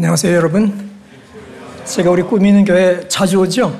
안녕하세요, 0.00 0.34
여러분. 0.34 0.90
제가 1.84 2.10
우리 2.10 2.22
꾸미는 2.22 2.64
교회 2.64 3.06
자주 3.06 3.38
오죠? 3.38 3.78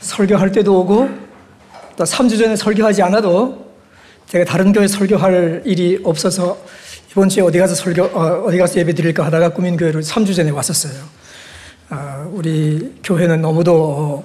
설교할 0.00 0.50
때도 0.50 0.80
오고, 0.80 1.10
또 1.94 2.04
3주 2.04 2.38
전에 2.38 2.56
설교하지 2.56 3.02
않아도 3.02 3.70
제가 4.28 4.46
다른 4.46 4.72
교회 4.72 4.88
설교할 4.88 5.60
일이 5.66 6.00
없어서 6.04 6.56
이번 7.10 7.28
주에 7.28 7.42
어디 7.42 7.58
가서 7.58 7.74
설교, 7.74 8.02
어, 8.02 8.50
디 8.50 8.56
가서 8.56 8.80
예배 8.80 8.94
드릴까 8.94 9.22
하다가 9.26 9.50
꾸민 9.50 9.76
교회를 9.76 10.00
3주 10.00 10.34
전에 10.34 10.48
왔었어요. 10.48 10.94
아, 11.90 12.26
우리 12.30 12.98
교회는 13.04 13.42
너무도 13.42 14.24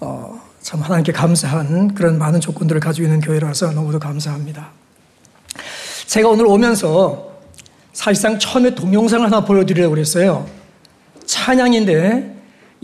어, 0.00 0.42
참 0.60 0.82
하나님께 0.82 1.12
감사한 1.12 1.94
그런 1.94 2.18
많은 2.18 2.40
조건들을 2.42 2.78
가지고 2.82 3.06
있는 3.06 3.22
교회라서 3.22 3.72
너무도 3.72 3.98
감사합니다. 3.98 4.68
제가 6.08 6.28
오늘 6.28 6.44
오면서 6.44 7.35
사실상 7.96 8.38
처음에 8.38 8.74
동영상을 8.74 9.24
하나 9.24 9.42
보여드리려고 9.42 9.94
그랬어요. 9.94 10.46
찬양인데 11.24 12.36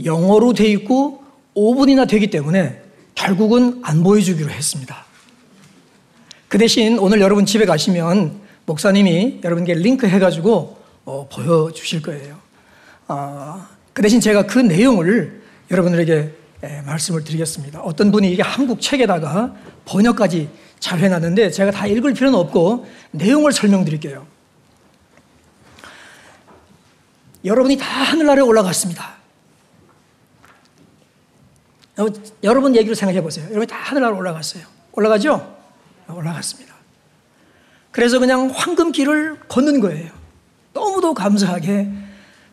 영어로 0.07 0.55
돼 0.55 0.67
있고 0.69 1.23
5분이나 1.55 2.09
되기 2.09 2.31
때문에 2.31 2.81
결국은 3.15 3.81
안 3.83 4.03
보여주기로 4.03 4.49
했습니다. 4.49 5.05
그 6.49 6.57
대신 6.57 6.99
오늘 6.99 7.21
여러분 7.21 7.45
집에 7.45 7.67
가시면 7.67 8.41
목사님이 8.65 9.41
여러분께 9.45 9.75
링크 9.75 10.09
해가지고 10.09 10.79
어, 11.05 11.29
보여주실 11.31 12.01
거예요. 12.01 12.39
아, 13.07 13.69
그 13.93 14.01
대신 14.01 14.19
제가 14.19 14.47
그 14.47 14.61
내용을 14.61 15.43
여러분들에게 15.71 16.31
예, 16.65 16.83
말씀을 16.87 17.23
드리겠습니다. 17.23 17.83
어떤 17.83 18.13
분이 18.13 18.33
이게 18.33 18.41
한국 18.41 18.81
책에다가 18.81 19.55
번역까지 19.85 20.49
잘 20.81 21.01
해놨는데 21.01 21.51
제가 21.51 21.71
다 21.71 21.87
읽을 21.87 22.15
필요는 22.15 22.39
없고 22.39 22.87
내용을 23.11 23.53
설명드릴게요. 23.53 24.32
여러분이 27.45 27.77
다 27.77 27.87
하늘나라에 27.87 28.43
올라갔습니다. 28.43 29.13
여러분 32.43 32.75
얘기를 32.75 32.95
생각해 32.95 33.23
보세요. 33.23 33.45
여러분이 33.47 33.67
다 33.67 33.77
하늘나라에 33.77 34.19
올라갔어요. 34.19 34.65
올라가죠? 34.93 35.57
올라갔습니다. 36.09 36.73
그래서 37.91 38.19
그냥 38.19 38.51
황금길을 38.53 39.41
걷는 39.49 39.81
거예요. 39.81 40.11
너무도 40.73 41.15
감사하게 41.15 41.91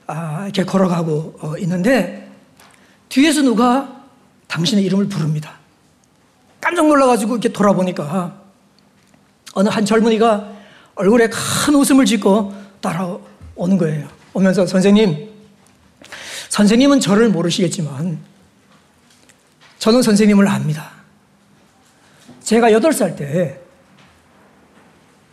아, 0.07 0.43
이렇게 0.43 0.63
걸어가고 0.63 1.37
어, 1.39 1.57
있는데 1.59 2.29
뒤에서 3.09 3.41
누가 3.41 4.03
당신의 4.47 4.83
이름을 4.85 5.07
부릅니다. 5.07 5.53
깜짝 6.59 6.87
놀라가지고 6.87 7.33
이렇게 7.33 7.49
돌아보니까 7.49 8.41
어느 9.53 9.69
한 9.69 9.85
젊은이가 9.85 10.51
얼굴에 10.95 11.29
큰 11.29 11.75
웃음을 11.75 12.05
짓고 12.05 12.53
따라오는 12.81 13.77
거예요. 13.77 14.18
오면서 14.33 14.65
선생님, 14.65 15.29
선생님은 16.49 16.99
저를 16.99 17.29
모르시겠지만 17.29 18.19
저는 19.79 20.01
선생님을 20.01 20.47
압니다. 20.47 20.91
제가 22.43 22.69
8살 22.71 23.17
때 23.17 23.59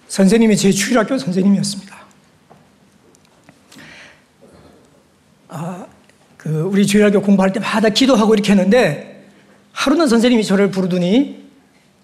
선생님이 0.09 0.57
제 0.57 0.71
주일학교 0.71 1.19
선생님이었습니다. 1.19 1.97
아, 5.49 5.87
그 6.37 6.63
우리 6.63 6.87
주일학교 6.87 7.21
공부할 7.23 7.53
때마다 7.53 7.89
기도하고 7.89 8.35
이렇게 8.35 8.53
했는데 8.53 9.29
하루는 9.73 10.09
선생님이 10.09 10.45
저를 10.45 10.71
부르더니 10.71 11.51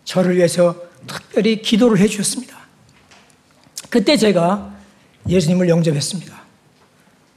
저를 0.04 0.36
위해서 0.36 0.76
특별히 1.06 1.62
기도를 1.62 1.98
해 1.98 2.06
주셨습니다. 2.06 2.56
그때 3.88 4.16
제가 4.16 4.74
예수님을 5.28 5.68
영접했습니다. 5.68 6.41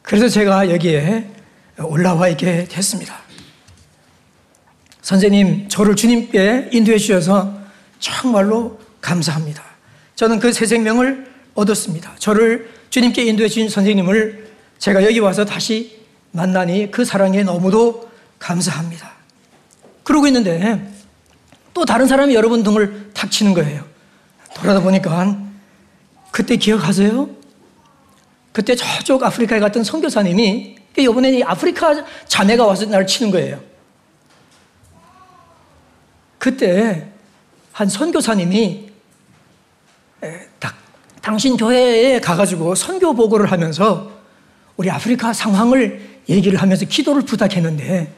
그래서 0.05 0.29
제가 0.29 0.69
여기에 0.69 1.27
올라와 1.79 2.27
있게 2.29 2.65
됐습니다. 2.65 3.17
선생님, 5.01 5.67
저를 5.67 5.95
주님께 5.95 6.69
인도해 6.71 6.97
주셔서 6.97 7.53
정말로 7.99 8.79
감사합니다. 9.01 9.63
저는 10.15 10.39
그 10.39 10.51
새 10.53 10.65
생명을 10.65 11.27
얻었습니다. 11.55 12.15
저를 12.19 12.69
주님께 12.89 13.23
인도해 13.25 13.49
주신 13.49 13.67
선생님을 13.69 14.47
제가 14.77 15.03
여기 15.03 15.19
와서 15.19 15.43
다시 15.43 16.03
만나니 16.31 16.91
그 16.91 17.03
사랑에 17.03 17.43
너무도 17.43 18.09
감사합니다. 18.39 19.11
그러고 20.03 20.27
있는데 20.27 20.87
또 21.73 21.83
다른 21.83 22.07
사람이 22.07 22.35
여러분 22.35 22.61
등을 22.63 23.09
탁 23.13 23.31
치는 23.31 23.53
거예요. 23.53 23.83
돌아다 24.53 24.81
보니까 24.81 25.37
그때 26.31 26.57
기억하세요? 26.57 27.29
그때 28.55 28.73
저쪽 28.73 29.21
아프리카에 29.21 29.59
갔던 29.59 29.83
선교사님이 29.83 30.77
이번에 30.97 31.43
아프리카 31.43 32.05
자매가 32.25 32.65
와서 32.65 32.85
나를 32.85 33.05
치는 33.05 33.29
거예요. 33.29 33.59
그때 36.37 37.05
한 37.73 37.89
선교사님이 37.89 38.91
당신 41.21 41.57
교회에 41.57 42.21
가가지고 42.21 42.75
선교 42.75 43.13
보고를 43.13 43.51
하면서 43.51 44.09
우리 44.77 44.89
아프리카 44.89 45.33
상황을 45.33 46.21
얘기를 46.29 46.61
하면서 46.61 46.85
기도를 46.85 47.23
부탁했는데 47.23 48.13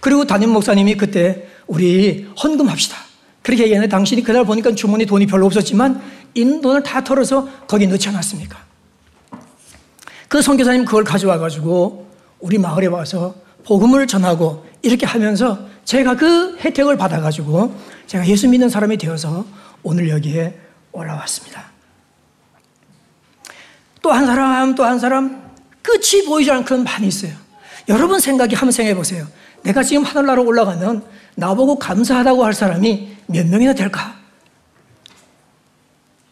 그리고 0.00 0.24
담임 0.24 0.50
목사님이 0.50 0.96
그때 0.96 1.46
우리 1.68 2.28
헌금합시다. 2.42 2.96
그렇게 3.42 3.62
얘기했는데 3.62 3.88
당신이 3.88 4.24
그날 4.24 4.44
보니까 4.44 4.74
주머니 4.74 5.06
돈이 5.06 5.26
별로 5.26 5.46
없었지만 5.46 6.02
있는 6.34 6.60
돈을 6.60 6.82
다 6.82 7.04
털어서 7.04 7.48
거기 7.68 7.86
넣지 7.86 8.08
않았습니까? 8.08 8.69
그 10.30 10.40
선교사님 10.40 10.84
그걸 10.84 11.02
가져와 11.02 11.38
가지고 11.38 12.06
우리 12.38 12.56
마을에 12.56 12.86
와서 12.86 13.34
복음을 13.64 14.06
전하고 14.06 14.64
이렇게 14.80 15.04
하면서 15.04 15.58
제가 15.84 16.14
그 16.14 16.56
혜택을 16.58 16.96
받아 16.96 17.20
가지고 17.20 17.74
제가 18.06 18.24
예수 18.28 18.46
믿는 18.48 18.68
사람이 18.68 18.96
되어서 18.96 19.44
오늘 19.82 20.08
여기에 20.08 20.56
올라왔습니다. 20.92 21.64
또 24.02 24.12
한 24.12 24.24
사람 24.24 24.76
또 24.76 24.84
한 24.84 25.00
사람 25.00 25.50
끝이 25.82 26.24
보이지 26.24 26.48
않는 26.52 26.64
그런 26.64 26.84
많이 26.84 27.08
있어요. 27.08 27.32
여러분 27.88 28.20
생각이 28.20 28.54
한번 28.54 28.70
생각해 28.70 28.94
보세요. 28.94 29.26
내가 29.64 29.82
지금 29.82 30.04
하늘나라 30.04 30.42
올라가면 30.42 31.02
나보고 31.34 31.80
감사하다고 31.80 32.44
할 32.44 32.54
사람이 32.54 33.16
몇 33.26 33.48
명이나 33.48 33.72
될까? 33.72 34.14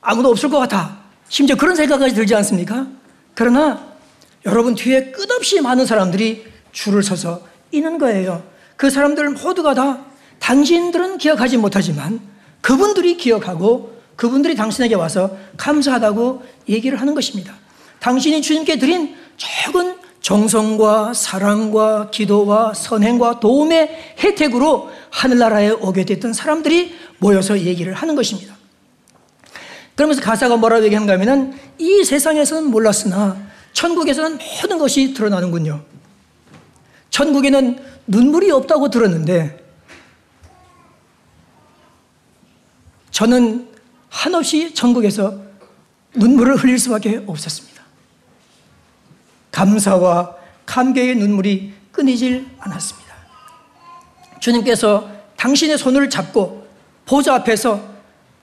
아무도 0.00 0.31
없을 0.31 0.48
것 0.50 0.60
같아. 0.60 0.98
심지어 1.28 1.56
그런 1.56 1.75
생각까지 1.75 2.14
들지 2.14 2.37
않습니까? 2.37 2.87
그러나 3.34 3.88
여러분 4.48 4.75
뒤에 4.75 5.10
끝없이 5.10 5.60
많은 5.60 5.84
사람들이 5.84 6.47
줄을 6.72 7.03
서서 7.03 7.42
있는 7.70 7.98
거예요. 7.98 8.42
그 8.76 8.91
사람들 8.91 9.31
모두가 9.31 9.75
다 9.75 10.04
당신들은 10.38 11.19
기억하지 11.19 11.59
못하지만 11.59 12.20
그분들이 12.60 13.16
기억하고 13.16 13.98
그분들이 14.16 14.54
당신에게 14.56 14.94
와서 14.94 15.37
감사하다고 15.56 16.42
얘기를 16.69 17.00
하는 17.00 17.14
것입니다. 17.14 17.54
당신이 18.00 18.42
주님께 18.42 18.78
드린 18.78 19.14
적은 19.37 19.97
정성과 20.20 21.14
사랑과 21.14 22.10
기도와 22.10 22.75
선행과 22.75 23.41
도움의 23.41 24.14
혜택으로 24.19 24.91
하늘나라에 25.10 25.70
오게 25.70 26.04
됐던 26.04 26.32
사람들이 26.32 26.94
모여서 27.19 27.58
얘기를 27.60 27.92
하는 27.92 28.14
것입니다. 28.14 28.56
그러면서 29.94 30.20
가사가 30.20 30.56
뭐라고 30.56 30.84
얘기하는가 30.84 31.14
하면은 31.14 31.54
이 31.78 32.04
세상에서는 32.04 32.70
몰랐으나 32.70 33.47
천국에서는 33.78 34.38
모든 34.60 34.78
것이 34.78 35.14
드러나는군요. 35.14 35.80
천국에는 37.10 37.78
눈물이 38.08 38.50
없다고 38.50 38.90
들었는데 38.90 39.64
저는 43.12 43.68
한없이 44.08 44.74
천국에서 44.74 45.40
눈물을 46.14 46.56
흘릴 46.56 46.76
수밖에 46.80 47.22
없었습니다. 47.24 47.84
감사와 49.52 50.34
감개의 50.66 51.14
눈물이 51.14 51.72
끊이질 51.92 52.48
않았습니다. 52.58 53.14
주님께서 54.40 55.08
당신의 55.36 55.78
손을 55.78 56.10
잡고 56.10 56.66
보좌 57.06 57.36
앞에서 57.36 57.81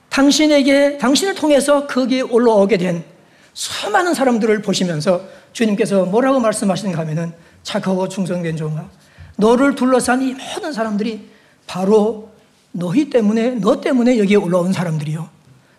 당신에게 0.08 0.96
당신을 0.96 1.34
통해서 1.34 1.86
거기에 1.86 2.22
올라오게 2.22 2.78
된 2.78 3.15
수많은 3.56 4.12
사람들을 4.12 4.60
보시면서 4.60 5.22
주님께서 5.54 6.04
뭐라고 6.04 6.40
말씀하시는가 6.40 7.00
하면은 7.00 7.32
착하고 7.62 8.06
충성된 8.06 8.58
종아 8.58 8.86
너를 9.36 9.74
둘러싼 9.74 10.20
이 10.20 10.34
모든 10.34 10.74
사람들이 10.74 11.30
바로 11.66 12.30
너희 12.72 13.08
때문에 13.08 13.52
너 13.52 13.80
때문에 13.80 14.18
여기에 14.18 14.36
올라온 14.36 14.74
사람들이요. 14.74 15.30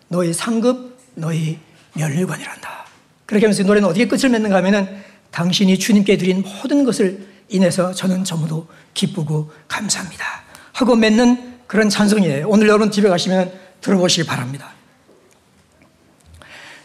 너희 0.08 0.32
상급 0.32 0.98
너희 1.14 1.60
멸류관이란다. 1.92 2.86
그렇게 3.26 3.46
하면서 3.46 3.62
노래는 3.62 3.88
어떻게 3.88 4.08
끝을 4.08 4.28
맺는가 4.30 4.56
하면은 4.56 5.00
당신이 5.30 5.78
주님께 5.78 6.16
드린 6.16 6.42
모든 6.42 6.82
것을 6.84 7.28
인해서 7.48 7.92
저는 7.92 8.24
전부도 8.24 8.66
기쁘고 8.92 9.52
감사합니다. 9.68 10.24
하고 10.72 10.96
맺는 10.96 11.60
그런 11.68 11.88
찬송이에요. 11.88 12.48
오늘 12.48 12.66
여러분 12.66 12.90
집에 12.90 13.08
가시면 13.08 13.52
들어보시기 13.80 14.26
바랍니다. 14.26 14.72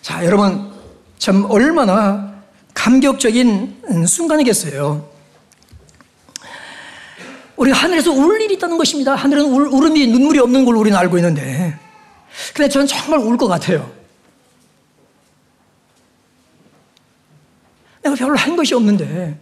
자 0.03 0.23
여러분 0.23 0.72
참 1.23 1.45
얼마나 1.49 2.43
감격적인 2.73 4.05
순간이겠어요. 4.05 5.09
우리가 7.55 7.77
하늘에서 7.77 8.11
울 8.11 8.41
일이 8.41 8.55
있다는 8.55 8.77
것입니다. 8.77 9.15
하늘은 9.15 9.45
울, 9.45 9.67
울음이 9.67 10.07
눈물이 10.07 10.39
없는 10.39 10.65
걸 10.65 10.75
우리는 10.75 10.97
알고 10.97 11.17
있는데. 11.19 11.79
근데 12.53 12.67
저는 12.67 12.87
정말 12.87 13.21
울 13.21 13.37
것 13.37 13.47
같아요. 13.47 13.89
내가 18.03 18.17
별로 18.17 18.35
한 18.35 18.57
것이 18.57 18.75
없는데, 18.75 19.39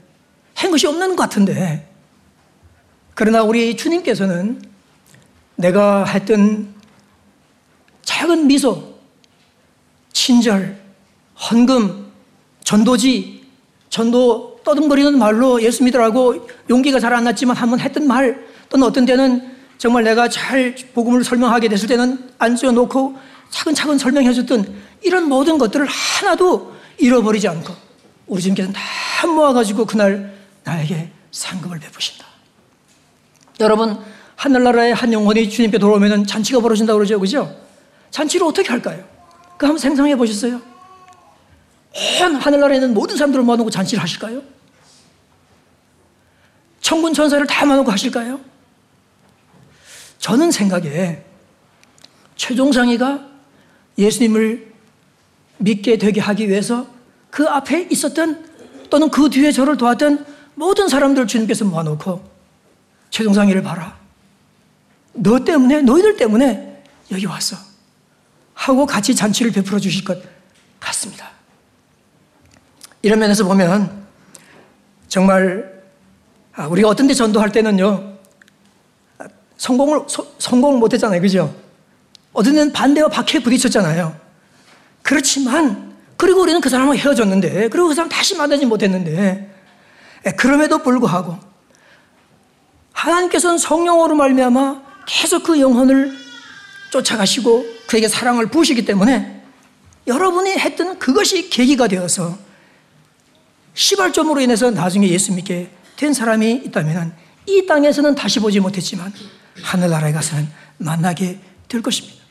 한 0.54 0.70
것이 0.70 0.86
없는 0.86 1.16
것 1.16 1.24
같은데, 1.24 1.92
그러나 3.16 3.42
우리 3.42 3.76
주님께서는 3.76 4.62
내가 5.56 6.06
했던 6.06 6.76
작은 8.04 8.46
미소, 8.46 9.00
친절, 10.14 10.81
헌금, 11.50 12.12
전도지, 12.64 13.42
전도 13.90 14.60
떠듬거리는 14.64 15.18
말로 15.18 15.62
예수 15.62 15.84
믿으라고 15.84 16.48
용기가 16.70 17.00
잘 17.00 17.14
안 17.14 17.24
났지만 17.24 17.56
한번 17.58 17.80
했던 17.80 18.08
말 18.08 18.46
또는 18.70 18.88
어떤 18.88 19.06
때는 19.06 19.52
정말 19.78 20.04
내가 20.04 20.30
잘 20.30 20.76
복음을 20.94 21.24
설명하게 21.24 21.68
됐을 21.68 21.88
때는 21.88 22.30
앉혀놓고 22.38 23.18
차근차근 23.50 23.98
설명해 23.98 24.32
줬던 24.34 24.74
이런 25.02 25.28
모든 25.28 25.58
것들을 25.58 25.86
하나도 25.88 26.74
잃어버리지 27.00 27.48
않고 27.48 27.74
우리 28.28 28.42
주님께서 28.42 28.72
다 28.72 29.28
모아가지고 29.28 29.86
그날 29.86 30.34
나에게 30.64 31.10
상급을 31.32 31.80
베푸신다. 31.80 32.26
여러분 33.60 34.00
하늘나라의 34.36 34.94
한 34.94 35.12
영혼이 35.12 35.50
주님께 35.50 35.80
돌아오면 35.80 36.28
잔치가 36.28 36.60
벌어진다고 36.60 37.00
그러죠. 37.00 37.20
그죠? 37.20 37.56
잔치를 38.12 38.46
어떻게 38.48 38.70
할까요? 38.70 39.04
그 39.58 39.66
한번 39.66 39.80
생각해 39.80 40.16
보셨어요? 40.16 40.62
온 41.94 42.36
하늘나라에 42.36 42.78
있는 42.78 42.94
모든 42.94 43.18
사람들을 43.18 43.44
모아놓고 43.44 43.70
잔치를 43.70 44.02
하실까요? 44.02 44.42
천군 46.80 47.14
천사를 47.14 47.46
다 47.48 47.66
모아놓고 47.66 47.92
하실까요? 47.92 48.40
저는 50.20 50.52
생각에 50.52 51.24
최종상이가 52.36 53.28
예수님을 53.98 54.72
믿게 55.58 55.98
되게 55.98 56.22
하기 56.22 56.50
위해서 56.50 56.88
그 57.30 57.48
앞에 57.48 57.88
있었던 57.92 58.50
또는 58.90 59.10
그 59.10 59.30
뒤에 59.30 59.52
저를 59.52 59.78
도왔던 59.78 60.26
모든 60.56 60.90
사람들을 60.90 61.28
주님께서 61.28 61.66
모아놓고 61.66 62.30
최종상이를 63.10 63.64
봐라. 63.64 64.00
너 65.14 65.44
때문에, 65.44 65.82
너희들 65.82 66.18
때문에 66.18 66.84
여기 67.12 67.26
왔어. 67.26 67.58
하고 68.54 68.86
같이 68.86 69.16
잔치를 69.16 69.52
베풀어 69.52 69.80
주실 69.80 70.04
것 70.04 70.22
같습니다. 70.80 71.32
이런 73.02 73.20
면에서 73.20 73.44
보면 73.44 74.06
정말 75.08 75.82
아, 76.54 76.68
우리가 76.68 76.90
어떤 76.90 77.08
데 77.08 77.14
전도할 77.14 77.52
때는요 77.52 78.12
성공을 79.58 80.06
소, 80.08 80.28
성공을 80.40 80.80
못 80.80 80.94
했잖아요, 80.94 81.22
그죠? 81.22 81.54
어떤 82.34 82.54
데는 82.54 82.74
반대와 82.74 83.10
박해에 83.10 83.42
부딪혔잖아요. 83.44 84.16
그렇지만 85.02 85.94
그리고 86.18 86.42
우리는 86.42 86.62
그 86.62 86.70
사람과 86.70 86.96
헤어졌는데 86.96 87.70
그리고 87.70 87.88
그 87.88 87.94
사람 87.94 88.10
다시 88.10 88.36
만나지 88.36 88.66
못했는데 88.66 89.52
예, 90.26 90.32
그럼에도 90.32 90.80
불구하고 90.80 91.38
하나님께서는 92.94 93.58
성령으로 93.58 94.16
말미암아 94.16 94.82
계속 95.08 95.44
그 95.44 95.60
영혼을 95.60 96.16
쫓아가시고 96.92 97.66
그에게 97.88 98.08
사랑을 98.08 98.48
부으시기 98.48 98.86
때문에 98.86 99.42
여러분이 100.08 100.52
했던 100.52 101.00
그것이 101.00 101.50
계기가 101.50 101.88
되어서 101.88 102.38
시발점으로 103.74 104.42
인해서 104.42 104.70
나중에 104.72 105.08
예수 105.10 105.34
믿게 105.34 105.70
된 105.96 106.14
사람이 106.14 106.64
있다면 106.66 107.14
이 107.48 107.66
땅에서는 107.66 108.16
다시 108.16 108.40
보지 108.40 108.60
못했지만 108.60 109.14
하늘나라에 109.64 110.12
가서는 110.12 110.48
만나게 110.78 111.40
될 111.68 111.82
것입니다. 111.82 112.22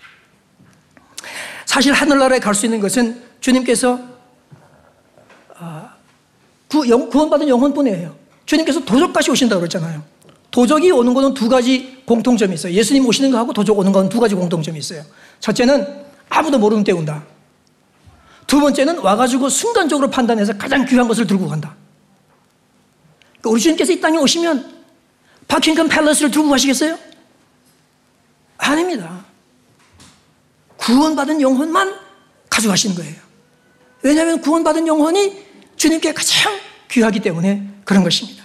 사실 1.66 1.92
하늘나라에 1.92 2.40
갈 2.40 2.54
수 2.54 2.66
있는 2.66 2.80
것은 2.80 3.22
주님께서 3.40 4.00
아, 5.56 5.94
구원받은 6.68 7.48
영혼뿐이에요. 7.48 8.16
주님께서 8.46 8.84
도적까지 8.84 9.30
오신다고 9.30 9.60
그랬잖아요. 9.60 10.02
도적이 10.50 10.90
오는 10.90 11.14
것은 11.14 11.34
두 11.34 11.48
가지 11.48 12.02
공통점이 12.04 12.54
있어요. 12.54 12.72
예수님 12.72 13.06
오시는 13.06 13.30
거하고 13.30 13.52
도적 13.52 13.78
오는 13.78 13.92
것은 13.92 14.08
두 14.08 14.18
가지 14.18 14.34
공통점이 14.34 14.78
있어요. 14.78 15.04
첫째는 15.38 15.86
아무도 16.28 16.58
모르는 16.58 16.82
때 16.82 16.92
온다. 16.92 17.24
두 18.50 18.58
번째는 18.58 18.98
와가지고 18.98 19.48
순간적으로 19.48 20.10
판단해서 20.10 20.58
가장 20.58 20.84
귀한 20.84 21.06
것을 21.06 21.24
들고 21.24 21.46
간다. 21.46 21.76
그러니까 23.38 23.50
우리 23.50 23.60
주님께서 23.60 23.92
이 23.92 24.00
땅에 24.00 24.18
오시면 24.18 24.82
바킹엄 25.46 25.86
팰러스를 25.86 26.32
들고 26.32 26.48
가시겠어요? 26.50 26.98
아닙니다. 28.58 29.24
구원받은 30.78 31.40
영혼만 31.40 31.94
가져가시는 32.50 32.96
거예요. 32.96 33.14
왜냐하면 34.02 34.40
구원받은 34.40 34.84
영혼이 34.84 35.46
주님께 35.76 36.12
가장 36.12 36.52
귀하기 36.90 37.20
때문에 37.20 37.64
그런 37.84 38.02
것입니다. 38.02 38.42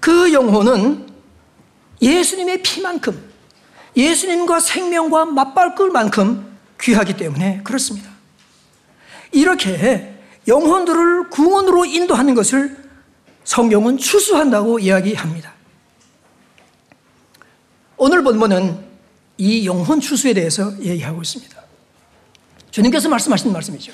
그 0.00 0.34
영혼은 0.34 1.08
예수님의 2.02 2.62
피만큼, 2.62 3.32
예수님과 3.96 4.60
생명과 4.60 5.24
맞바꿀 5.24 5.92
만큼 5.92 6.55
귀하기 6.80 7.16
때문에 7.16 7.60
그렇습니다. 7.64 8.10
이렇게 9.32 10.14
영혼들을 10.46 11.30
구원으로 11.30 11.84
인도하는 11.84 12.34
것을 12.34 12.76
성경은 13.44 13.98
추수한다고 13.98 14.78
이야기합니다. 14.78 15.52
오늘 17.96 18.22
본문은 18.22 18.84
이 19.38 19.66
영혼 19.66 20.00
추수에 20.00 20.32
대해서 20.34 20.72
얘기하고 20.80 21.22
있습니다. 21.22 21.62
주님께서 22.70 23.08
말씀하신 23.08 23.52
말씀이죠. 23.52 23.92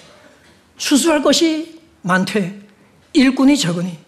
추수할 0.77 1.23
것이 1.23 1.81
많되 2.03 2.61
일꾼이 3.13 3.57
적으니 3.57 3.99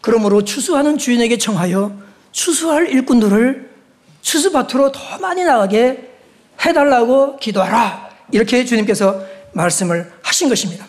그러므로 0.00 0.44
추수하는 0.44 0.98
주인에게 0.98 1.38
청하여 1.38 1.98
추수할 2.32 2.88
일꾼들을 2.88 3.70
추수밭으로 4.20 4.92
더 4.92 5.18
많이 5.18 5.44
나가게 5.44 6.11
해달라고 6.64 7.36
기도하라. 7.38 8.10
이렇게 8.30 8.64
주님께서 8.64 9.22
말씀을 9.52 10.12
하신 10.22 10.48
것입니다. 10.48 10.86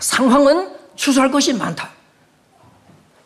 상황은 0.00 0.74
추수할 0.96 1.30
것이 1.30 1.52
많다. 1.52 1.90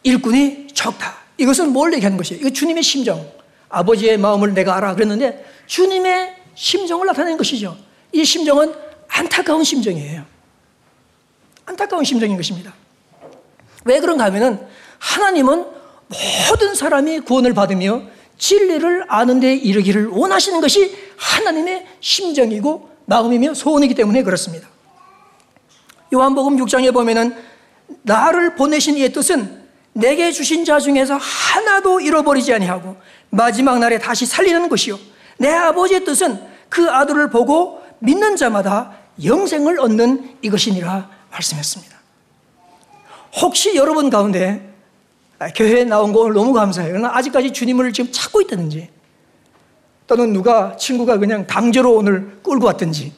일꾼이 0.03 0.69
적다. 0.75 1.15
이것은 1.37 1.73
뭘 1.73 1.93
얘기하는 1.95 2.17
것이에요? 2.17 2.41
이거 2.41 2.51
주님의 2.51 2.83
심정. 2.83 3.25
아버지의 3.69 4.19
마음을 4.19 4.55
내가 4.55 4.77
알아. 4.77 4.95
그랬는데 4.95 5.45
주님의 5.67 6.37
심정을 6.55 7.07
나타내는 7.07 7.39
것이죠. 7.39 7.77
이 8.13 8.25
심정은 8.25 8.75
안타까운 9.09 9.65
심정이에요. 9.65 10.25
안타까운 11.65 12.05
심정인 12.05 12.37
것입니다. 12.37 12.73
왜 13.85 14.01
그런가 14.01 14.25
하면은 14.25 14.67
하나님은 14.99 15.67
모든 16.49 16.75
사람이 16.75 17.21
구원을 17.21 17.55
받으며 17.55 18.03
진리를 18.43 19.05
아는 19.09 19.39
데 19.39 19.55
이르기를 19.55 20.09
원하시는 20.09 20.61
것이 20.61 20.97
하나님의 21.17 21.87
심정이고 22.01 22.91
마음이며 23.05 23.55
소원이기 23.55 23.95
때문에 23.95 24.25
그렇습니다. 24.25 24.69
요한복음 26.13 26.57
6장에 26.57 26.93
보면은 26.93 27.37
나를 28.03 28.57
보내신 28.57 28.97
이의 28.97 29.13
뜻은 29.13 29.63
내게 29.93 30.33
주신 30.33 30.65
자 30.65 30.81
중에서 30.81 31.17
하나도 31.17 32.01
잃어버리지 32.01 32.53
아니하고 32.53 32.97
마지막 33.31 33.79
날에 33.79 34.01
다시 34.01 34.27
살리는 34.27 34.69
것이요 34.69 34.99
내 35.39 35.49
아버지의 35.49 36.05
뜻은 36.05 36.43
그 36.69 36.91
아들을 36.91 37.31
보고 37.31 37.81
믿는 38.01 38.35
자마다 38.35 38.93
영생을 39.23 39.79
얻는 39.79 40.39
이것이니라 40.43 41.09
말씀했습니다. 41.31 41.97
혹시 43.41 43.77
여러분 43.77 44.11
가운데 44.11 44.67
아, 44.67 44.72
교회에 45.49 45.85
나온 45.85 46.13
거 46.13 46.29
너무 46.33 46.53
감사해요. 46.53 46.93
그러나 46.93 47.17
아직까지 47.17 47.53
주님을 47.53 47.93
지금 47.93 48.11
찾고 48.13 48.41
있다든지 48.43 48.89
또는 50.07 50.33
누가 50.33 50.77
친구가 50.77 51.19
그냥 51.19 51.47
강제로 51.47 51.95
오늘 51.95 52.39
끌고 52.43 52.67
왔든지 52.67 53.13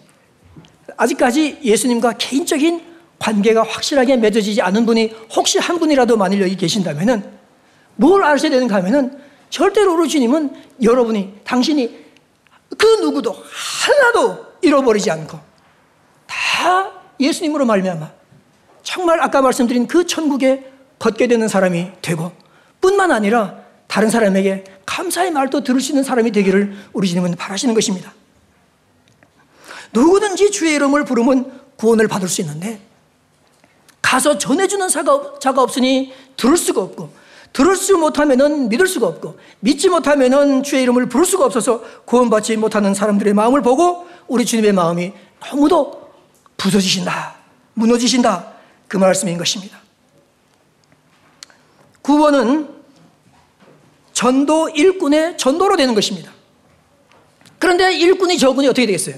아직까지 0.97 1.59
예수님과 1.63 2.15
개인적인 2.19 2.83
관계가 3.19 3.63
확실하게 3.63 4.17
맺어지지 4.19 4.61
않은 4.63 4.87
분이 4.87 5.15
혹시 5.35 5.59
한 5.59 5.79
분이라도 5.79 6.17
만일 6.17 6.43
여기 6.43 6.57
계신다면은 6.57 7.25
뭘 7.97 8.23
아셔야 8.23 8.51
되는가 8.51 8.77
하면은 8.77 9.19
절대로 9.51 9.95
우리 9.95 10.09
주님은 10.09 10.55
여러분이 10.83 11.41
당신이 11.45 12.05
그 12.77 12.87
누구도 13.01 13.33
하나도 13.33 14.45
잃어버리지 14.63 15.11
않고 15.11 15.39
다 16.27 16.93
예수님으로 17.21 17.65
말미암아 17.65 18.11
정말 18.83 19.21
아까 19.21 19.41
말씀드린 19.43 19.87
그 19.87 20.07
천국에 20.07 20.74
걷게 21.05 21.27
되는 21.27 21.49
사람이 21.49 21.91
되고 22.01 22.33
뿐만 22.81 23.13
아니라 23.13 23.57
다른 23.89 24.09
사람에게 24.09 24.65
감사의 24.87 25.33
말도 25.33 25.63
들을 25.63 25.79
수 25.79 25.93
있는 25.93 26.03
사람이 26.03 26.33
되기를 26.33 26.75
우리 26.95 27.07
주님은 27.09 27.37
바라시는 27.37 27.75
것입니다. 27.75 28.15
누구든지 29.93 30.51
주의 30.51 30.75
이름을 30.75 31.05
부르면 31.05 31.61
구원을 31.77 32.09
받을 32.09 32.27
수 32.27 32.41
있는데 32.41 32.81
가서 34.01 34.39
전해주는 34.39 34.89
자가 34.89 35.63
없으니 35.63 36.15
들을 36.39 36.57
수가 36.57 36.81
없고 36.81 37.13
들을 37.53 37.77
수 37.77 37.99
못하면은 37.99 38.71
믿을 38.71 38.87
수가 38.87 39.07
없고 39.07 39.39
믿지 39.61 39.91
못하면은 39.91 40.63
주의 40.63 40.83
이름을 40.85 41.11
부를 41.11 41.27
수가 41.27 41.45
없어서 41.45 41.83
구원받지 42.07 42.57
못하는 42.57 42.95
사람들의 42.95 43.35
마음을 43.35 43.61
보고 43.61 44.07
우리 44.27 44.47
주님의 44.47 44.73
마음이 44.73 45.13
너무도 45.51 46.11
부서지신다 46.57 47.35
무너지신다 47.75 48.55
그 48.89 48.97
말씀인 48.97 49.37
것입니다 49.37 49.84
구원은 52.05 52.69
전도 54.13 54.69
일꾼의 54.69 55.37
전도로 55.39 55.77
되는 55.77 55.95
것입니다 55.95 56.31
그런데 57.59 57.95
일꾼이 57.95 58.37
저군이 58.37 58.69
어떻게 58.69 58.87
되겠어요? 58.87 59.17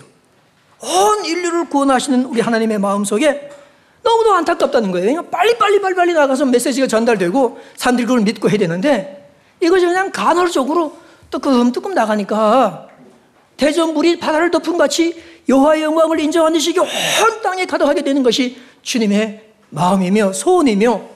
온 0.81 1.25
인류를 1.25 1.69
구원하시는 1.69 2.27
우리 2.27 2.41
하나님의 2.41 2.79
마음 2.79 3.05
속에 3.05 3.51
너무도 4.05 4.35
안타깝다는 4.35 4.93
거예요. 4.93 5.23
빨리 5.25 5.59
빨리 5.59 5.81
빨리 5.81 5.95
빨리 5.97 6.13
나가서 6.13 6.45
메시지가 6.45 6.87
전달되고 6.87 7.59
사람들이 7.75 8.07
그걸 8.07 8.21
믿고 8.21 8.49
해야 8.49 8.57
되는데 8.57 9.33
이것이 9.61 9.85
그냥 9.85 10.13
간헐적으로 10.13 10.97
뜨끔뜨끔 11.31 11.93
나가니까 11.93 12.87
대전물이 13.57 14.21
바다를 14.21 14.53
덮은 14.53 14.79
같이 14.79 15.21
여호와의 15.49 15.83
영광을 15.83 16.21
인정하는 16.21 16.61
식이 16.61 16.79
온 16.79 16.87
땅에 17.43 17.65
가득하게 17.65 18.03
되는 18.03 18.23
것이 18.23 18.59
주님의 18.83 19.43
마음이며 19.71 20.33
소원이며 20.33 21.16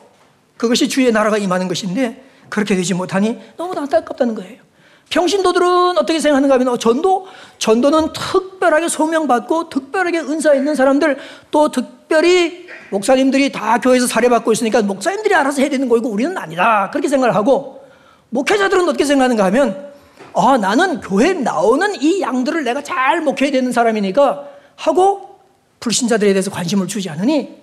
그것이 0.60 0.90
주의 0.90 1.10
나라가 1.10 1.38
임하는 1.38 1.68
것인데 1.68 2.22
그렇게 2.50 2.76
되지 2.76 2.92
못하니 2.92 3.38
너무 3.56 3.72
안타깝다는 3.74 4.34
거예요. 4.34 4.60
평신도들은 5.08 5.96
어떻게 5.96 6.20
생각하는가 6.20 6.56
하면 6.56 6.68
어, 6.68 6.76
전도, 6.76 7.26
전도는 7.56 8.12
특별하게 8.12 8.88
소명받고 8.88 9.70
특별하게 9.70 10.20
은사 10.20 10.52
있는 10.52 10.74
사람들 10.74 11.16
또 11.50 11.70
특별히 11.70 12.66
목사님들이 12.90 13.50
다 13.50 13.78
교회에서 13.78 14.06
사례받고 14.06 14.52
있으니까 14.52 14.82
목사님들이 14.82 15.34
알아서 15.34 15.62
해야 15.62 15.70
되는 15.70 15.88
거고 15.88 16.10
우리는 16.10 16.36
아니다. 16.36 16.90
그렇게 16.90 17.08
생각을 17.08 17.34
하고 17.34 17.82
목회자들은 18.28 18.86
어떻게 18.86 19.06
생각하는가 19.06 19.46
하면 19.46 19.92
아, 20.34 20.58
나는 20.58 21.00
교회에 21.00 21.32
나오는 21.32 21.94
이 22.02 22.20
양들을 22.20 22.64
내가 22.64 22.82
잘 22.82 23.22
목회해야 23.22 23.50
되는 23.50 23.72
사람이니까 23.72 24.44
하고 24.76 25.40
불신자들에 25.80 26.34
대해서 26.34 26.50
관심을 26.50 26.86
주지 26.86 27.08
않으니 27.08 27.60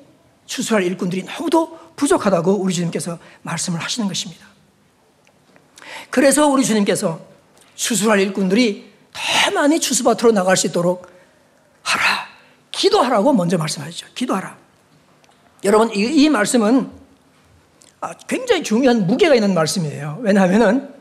추수할 0.47 0.81
일꾼들이 0.81 1.25
너무도 1.25 1.77
부족하다고 1.97 2.53
우리 2.53 2.73
주님께서 2.73 3.19
말씀을 3.41 3.81
하시는 3.81 4.07
것입니다. 4.07 4.45
그래서 6.09 6.47
우리 6.47 6.63
주님께서 6.63 7.19
추수할 7.75 8.21
일꾼들이 8.21 8.89
더 9.11 9.51
많이 9.51 9.79
추수밭으로 9.79 10.31
나갈 10.31 10.55
수 10.55 10.67
있도록 10.67 11.11
하라. 11.81 12.27
기도하라고 12.71 13.33
먼저 13.33 13.57
말씀하시죠. 13.57 14.07
기도하라. 14.15 14.57
여러분, 15.65 15.93
이, 15.93 16.23
이 16.23 16.29
말씀은 16.29 16.89
아, 17.99 18.13
굉장히 18.27 18.63
중요한 18.63 19.07
무게가 19.07 19.33
있는 19.33 19.53
말씀이에요. 19.53 20.19
왜냐하면 20.21 20.95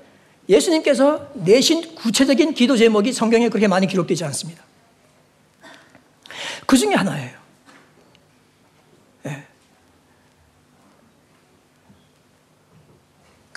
예수님께서 0.49 1.31
내신 1.35 1.95
구체적인 1.95 2.55
기도 2.55 2.77
제목이 2.77 3.13
성경에 3.13 3.49
그렇게 3.49 3.69
많이 3.69 3.87
기록되지 3.87 4.25
않습니다. 4.25 4.65
그 6.67 6.77
중에 6.77 6.95
하나예요. 6.95 7.39
네. 9.25 9.47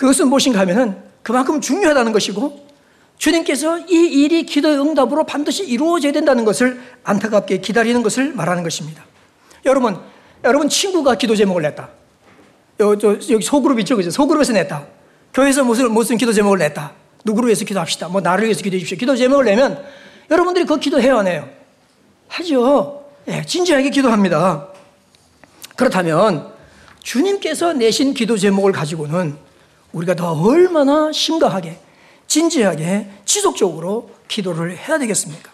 그것은 0.00 0.28
무엇인가 0.28 0.60
하면은 0.60 0.96
그만큼 1.22 1.60
중요하다는 1.60 2.12
것이고 2.12 2.66
주님께서 3.18 3.80
이 3.80 3.92
일이 3.92 4.46
기도의 4.46 4.80
응답으로 4.80 5.24
반드시 5.24 5.62
이루어져야 5.62 6.10
된다는 6.10 6.46
것을 6.46 6.80
안타깝게 7.04 7.58
기다리는 7.58 8.02
것을 8.02 8.32
말하는 8.32 8.62
것입니다. 8.62 9.04
여러분, 9.66 10.00
여러분 10.42 10.70
친구가 10.70 11.16
기도 11.16 11.36
제목을 11.36 11.60
냈다. 11.60 11.90
여기 12.80 13.42
소그룹 13.42 13.78
있죠, 13.80 13.94
그죠? 13.94 14.10
소그룹에서 14.10 14.54
냈다. 14.54 14.86
교회에서 15.34 15.64
무슨 15.64 15.92
무슨 15.92 16.16
기도 16.16 16.32
제목을 16.32 16.56
냈다. 16.56 16.92
누구를 17.26 17.48
위해서 17.48 17.66
기도합시다. 17.66 18.08
뭐 18.08 18.22
나를 18.22 18.44
위해서 18.44 18.62
기도해 18.62 18.80
주십시오. 18.80 18.96
기도 18.96 19.14
제목을 19.14 19.44
내면 19.44 19.84
여러분들이 20.30 20.64
그 20.64 20.80
기도해야 20.80 21.18
하네요. 21.18 21.46
하죠. 22.26 23.04
네, 23.26 23.44
진지하게 23.44 23.90
기도합니다. 23.90 24.66
그렇다면 25.76 26.54
주님께서 27.02 27.74
내신 27.74 28.14
기도 28.14 28.38
제목을 28.38 28.72
가지고는 28.72 29.49
우리가 29.92 30.14
더 30.14 30.32
얼마나 30.32 31.10
심각하게 31.12 31.78
진지하게 32.26 33.08
지속적으로 33.24 34.10
기도를 34.28 34.76
해야 34.76 34.98
되겠습니까? 34.98 35.50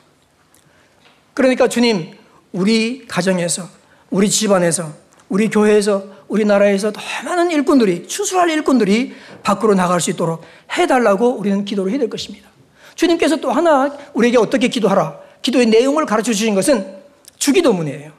그러니까 1.32 1.68
주님, 1.68 2.12
우리 2.52 3.06
가정에서, 3.06 3.68
우리 4.10 4.28
집안에서, 4.28 4.92
우리 5.28 5.48
교회에서, 5.48 6.04
우리나라에서 6.28 6.92
더 6.92 7.00
많은 7.24 7.50
일꾼들이, 7.50 8.08
추수할 8.08 8.50
일꾼들이 8.50 9.14
밖으로 9.42 9.74
나갈 9.74 10.00
수 10.00 10.10
있도록 10.10 10.42
해달라고 10.72 11.30
우리는 11.30 11.64
기도를 11.64 11.92
해야 11.92 11.98
될 11.98 12.10
것입니다. 12.10 12.48
주님께서 12.94 13.36
또 13.36 13.50
하나 13.50 13.96
우리에게 14.14 14.38
어떻게 14.38 14.68
기도하라, 14.68 15.18
기도의 15.42 15.66
내용을 15.66 16.06
가르쳐 16.06 16.32
주신 16.32 16.54
것은 16.54 16.96
주기도문이에요. 17.38 18.12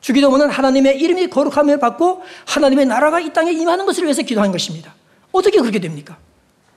주기도문은 0.00 0.50
하나님의 0.50 1.00
이름이 1.00 1.30
거룩함을 1.30 1.78
받고 1.78 2.22
하나님의 2.46 2.86
나라가 2.86 3.20
이 3.20 3.32
땅에 3.32 3.52
임하는 3.52 3.86
것을 3.86 4.04
위해서 4.04 4.22
기도한 4.22 4.52
것입니다. 4.52 4.94
어떻게 5.34 5.60
그렇게 5.60 5.80
됩니까? 5.80 6.16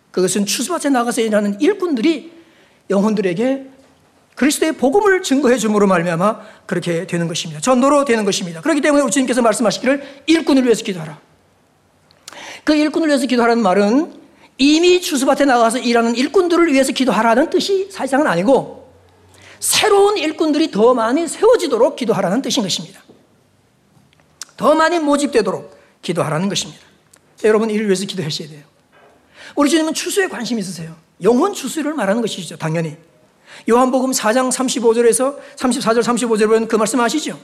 그것은 0.09 0.47
추수밭에 0.47 0.89
나가서 0.89 1.21
일하는 1.21 1.61
일꾼들이 1.61 2.31
영혼들에게 2.89 3.67
그리스도의 4.35 4.73
복음을 4.73 5.21
증거해 5.21 5.57
줌으로 5.57 5.85
말미암아 5.85 6.41
그렇게 6.65 7.05
되는 7.05 7.27
것입니다. 7.27 7.61
전도로 7.61 8.03
되는 8.05 8.25
것입니다. 8.25 8.61
그렇기 8.61 8.81
때문에 8.81 9.03
우리 9.03 9.11
주님께서 9.11 9.43
말씀하시기를 9.43 10.23
일꾼을 10.25 10.63
위해서 10.63 10.83
기도하라. 10.83 11.19
그 12.63 12.75
일꾼을 12.75 13.09
위해서 13.09 13.27
기도하라는 13.27 13.61
말은 13.61 14.13
이미 14.57 15.01
추수밭에 15.01 15.45
나가서 15.45 15.77
일하는 15.77 16.15
일꾼들을 16.15 16.73
위해서 16.73 16.91
기도하라는 16.91 17.51
뜻이 17.51 17.89
사실상은 17.91 18.25
아니고 18.25 18.91
새로운 19.59 20.17
일꾼들이 20.17 20.71
더 20.71 20.95
많이 20.95 21.27
세워지도록 21.27 21.95
기도하라는 21.95 22.41
뜻인 22.41 22.63
것입니다. 22.63 23.03
더 24.55 24.73
많이 24.73 24.97
모집되도록 24.97 25.77
기도하라는 26.01 26.49
것입니다. 26.49 26.86
여러분 27.43 27.69
이를 27.69 27.85
위해서 27.85 28.05
기도하셔야 28.05 28.49
돼요. 28.49 28.63
우리 29.55 29.69
주님은 29.69 29.93
추수에 29.93 30.27
관심 30.27 30.59
있으세요. 30.59 30.95
영혼 31.21 31.53
추수를 31.53 31.93
말하는 31.93 32.21
것이죠, 32.21 32.57
당연히. 32.57 32.97
요한복음 33.69 34.11
4장 34.11 34.51
35절에서 34.51 35.37
34절 35.55 36.01
35절 36.03 36.45
보면 36.47 36.67
그 36.67 36.75
말씀 36.75 36.99
아시죠? 36.99 37.39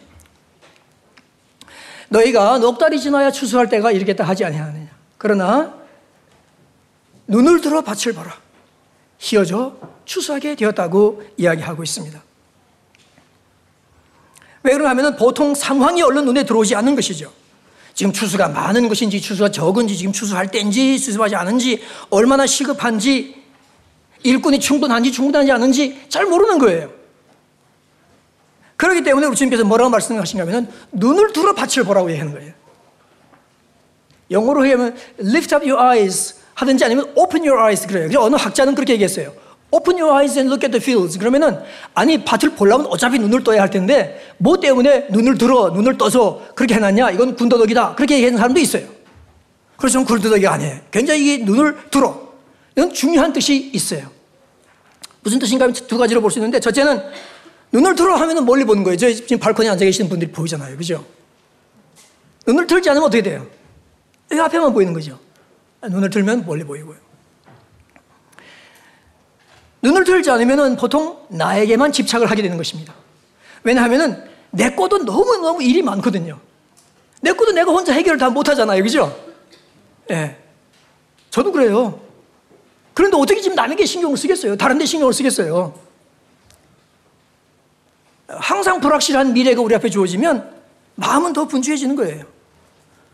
너희가 2.09 2.59
넉 2.59 2.77
달이 2.77 2.99
지나야 2.99 3.31
추수할 3.31 3.69
때가 3.69 3.91
이르겠다 3.91 4.23
하지 4.23 4.45
아니하느냐. 4.45 4.89
그러나 5.17 5.75
눈을 7.27 7.61
들어 7.61 7.81
밭을 7.81 8.13
보라. 8.13 8.37
희어져 9.17 9.77
추수하게 10.05 10.55
되었다고 10.55 11.23
이야기하고 11.37 11.81
있습니다. 11.81 12.21
왜 14.63 14.73
그러냐 14.73 14.89
하면 14.91 15.15
보통 15.15 15.55
상황이 15.55 16.01
얼른 16.01 16.25
눈에 16.25 16.43
들어오지 16.43 16.75
않는 16.75 16.95
것이죠. 16.95 17.31
지금 17.93 18.11
추수가 18.11 18.47
많은 18.47 18.87
것인지 18.87 19.21
추수가 19.21 19.51
적은지 19.51 19.95
지금 19.95 20.11
추수할 20.11 20.49
때인지 20.49 20.99
추수하지 20.99 21.35
않은지 21.35 21.81
얼마나 22.09 22.45
시급한지 22.47 23.41
일꾼이 24.23 24.59
충분한지 24.59 25.11
충분하지 25.11 25.51
않은지 25.51 26.01
잘 26.09 26.25
모르는 26.25 26.57
거예요. 26.59 26.91
그렇기 28.77 29.03
때문에 29.03 29.27
우리 29.27 29.35
주님께서 29.35 29.63
뭐라고 29.63 29.89
말씀하신가 29.91 30.45
하면 30.45 30.71
눈을 30.91 31.33
들어 31.33 31.53
밭을 31.53 31.83
보라고 31.83 32.09
얘기하는 32.09 32.33
거예요. 32.33 32.53
영어로 34.31 34.61
하면 34.61 34.95
lift 35.19 35.53
up 35.53 35.69
your 35.69 35.81
eyes 35.81 36.35
하든지 36.55 36.85
아니면 36.85 37.11
open 37.15 37.47
your 37.47 37.61
eyes 37.61 37.85
그래요. 37.87 38.19
어느 38.19 38.35
학자는 38.35 38.73
그렇게 38.75 38.93
얘기했어요. 38.93 39.33
Open 39.75 39.97
your 39.99 40.13
eyes 40.15 40.37
and 40.37 40.49
look 40.53 40.63
at 40.63 40.71
the 40.71 40.79
fields. 40.79 41.17
그러면은 41.17 41.57
아니 41.95 42.23
밭을 42.23 42.51
보려면 42.51 42.85
어차피 42.91 43.17
눈을 43.17 43.43
떠야 43.43 43.59
할 43.61 43.71
텐데 43.71 44.21
뭐 44.37 44.59
때문에 44.59 45.07
눈을 45.09 45.37
들어 45.39 45.71
눈을 45.71 45.97
떠서 45.97 46.41
그렇게 46.53 46.75
해놨냐? 46.75 47.09
이건 47.11 47.35
군더더기다. 47.35 47.95
그렇게 47.95 48.15
얘기하는 48.15 48.37
사람도 48.37 48.59
있어요. 48.59 48.85
그래서 49.75 49.93
좀 49.93 50.05
군더더기가 50.05 50.53
아니에요. 50.53 50.79
굉장히 50.91 51.39
눈을 51.39 51.89
들어. 51.89 52.33
이건 52.77 52.93
중요한 52.93 53.33
뜻이 53.33 53.71
있어요. 53.73 54.11
무슨 55.23 55.39
뜻인가 55.39 55.63
하면 55.65 55.73
두 55.87 55.97
가지로 55.97 56.21
볼 56.21 56.29
수 56.29 56.37
있는데 56.37 56.59
첫째는 56.59 57.01
눈을 57.71 57.95
들어 57.95 58.15
하면은 58.15 58.45
멀리 58.45 58.63
보는 58.65 58.83
거예요. 58.83 58.95
저 58.97 59.11
지금 59.11 59.39
발코니에 59.39 59.71
앉아 59.71 59.83
계시는 59.85 60.07
분들이 60.07 60.31
보이잖아요. 60.31 60.77
그죠? 60.77 61.03
눈을 62.45 62.67
들지 62.67 62.89
않으면 62.91 63.07
어떻게 63.07 63.23
돼요? 63.23 63.47
이 64.31 64.37
앞에만 64.37 64.71
보이는 64.71 64.93
거죠. 64.93 65.17
눈을 65.81 66.11
들면 66.11 66.45
멀리 66.45 66.63
보이고요. 66.63 66.97
눈을 69.83 70.05
들지 70.05 70.31
않으면 70.31 70.77
보통 70.77 71.19
나에게만 71.29 71.91
집착을 71.91 72.31
하게 72.31 72.41
되는 72.41 72.57
것입니다. 72.57 72.93
왜냐하면 73.63 74.29
내 74.49 74.73
것도 74.73 74.99
너무너무 74.99 75.61
일이 75.61 75.81
많거든요. 75.81 76.39
내 77.21 77.33
것도 77.33 77.51
내가 77.51 77.71
혼자 77.71 77.93
해결을 77.93 78.17
다 78.17 78.29
못하잖아요. 78.29 78.81
그죠? 78.81 79.15
예. 80.09 80.13
네. 80.13 80.37
저도 81.29 81.51
그래요. 81.51 81.99
그런데 82.93 83.17
어떻게 83.17 83.41
지금 83.41 83.55
남에게 83.55 83.85
신경을 83.85 84.17
쓰겠어요? 84.17 84.55
다른 84.55 84.77
데 84.77 84.85
신경을 84.85 85.13
쓰겠어요? 85.13 85.73
항상 88.27 88.79
불확실한 88.79 89.33
미래가 89.33 89.61
우리 89.61 89.75
앞에 89.75 89.89
주어지면 89.89 90.49
마음은 90.95 91.33
더 91.33 91.47
분주해지는 91.47 91.95
거예요. 91.95 92.25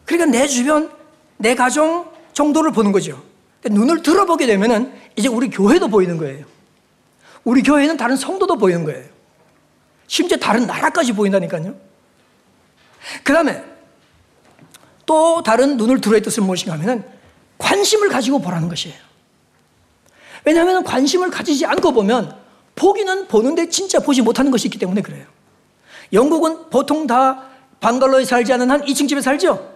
그러니까 0.05 0.37
내 0.37 0.47
주변, 0.47 0.91
내 1.37 1.55
가정 1.55 2.11
정도를 2.33 2.71
보는 2.71 2.91
거죠. 2.91 3.23
눈을 3.65 4.03
들어보게 4.03 4.45
되면은 4.45 4.91
이제 5.15 5.27
우리 5.27 5.49
교회도 5.49 5.87
보이는 5.87 6.17
거예요. 6.17 6.45
우리 7.49 7.63
교회는 7.63 7.97
다른 7.97 8.15
성도도 8.15 8.57
보이는 8.57 8.85
거예요. 8.85 9.03
심지어 10.05 10.37
다른 10.37 10.67
나라까지 10.67 11.13
보인다니까요. 11.13 11.75
그 13.23 13.33
다음에 13.33 13.63
또 15.07 15.41
다른 15.41 15.75
눈을 15.75 15.99
들어야 15.99 16.21
뜻은 16.21 16.43
무엇인가 16.43 16.73
하면은 16.73 17.03
관심을 17.57 18.09
가지고 18.09 18.37
보라는 18.39 18.69
것이에요. 18.69 18.95
왜냐하면 20.45 20.83
관심을 20.83 21.31
가지지 21.31 21.65
않고 21.65 21.91
보면 21.91 22.37
보기는 22.75 23.27
보는데 23.27 23.67
진짜 23.67 23.99
보지 23.99 24.21
못하는 24.21 24.51
것이 24.51 24.67
있기 24.67 24.77
때문에 24.77 25.01
그래요. 25.01 25.25
영국은 26.13 26.69
보통 26.69 27.07
다 27.07 27.45
방갈로에 27.79 28.25
살지 28.25 28.53
않은 28.53 28.69
한 28.69 28.81
2층 28.85 29.09
집에 29.09 29.21
살죠? 29.21 29.73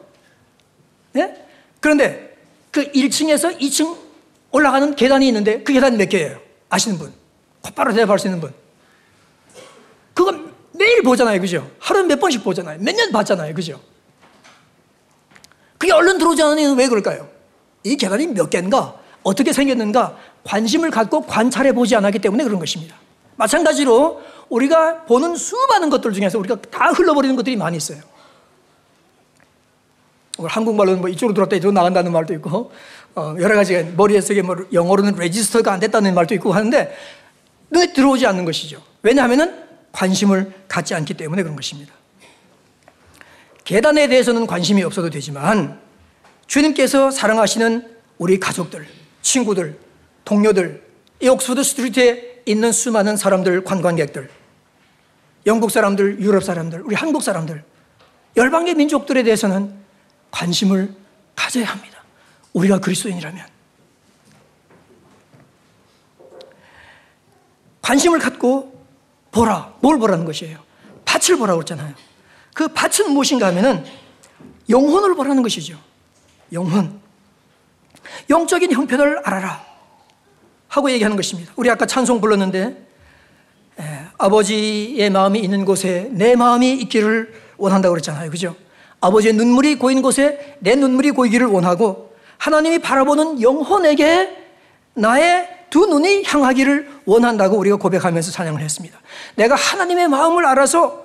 네? 1.13 1.43
그런데 1.79 2.37
그 2.69 2.91
1층에서 2.91 3.59
2층 3.59 3.97
올라가는 4.51 4.95
계단이 4.95 5.25
있는데 5.25 5.63
그 5.63 5.73
계단이 5.73 5.97
몇 5.97 6.07
개예요? 6.09 6.39
아시는 6.69 6.99
분? 6.99 7.22
곧바로 7.63 7.93
대답할 7.93 8.19
수 8.19 8.27
있는 8.27 8.39
분. 8.41 8.53
그거 10.13 10.37
매일 10.73 11.01
보잖아요. 11.01 11.39
그죠? 11.39 11.69
하루에 11.79 12.03
몇 12.03 12.19
번씩 12.19 12.43
보잖아요. 12.43 12.77
몇 12.81 12.95
년 12.95 13.11
봤잖아요. 13.11 13.53
그죠? 13.53 13.79
그게 15.77 15.91
얼른 15.91 16.17
들어오지 16.17 16.41
이유는 16.41 16.75
왜 16.77 16.87
그럴까요? 16.87 17.27
이 17.83 17.95
계단이 17.97 18.27
몇 18.27 18.49
개인가? 18.49 18.95
어떻게 19.23 19.53
생겼는가? 19.53 20.17
관심을 20.43 20.91
갖고 20.91 21.21
관찰해 21.25 21.71
보지 21.73 21.95
않았기 21.95 22.19
때문에 22.19 22.43
그런 22.43 22.59
것입니다. 22.59 22.95
마찬가지로 23.37 24.21
우리가 24.49 25.03
보는 25.05 25.35
수많은 25.35 25.89
것들 25.89 26.13
중에서 26.13 26.37
우리가 26.39 26.57
다 26.69 26.89
흘러버리는 26.91 27.35
것들이 27.35 27.55
많이 27.55 27.77
있어요. 27.77 27.99
한국말로는 30.37 31.01
뭐 31.01 31.09
이쪽으로 31.09 31.33
들어왔다 31.33 31.55
이쪽으로 31.57 31.73
나간다는 31.73 32.11
말도 32.11 32.33
있고, 32.35 32.71
어, 33.15 33.35
여러 33.39 33.55
가지 33.55 33.83
머리에 33.95 34.19
쓰게 34.19 34.41
뭐 34.41 34.55
영어로는 34.71 35.15
레지스터가 35.15 35.71
안 35.71 35.79
됐다는 35.79 36.13
말도 36.13 36.33
있고 36.35 36.51
하는데, 36.53 36.93
눈에 37.73 37.91
들어오지 37.91 38.25
않는 38.27 38.45
것이죠. 38.45 38.81
왜냐하면 39.01 39.65
관심을 39.91 40.53
갖지 40.67 40.93
않기 40.93 41.15
때문에 41.15 41.41
그런 41.41 41.55
것입니다. 41.55 41.93
계단에 43.65 44.07
대해서는 44.07 44.45
관심이 44.45 44.83
없어도 44.83 45.09
되지만, 45.09 45.79
주님께서 46.47 47.09
사랑하시는 47.11 47.97
우리 48.19 48.39
가족들, 48.39 48.87
친구들, 49.21 49.79
동료들, 50.23 50.83
이 51.21 51.27
옥스퍼드 51.27 51.63
스트리트에 51.63 52.43
있는 52.45 52.71
수많은 52.71 53.17
사람들, 53.17 53.63
관광객들, 53.63 54.29
영국 55.45 55.71
사람들, 55.71 56.19
유럽 56.19 56.43
사람들, 56.43 56.81
우리 56.81 56.95
한국 56.95 57.23
사람들, 57.23 57.63
열방계 58.37 58.75
민족들에 58.75 59.23
대해서는 59.23 59.73
관심을 60.31 60.93
가져야 61.35 61.65
합니다. 61.65 62.03
우리가 62.53 62.79
그리스도인이라면. 62.79 63.52
관심을 67.83 68.17
갖고 68.17 68.73
보라. 69.31 69.73
뭘 69.81 69.99
보라는 69.99 70.25
것이에요? 70.25 70.57
밭을 71.05 71.37
보라고 71.37 71.61
했잖아요. 71.61 71.93
그 72.55 72.67
밭은 72.69 73.11
무엇인가 73.11 73.47
하면은 73.47 73.83
영혼을 74.69 75.15
보라는 75.15 75.43
것이죠. 75.43 75.77
영혼. 76.51 76.99
영적인 78.29 78.71
형편을 78.71 79.19
알아라. 79.23 79.63
하고 80.69 80.89
얘기하는 80.91 81.15
것입니다. 81.17 81.51
우리 81.55 81.69
아까 81.69 81.85
찬송 81.85 82.21
불렀는데, 82.21 82.87
에, 83.79 83.83
아버지의 84.17 85.09
마음이 85.09 85.39
있는 85.39 85.65
곳에 85.65 86.09
내 86.11 86.35
마음이 86.35 86.73
있기를 86.73 87.33
원한다고 87.57 87.93
그랬잖아요. 87.93 88.31
그죠? 88.31 88.55
아버지의 89.01 89.33
눈물이 89.33 89.75
고인 89.75 90.01
곳에 90.01 90.57
내 90.59 90.75
눈물이 90.75 91.11
고이기를 91.11 91.47
원하고 91.47 92.15
하나님이 92.37 92.79
바라보는 92.79 93.41
영혼에게 93.41 94.37
나의 94.93 95.62
두 95.73 95.87
눈이 95.87 96.21
향하기를 96.23 96.87
원한다고 97.05 97.57
우리가 97.57 97.77
고백하면서 97.77 98.29
찬양을 98.29 98.61
했습니다. 98.61 98.99
내가 99.33 99.55
하나님의 99.55 100.07
마음을 100.07 100.45
알아서 100.45 101.03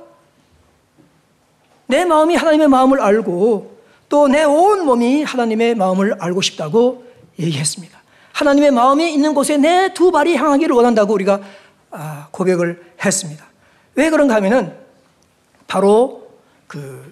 내 1.86 2.04
마음이 2.04 2.36
하나님의 2.36 2.68
마음을 2.68 3.00
알고 3.00 3.78
또 4.10 4.28
내 4.28 4.44
온 4.44 4.84
몸이 4.84 5.22
하나님의 5.22 5.74
마음을 5.74 6.16
알고 6.20 6.42
싶다고 6.42 7.02
얘기했습니다. 7.38 7.98
하나님의 8.34 8.70
마음이 8.72 9.10
있는 9.10 9.32
곳에 9.32 9.56
내 9.56 9.94
두 9.94 10.10
발이 10.10 10.36
향하기를 10.36 10.76
원한다고 10.76 11.14
우리가 11.14 11.40
아, 11.90 12.28
고백을 12.30 12.92
했습니다. 13.02 13.46
왜 13.94 14.10
그런가 14.10 14.34
하면은 14.34 14.76
바로 15.66 16.28
그 16.66 17.10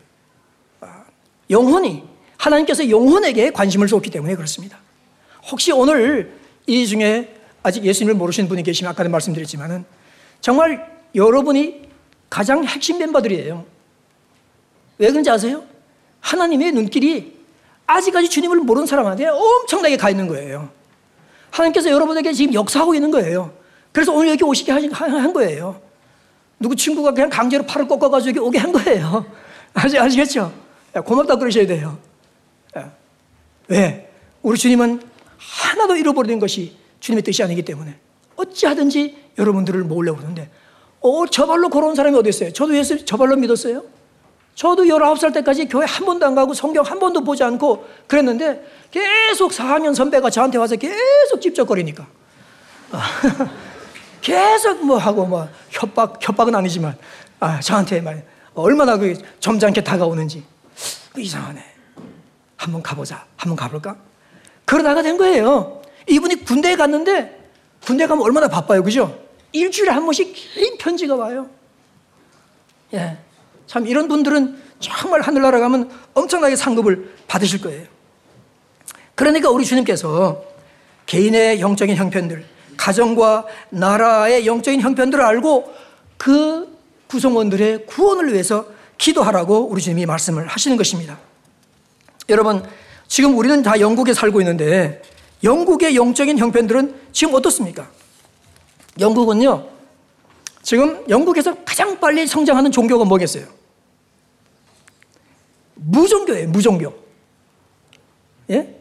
영혼이 1.49 2.03
하나님께서 2.37 2.91
영혼에게 2.91 3.51
관심을 3.51 3.87
줬기 3.87 4.11
때문에 4.11 4.35
그렇습니다. 4.35 4.77
혹시 5.51 5.73
오늘 5.73 6.35
이 6.67 6.87
중에 6.87 7.33
아직 7.67 7.85
예수님을 7.85 8.15
모르시는 8.15 8.49
분이 8.49 8.63
계시면 8.63 8.93
아까도 8.93 9.11
말씀드렸지만은 9.11 9.85
정말 10.41 10.89
여러분이 11.17 11.83
가장 12.31 12.65
핵심 12.65 12.99
멤버들이에요. 12.99 13.65
왜 14.99 15.09
그런지 15.11 15.29
아세요? 15.31 15.65
하나님의 16.21 16.71
눈길이 16.71 17.37
아직까지 17.85 18.29
주님을 18.29 18.59
모르는 18.59 18.87
사람한테 18.87 19.27
엄청나게 19.27 19.97
가 19.97 20.11
있는 20.11 20.29
거예요. 20.29 20.71
하나님께서 21.51 21.91
여러분에게 21.91 22.33
지금 22.33 22.55
역사하고 22.55 22.95
있는 22.95 23.11
거예요. 23.11 23.53
그래서 23.91 24.13
오늘 24.13 24.31
여기 24.31 24.45
오시게 24.45 24.71
한 24.71 25.33
거예요. 25.33 25.81
누구 26.61 26.77
친구가 26.77 27.15
그냥 27.15 27.29
강제로 27.29 27.67
팔을 27.67 27.89
꺾어가지고 27.89 28.29
여기 28.29 28.39
오게 28.39 28.59
한 28.59 28.71
거예요. 28.71 29.27
아시겠죠? 29.75 30.53
고맙다 31.05 31.35
그러셔야 31.35 31.67
돼요. 31.67 31.99
왜? 33.67 34.09
우리 34.43 34.57
주님은 34.57 35.03
하나도 35.37 35.97
잃어버리는 35.97 36.39
것이 36.39 36.86
주님의 37.07 37.23
뜻이 37.23 37.43
아니기 37.43 37.63
때문에 37.63 37.97
어찌하든지 38.35 39.33
여러분들을 39.39 39.85
모으려고 39.85 40.19
하는데 40.21 40.51
어, 41.01 41.27
저 41.31 41.47
발로 41.47 41.69
걸어온 41.69 41.95
사람이 41.95 42.17
어디 42.19 42.31
있어요? 42.31 42.53
저도 42.53 42.77
예수 42.77 43.05
저 43.05 43.17
발로 43.17 43.37
믿었어요. 43.37 43.85
저도 44.57 44.85
19살 44.85 45.33
때까지 45.35 45.67
교회 45.69 45.87
한 45.87 46.05
번도 46.05 46.27
안 46.27 46.35
가고 46.35 46.53
성경 46.53 46.85
한 46.85 46.99
번도 46.99 47.23
보지 47.23 47.45
않고 47.45 47.87
그랬는데 48.09 48.67
계속 48.91 49.53
4학년 49.53 49.95
선배가 49.95 50.31
저한테 50.31 50.59
와서 50.59 50.75
계속 50.75 51.41
찝쩍거리니까. 51.41 52.07
계속 54.21 54.85
뭐 54.85 54.97
하고 54.97 55.27
뭐 55.27 55.49
협박, 55.71 56.19
협박은 56.21 56.55
아니지만 56.55 56.97
아, 57.39 57.61
저한테 57.61 58.01
말 58.01 58.27
얼마나 58.55 58.97
그 58.97 59.15
점잖게 59.39 59.85
다가오는지. 59.85 60.43
이상하네. 61.17 61.63
한번 62.57 62.83
가보자. 62.83 63.25
한번 63.37 63.55
가볼까? 63.55 63.97
그러다가 64.65 65.03
된 65.03 65.17
거예요. 65.17 65.83
이분이 66.07 66.45
군대에 66.45 66.77
갔는데 66.77 67.51
군대 67.85 68.07
가면 68.07 68.25
얼마나 68.25 68.49
바빠요. 68.49 68.83
그죠? 68.83 69.19
일주일에 69.53 69.91
한 69.91 70.05
번씩 70.05 70.33
긴 70.35 70.79
편지가 70.79 71.15
와요. 71.15 71.49
예. 72.95 73.17
참 73.67 73.87
이런 73.87 74.09
분들은 74.09 74.63
정말 74.79 75.21
하늘나라 75.21 75.59
가면 75.61 75.91
엄청나게 76.15 76.57
상급을 76.57 77.15
받으실 77.27 77.61
거예요. 77.61 77.87
그러니까 79.15 79.51
우리 79.51 79.65
주님께서 79.65 80.45
개인의 81.07 81.61
영적인 81.61 81.97
형편들, 81.97 82.45
가정과 82.77 83.47
나라의 83.71 84.47
영적인 84.47 84.81
형편들을 84.81 85.25
알고 85.25 85.75
그 86.17 86.77
구성원들의 87.09 87.87
구원을 87.87 88.33
위해서 88.33 88.67
기도하라고 88.99 89.69
우리 89.69 89.81
주님이 89.81 90.07
말씀을 90.07 90.47
하시는 90.47 90.77
것입니다. 90.77 91.19
여러분, 92.29 92.63
지금 93.09 93.37
우리는 93.39 93.63
다 93.63 93.79
영국에 93.81 94.13
살고 94.13 94.41
있는데 94.41 95.03
영국의 95.47 95.97
영적인 95.97 96.39
형편들은 96.39 96.95
지금 97.13 97.35
어떻습니까? 97.35 97.89
영국은요, 98.99 99.69
지금 100.63 101.05
영국에서 101.09 101.55
가장 101.65 101.99
빨리 102.01 102.27
성장하는 102.27 102.73
종교가 102.73 103.05
뭐겠어요? 103.05 103.47
무종교예요, 105.75 106.49
무종교. 106.49 106.93
예? 108.51 108.77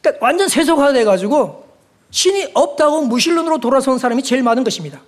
그러니까 0.00 0.24
완전 0.24 0.48
세속화돼가지고 0.48 1.66
신이 2.10 2.50
없다고 2.54 3.02
무신론으로 3.06 3.58
돌아선 3.58 3.98
사람이 3.98 4.22
제일 4.22 4.42
많은 4.44 4.62
것입니다. 4.62 5.00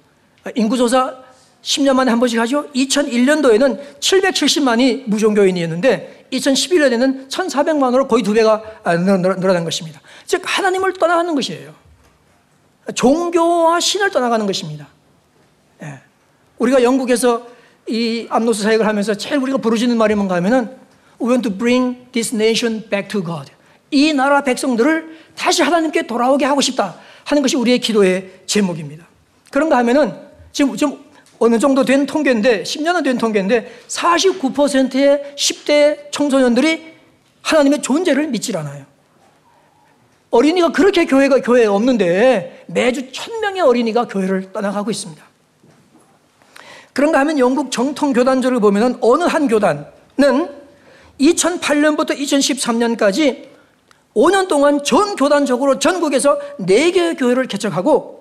인구조사 0.56 1.22
10년 1.62 1.94
만에 1.94 2.10
한 2.10 2.18
번씩 2.18 2.38
하죠. 2.40 2.68
2001년도에는 2.72 4.00
770만이 4.00 5.08
무종교인이었는데 5.08 6.15
2011년에는 6.32 7.28
1,400만으로 7.28 8.08
거의 8.08 8.22
두 8.22 8.32
배가 8.32 8.62
늘어난 8.84 9.64
것입니다. 9.64 10.00
즉 10.26 10.42
하나님을 10.44 10.94
떠나가는 10.94 11.34
것이에요. 11.34 11.74
종교와 12.94 13.80
신을 13.80 14.10
떠나가는 14.10 14.46
것입니다. 14.46 14.88
예. 15.82 16.00
우리가 16.58 16.82
영국에서 16.82 17.46
이 17.88 18.26
암노스 18.30 18.62
사역을 18.62 18.86
하면서 18.86 19.14
제일 19.14 19.40
우리가 19.40 19.58
부르짖는 19.58 19.96
말이 19.96 20.14
뭔가 20.14 20.34
하면은 20.36 20.76
We 21.20 21.28
want 21.28 21.48
to 21.48 21.56
bring 21.56 22.10
this 22.12 22.34
nation 22.34 22.88
back 22.88 23.08
to 23.08 23.24
God. 23.24 23.50
이 23.90 24.12
나라 24.12 24.42
백성들을 24.42 25.16
다시 25.36 25.62
하나님께 25.62 26.06
돌아오게 26.06 26.44
하고 26.44 26.60
싶다 26.60 26.96
하는 27.24 27.42
것이 27.42 27.56
우리의 27.56 27.78
기도의 27.78 28.42
제목입니다. 28.46 29.06
그런가 29.50 29.78
하면은 29.78 30.14
지금 30.52 30.76
좀 30.76 31.05
어느 31.38 31.58
정도 31.58 31.84
된 31.84 32.06
통계인데 32.06 32.62
10년은 32.62 33.04
된 33.04 33.18
통계인데 33.18 33.70
49%의 33.88 35.34
10대 35.36 36.10
청소년들이 36.10 36.94
하나님의 37.42 37.82
존재를 37.82 38.28
믿질 38.28 38.56
않아요. 38.56 38.84
어린이가 40.30 40.72
그렇게 40.72 41.06
교회가 41.06 41.40
교회에 41.40 41.66
없는데 41.66 42.64
매주 42.66 43.12
천명의 43.12 43.62
어린이가 43.62 44.08
교회를 44.08 44.52
떠나가고 44.52 44.90
있습니다. 44.90 45.22
그런가 46.92 47.20
하면 47.20 47.38
영국 47.38 47.70
정통 47.70 48.12
교단조를 48.12 48.60
보면 48.60 48.98
어느 49.02 49.24
한 49.24 49.48
교단은 49.48 49.86
2008년부터 51.20 52.10
2013년까지 52.18 53.48
5년 54.14 54.48
동안 54.48 54.82
전 54.82 55.14
교단적으로 55.14 55.78
전국에서 55.78 56.38
4개의 56.60 57.18
교회를 57.18 57.46
개척하고 57.48 58.15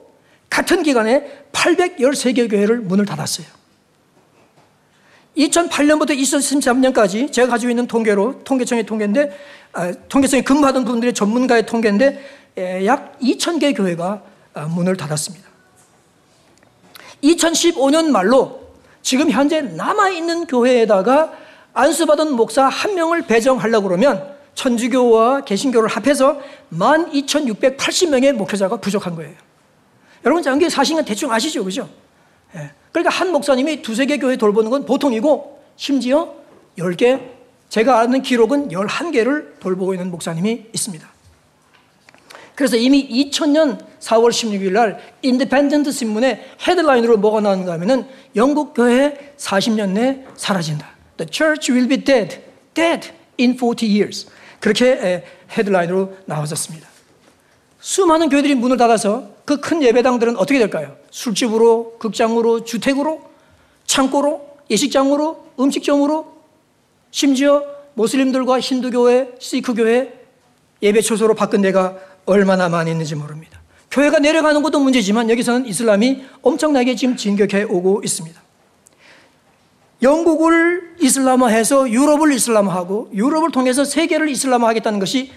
같은 0.50 0.84
기간에 0.84 1.46
813개 1.52 2.50
교회를 2.50 2.80
문을 2.80 3.06
닫았어요. 3.06 3.48
2008년부터 5.38 6.12
2013년까지 6.12 7.32
제가 7.32 7.48
가지고 7.50 7.70
있는 7.70 7.88
통계로 7.88 8.44
통계청의 8.44 8.86
통계인데 8.86 9.38
아, 9.74 9.92
통계청에 10.08 10.44
근무하던 10.44 10.86
분들의 10.86 11.14
전문가의 11.14 11.66
통계인데 11.66 12.24
에, 12.58 12.86
약 12.86 13.20
2,000개 13.20 13.76
교회가 13.76 14.22
아, 14.54 14.62
문을 14.68 14.96
닫았습니다. 14.96 15.46
2015년 17.22 18.12
말로 18.12 18.66
지금 19.02 19.30
현재 19.30 19.62
남아 19.62 20.10
있는 20.10 20.46
교회에다가 20.48 21.34
안수받은 21.74 22.34
목사 22.34 22.66
한 22.66 22.96
명을 22.96 23.24
배정하려고 23.24 23.90
그러면 23.90 24.34
천주교와 24.56 25.42
개신교를 25.42 25.90
합해서 25.90 26.40
12,680명의 26.72 28.32
목회자가 28.32 28.78
부족한 28.78 29.16
거예요. 29.16 29.45
여러분, 30.26 30.42
장기 30.44 30.70
사신은 30.70 31.06
대충 31.06 31.32
아시죠? 31.32 31.64
그죠? 31.64 31.90
예. 32.56 32.72
그러니까 32.92 33.14
한 33.14 33.32
목사님이 33.32 33.82
두세 33.82 34.06
개 34.06 34.18
교회 34.18 34.36
돌보는 34.36 34.72
건 34.72 34.86
보통이고, 34.86 35.62
심지어 35.76 36.34
10개, 36.78 37.22
제가 37.70 38.00
아는 38.00 38.22
기록은 38.22 38.70
11개를 38.70 39.60
돌보고 39.60 39.94
있는 39.94 40.10
목사님이 40.12 40.68
있습니다. 40.74 41.08
그래서 42.56 42.78
이미 42.78 43.08
2000년 43.30 43.86
4월 44.00 44.30
16일 44.30 44.72
날 44.72 45.00
인디펜던트 45.22 45.92
신문에 45.92 46.56
헤드라인으로 46.66 47.18
뭐가 47.18 47.42
나왔는가 47.42 47.74
하면은 47.74 48.08
영국 48.36 48.74
교회 48.74 49.34
40년 49.38 49.90
내 49.90 50.26
사라진다. 50.38 50.88
The 51.18 51.30
church 51.30 51.72
will 51.72 51.90
be 51.90 52.04
dead, 52.04 52.40
dead 52.74 53.10
in 53.38 53.58
40 53.58 53.88
years. 53.88 54.28
그렇게 54.62 55.26
헤드라인으로 55.52 56.16
나왔었습니다. 56.26 56.95
수많은 57.86 58.30
교회들이 58.30 58.56
문을 58.56 58.78
닫아서 58.78 59.30
그 59.46 59.58
큰 59.62 59.84
예배당들은 59.84 60.38
어떻게 60.38 60.58
될까요? 60.58 60.96
술집으로, 61.12 61.98
극장으로, 62.00 62.64
주택으로, 62.64 63.22
창고로, 63.86 64.58
예식장으로, 64.72 65.46
음식점으로, 65.60 66.34
심지어 67.12 67.64
모슬림들과 67.94 68.60
힌두교회, 68.60 69.36
시크교회 69.38 70.14
예배 70.82 71.02
초소로 71.02 71.36
바꾼 71.36 71.62
데가 71.62 71.96
얼마나 72.26 72.70
많이 72.70 72.90
있는지 72.90 73.14
모릅니다. 73.14 73.62
교회가 73.92 74.18
내려가는 74.18 74.64
것도 74.64 74.80
문제지만 74.80 75.30
여기서는 75.30 75.68
이슬람이 75.68 76.24
엄청나게 76.42 76.96
지금 76.96 77.16
진격해 77.16 77.66
오고 77.66 78.02
있습니다. 78.04 78.42
영국을 80.02 80.96
이슬람화해서 81.00 81.92
유럽을 81.92 82.34
이슬람화하고 82.34 83.12
유럽을 83.14 83.52
통해서 83.52 83.86
세계를 83.86 84.28
이슬람화하겠다는 84.30 84.98
것이 84.98 85.32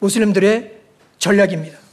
무슬림들의 0.00 0.72
전략입니다. 1.18 1.85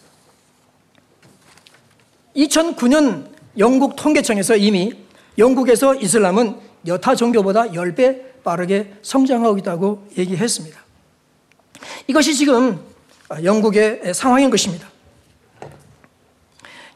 2009년 2.36 3.28
영국 3.58 3.96
통계청에서 3.96 4.56
이미 4.56 4.94
영국에서 5.38 5.96
이슬람은 5.96 6.56
여타 6.88 7.16
종교보다 7.16 7.66
10배 7.66 8.44
빠르게 8.44 8.94
성장하고 9.02 9.58
있다고 9.60 10.08
얘기했습니다. 10.18 10.80
이것이 12.08 12.36
지금 12.36 12.80
영국의 13.44 14.14
상황인 14.14 14.50
것입니다. 14.50 14.90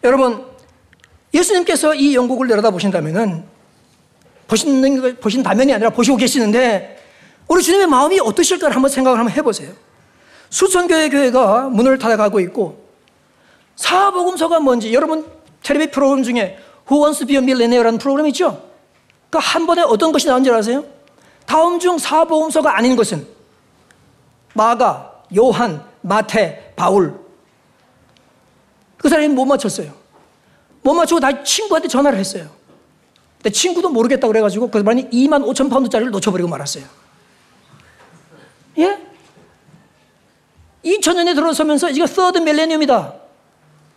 여러분, 0.04 0.46
예수님께서 1.34 1.96
이 1.96 2.16
영국을 2.16 2.48
내려다 2.48 2.70
보신다면은 2.72 3.44
보시는 4.48 5.18
보신다면이 5.20 5.74
아니라 5.74 5.90
보시고 5.90 6.18
계시는데 6.18 6.98
우리 7.48 7.62
주님의 7.62 7.88
마음이 7.88 8.20
어떠실까를 8.20 8.76
한번 8.76 8.90
생각을 8.90 9.20
한번 9.20 9.36
해보세요. 9.36 9.74
수천 10.50 10.88
교회 10.88 11.10
교회가 11.10 11.70
문을 11.70 11.98
닫아가고 11.98 12.40
있고 12.42 12.87
사복음서가 13.78 14.60
뭔지 14.60 14.94
여러분 14.94 15.26
텔레비 15.64 15.92
프로그램 15.92 16.24
중에 16.24 16.58
Who 16.90 17.04
Wants 17.04 17.20
to 17.20 17.28
Be 17.28 17.36
a 17.38 17.42
Millionaire라는 17.42 18.00
프로그램 18.00 18.28
있죠? 18.28 18.62
그 19.30 19.38
한 19.38 19.66
번에 19.66 19.82
어떤 19.84 20.12
것이 20.12 20.28
나온지 20.28 20.52
아세요? 20.52 20.84
다음 21.46 21.80
중 21.80 21.98
사복음서가 21.98 22.76
아닌 22.78 22.96
것은 22.96 23.26
마가, 24.54 25.24
요한, 25.38 25.84
마태, 26.02 26.74
바울 26.76 27.20
그 28.98 29.10
사람이 29.10 29.30
못 29.30 29.46
맞췄어요. 29.46 29.94
못 30.82 30.94
맞추고 30.94 31.20
다 31.20 31.44
친구한테 31.44 31.88
전화를 31.88 32.18
했어요. 32.18 32.50
근데 33.38 33.52
친구도 33.52 33.90
모르겠다고 33.90 34.32
그래가지고 34.32 34.72
그 34.72 34.80
사람이 34.82 35.10
2만 35.10 35.46
5천 35.46 35.70
파운드짜리를 35.70 36.12
놓쳐버리고 36.12 36.50
말았어요. 36.50 36.86
예? 38.80 38.98
2000년에 40.84 41.36
들어서면서 41.36 41.90
이거 41.90 42.08
서드 42.08 42.40
밀레니엄이다. 42.40 43.14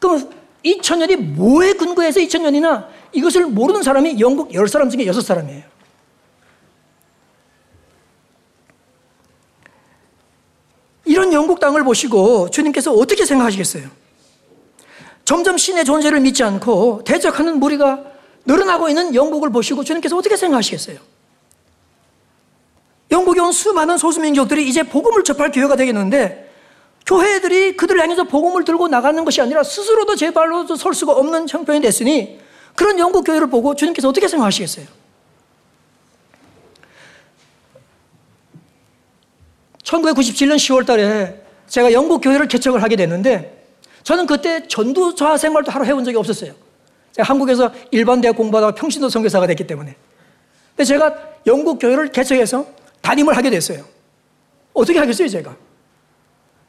그럼 0.00 0.30
2000년이 0.64 1.16
뭐에 1.16 1.74
근거해서 1.74 2.20
2000년이나 2.20 2.88
이것을 3.12 3.46
모르는 3.46 3.82
사람이 3.82 4.18
영국 4.18 4.50
10사람 4.50 4.90
중에 4.90 5.04
6사람이에요. 5.04 5.62
이런 11.04 11.32
영국 11.32 11.60
땅을 11.60 11.84
보시고 11.84 12.50
주님께서 12.50 12.92
어떻게 12.92 13.24
생각하시겠어요? 13.24 13.88
점점 15.24 15.58
신의 15.58 15.84
존재를 15.84 16.20
믿지 16.20 16.42
않고 16.42 17.02
대적하는 17.04 17.58
무리가 17.58 18.04
늘어나고 18.46 18.88
있는 18.88 19.14
영국을 19.14 19.50
보시고 19.50 19.84
주님께서 19.84 20.16
어떻게 20.16 20.36
생각하시겠어요? 20.36 20.98
영국에 23.10 23.40
온 23.40 23.52
수많은 23.52 23.98
소수민족들이 23.98 24.68
이제 24.68 24.82
복음을 24.82 25.24
접할 25.24 25.50
기회가 25.50 25.76
되겠는데 25.76 26.49
교회들이 27.06 27.76
그들을 27.76 28.00
향해서 28.00 28.24
복음을 28.24 28.64
들고 28.64 28.88
나가는 28.88 29.24
것이 29.24 29.40
아니라 29.40 29.62
스스로도 29.62 30.16
제 30.16 30.30
발로도 30.30 30.76
설 30.76 30.94
수가 30.94 31.12
없는 31.12 31.48
형편이 31.48 31.80
됐으니 31.80 32.38
그런 32.74 32.98
영국 32.98 33.24
교회를 33.24 33.48
보고 33.48 33.74
주님께서 33.74 34.08
어떻게 34.08 34.28
생각하시겠어요? 34.28 34.86
1997년 39.82 40.56
10월 40.56 40.86
달에 40.86 41.42
제가 41.66 41.92
영국 41.92 42.20
교회를 42.20 42.46
개척을 42.48 42.82
하게 42.82 42.96
됐는데 42.96 43.66
저는 44.02 44.26
그때 44.26 44.66
전도자 44.68 45.36
생활도 45.36 45.70
하러 45.70 45.84
해본 45.84 46.04
적이 46.04 46.16
없었어요. 46.18 46.52
제가 47.12 47.28
한국에서 47.28 47.72
일반 47.90 48.20
대학 48.20 48.36
공부하다가 48.36 48.74
평신도 48.74 49.08
선교사가 49.08 49.46
됐기 49.48 49.66
때문에. 49.66 49.96
근데 50.70 50.84
제가 50.84 51.16
영국 51.46 51.78
교회를 51.78 52.12
개척해서 52.12 52.66
담임을 53.02 53.36
하게 53.36 53.50
됐어요. 53.50 53.84
어떻게 54.72 54.98
하겠어요, 54.98 55.28
제가? 55.28 55.56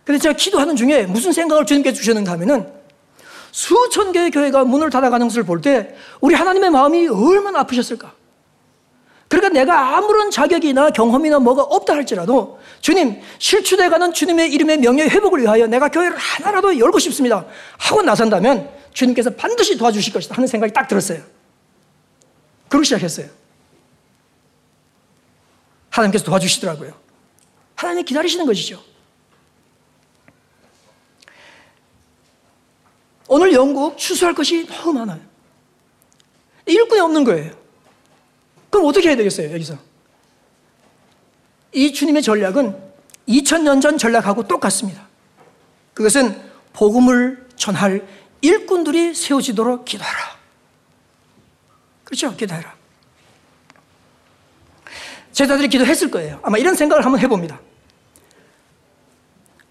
근데 0.03 0.19
제가 0.19 0.35
기도하는 0.35 0.75
중에 0.75 1.05
무슨 1.05 1.31
생각을 1.31 1.65
주님께 1.65 1.93
주셨는가 1.93 2.31
하면은 2.33 2.71
수천 3.51 4.11
개의 4.11 4.31
교회가 4.31 4.63
문을 4.63 4.89
닫아가는 4.89 5.27
것을 5.27 5.43
볼 5.43 5.61
때 5.61 5.95
우리 6.21 6.35
하나님의 6.35 6.69
마음이 6.69 7.07
얼마나 7.07 7.59
아프셨을까? 7.59 8.13
그러니까 9.27 9.53
내가 9.53 9.95
아무런 9.97 10.29
자격이나 10.29 10.89
경험이나 10.89 11.39
뭐가 11.39 11.61
없다 11.63 11.93
할지라도 11.93 12.59
주님 12.81 13.21
실추돼가는 13.39 14.11
주님의 14.13 14.51
이름의 14.51 14.77
명예 14.79 15.03
회복을 15.03 15.41
위하여 15.41 15.67
내가 15.67 15.87
교회를 15.89 16.17
하나라도 16.17 16.77
열고 16.77 16.99
싶습니다 16.99 17.45
하고 17.77 18.01
나선다면 18.01 18.69
주님께서 18.93 19.29
반드시 19.31 19.77
도와주실 19.77 20.11
것이다 20.11 20.35
하는 20.35 20.47
생각이 20.47 20.73
딱 20.73 20.87
들었어요. 20.87 21.21
그러고 22.67 22.83
시작했어요. 22.83 23.27
하나님께서 25.89 26.25
도와주시더라고요. 26.25 26.93
하나님 27.75 28.03
기다리시는 28.03 28.45
것이죠. 28.45 28.81
오늘 33.33 33.53
영국 33.53 33.97
추수할 33.97 34.35
것이 34.35 34.67
너무 34.67 34.91
많아요. 34.91 35.21
일꾼이 36.65 36.99
없는 36.99 37.23
거예요. 37.23 37.53
그럼 38.69 38.87
어떻게 38.87 39.07
해야 39.07 39.15
되겠어요, 39.15 39.53
여기서? 39.53 39.77
이 41.71 41.93
주님의 41.93 42.23
전략은 42.23 42.77
2000년 43.29 43.81
전 43.81 43.97
전략하고 43.97 44.49
똑같습니다. 44.49 45.07
그것은 45.93 46.41
복음을 46.73 47.47
전할 47.55 48.05
일꾼들이 48.41 49.15
세워지도록 49.15 49.85
기도하라. 49.85 50.37
그렇죠? 52.03 52.35
기도해라. 52.35 52.75
제자들이 55.31 55.69
기도했을 55.69 56.11
거예요. 56.11 56.41
아마 56.43 56.57
이런 56.57 56.75
생각을 56.75 57.05
한번 57.05 57.21
해봅니다. 57.21 57.61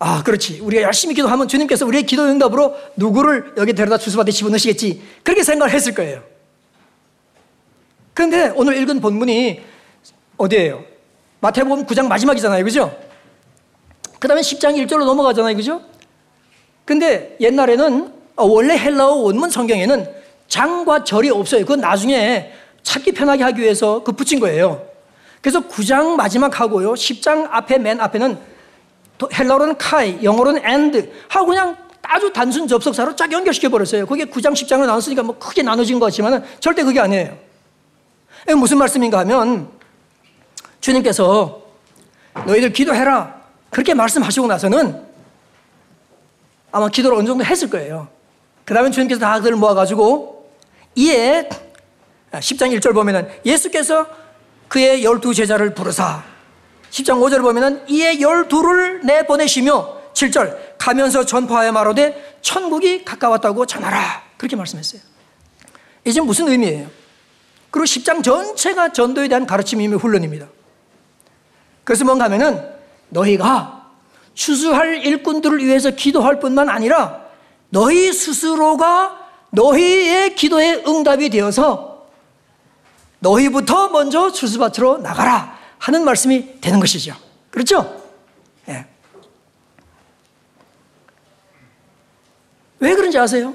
아, 0.03 0.23
그렇지. 0.23 0.61
우리가 0.61 0.83
열심히 0.83 1.15
기도하면 1.15 1.47
주님께서 1.47 1.85
우리의 1.85 2.05
기도 2.05 2.25
응답으로 2.25 2.75
누구를 2.97 3.53
여기 3.59 3.75
데려다 3.75 3.99
주수밭에 3.99 4.31
집어넣으시겠지. 4.33 5.03
그렇게 5.23 5.43
생각을 5.43 5.73
했을 5.75 5.95
거예요. 5.95 6.23
그런데 8.15 8.51
오늘 8.57 8.79
읽은 8.79 9.01
본문이 9.01 9.61
어디예요? 10.39 10.83
마태복음 11.41 11.85
9장 11.85 12.09
마지막이잖아요. 12.09 12.65
그죠? 12.65 12.99
그 14.19 14.27
다음에 14.27 14.41
10장 14.41 14.75
1절로 14.87 15.05
넘어가잖아요. 15.05 15.55
그죠? 15.55 15.83
근데 16.87 17.37
옛날에는 17.39 18.13
어, 18.37 18.45
원래 18.47 18.79
헬라어 18.79 19.17
원문 19.17 19.51
성경에는 19.51 20.11
장과 20.49 21.05
절이 21.05 21.29
없어요. 21.29 21.61
그건 21.61 21.81
나중에 21.81 22.53
찾기 22.83 23.13
편하게 23.13 23.45
하기 23.45 23.61
위해서 23.61 24.03
그 24.03 24.13
붙인 24.13 24.41
거예요. 24.41 24.83
그래서 25.43 25.61
9장 25.61 26.17
마지막하고요. 26.17 26.95
10장 26.95 27.49
앞에 27.51 27.77
맨 27.79 28.01
앞에는 28.01 28.39
헬라어로는 29.33 29.77
카이, 29.77 30.23
영어로는 30.23 30.65
and 30.65 31.13
하고 31.29 31.47
그냥 31.47 31.77
아주 32.03 32.33
단순 32.33 32.67
접속사로 32.67 33.15
쫙 33.17 33.31
연결시켜 33.31 33.69
버렸어요. 33.69 34.07
그게 34.07 34.25
9장, 34.25 34.53
10장으로 34.53 34.87
나눴으니까 34.87 35.23
뭐 35.23 35.39
크게 35.39 35.63
나눠진 35.63 35.99
것 35.99 36.07
같지만 36.07 36.45
절대 36.59 36.83
그게 36.83 37.01
아니에요. 37.01 37.37
무슨 38.57 38.79
말씀인가 38.79 39.19
하면 39.21 39.69
주님께서 40.81 41.63
너희들 42.47 42.73
기도해라. 42.73 43.41
그렇게 43.69 43.95
말씀하시고 43.95 44.47
나서는 44.47 45.05
아마 46.73 46.89
기도를 46.89 47.19
어느 47.19 47.27
정도 47.27 47.45
했을 47.45 47.69
거예요. 47.69 48.09
그 48.65 48.75
다음에 48.75 48.91
주님께서 48.91 49.21
다들 49.21 49.57
모아가지고 49.57 50.51
이에 50.95 51.49
10장 52.33 52.77
1절 52.79 52.95
보면은 52.95 53.29
예수께서 53.45 54.07
그의 54.69 55.05
열두 55.05 55.35
제자를 55.35 55.75
부르사 55.75 56.23
10장 56.91 57.21
5절 57.21 57.43
보면은 57.43 57.83
이에 57.89 58.21
열두를 58.21 59.01
내보내시며 59.05 60.01
7절 60.13 60.57
가면서 60.79 61.25
전파하여 61.25 61.73
말하되 61.73 62.39
천국이 62.43 63.05
가까웠다고 63.05 63.67
전하라 63.67 64.23
그렇게 64.37 64.57
말씀했어요. 64.57 65.01
이제 66.05 66.21
무슨 66.21 66.49
의미예요? 66.49 66.89
그리고 67.71 67.85
10장 67.85 68.23
전체가 68.23 68.93
전도에 68.93 69.29
대한 69.29 69.47
가르침이며 69.47 69.97
훈련입니다. 69.99 70.49
그래서 71.85 72.05
뭔가 72.05 72.25
하면은 72.25 72.69
너희가 73.09 73.89
추수할 74.35 75.05
일꾼들을 75.05 75.65
위해서 75.65 75.91
기도할 75.91 76.41
뿐만 76.41 76.69
아니라 76.69 77.21
너희 77.69 78.13
스스로가 78.13 79.19
너희의 79.51 80.35
기도의 80.35 80.85
응답이 80.87 81.31
되어서 81.31 82.07
너희부터 83.21 83.89
먼저 83.89 84.33
추수밭으로 84.33 84.99
나가라 84.99 85.60
하는 85.81 86.05
말씀이 86.05 86.61
되는 86.61 86.79
것이죠. 86.79 87.17
그렇죠? 87.51 88.01
예. 88.69 88.87
왜 92.79 92.95
그런지 92.95 93.19
아세요? 93.19 93.55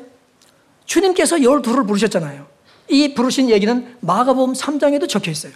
주님께서 0.86 1.42
열두를 1.42 1.86
부르셨잖아요. 1.86 2.48
이 2.90 3.14
부르신 3.14 3.50
얘기는 3.50 3.98
마가복음 4.02 4.54
3장에도 4.54 5.08
적혀 5.08 5.32
있어요. 5.32 5.54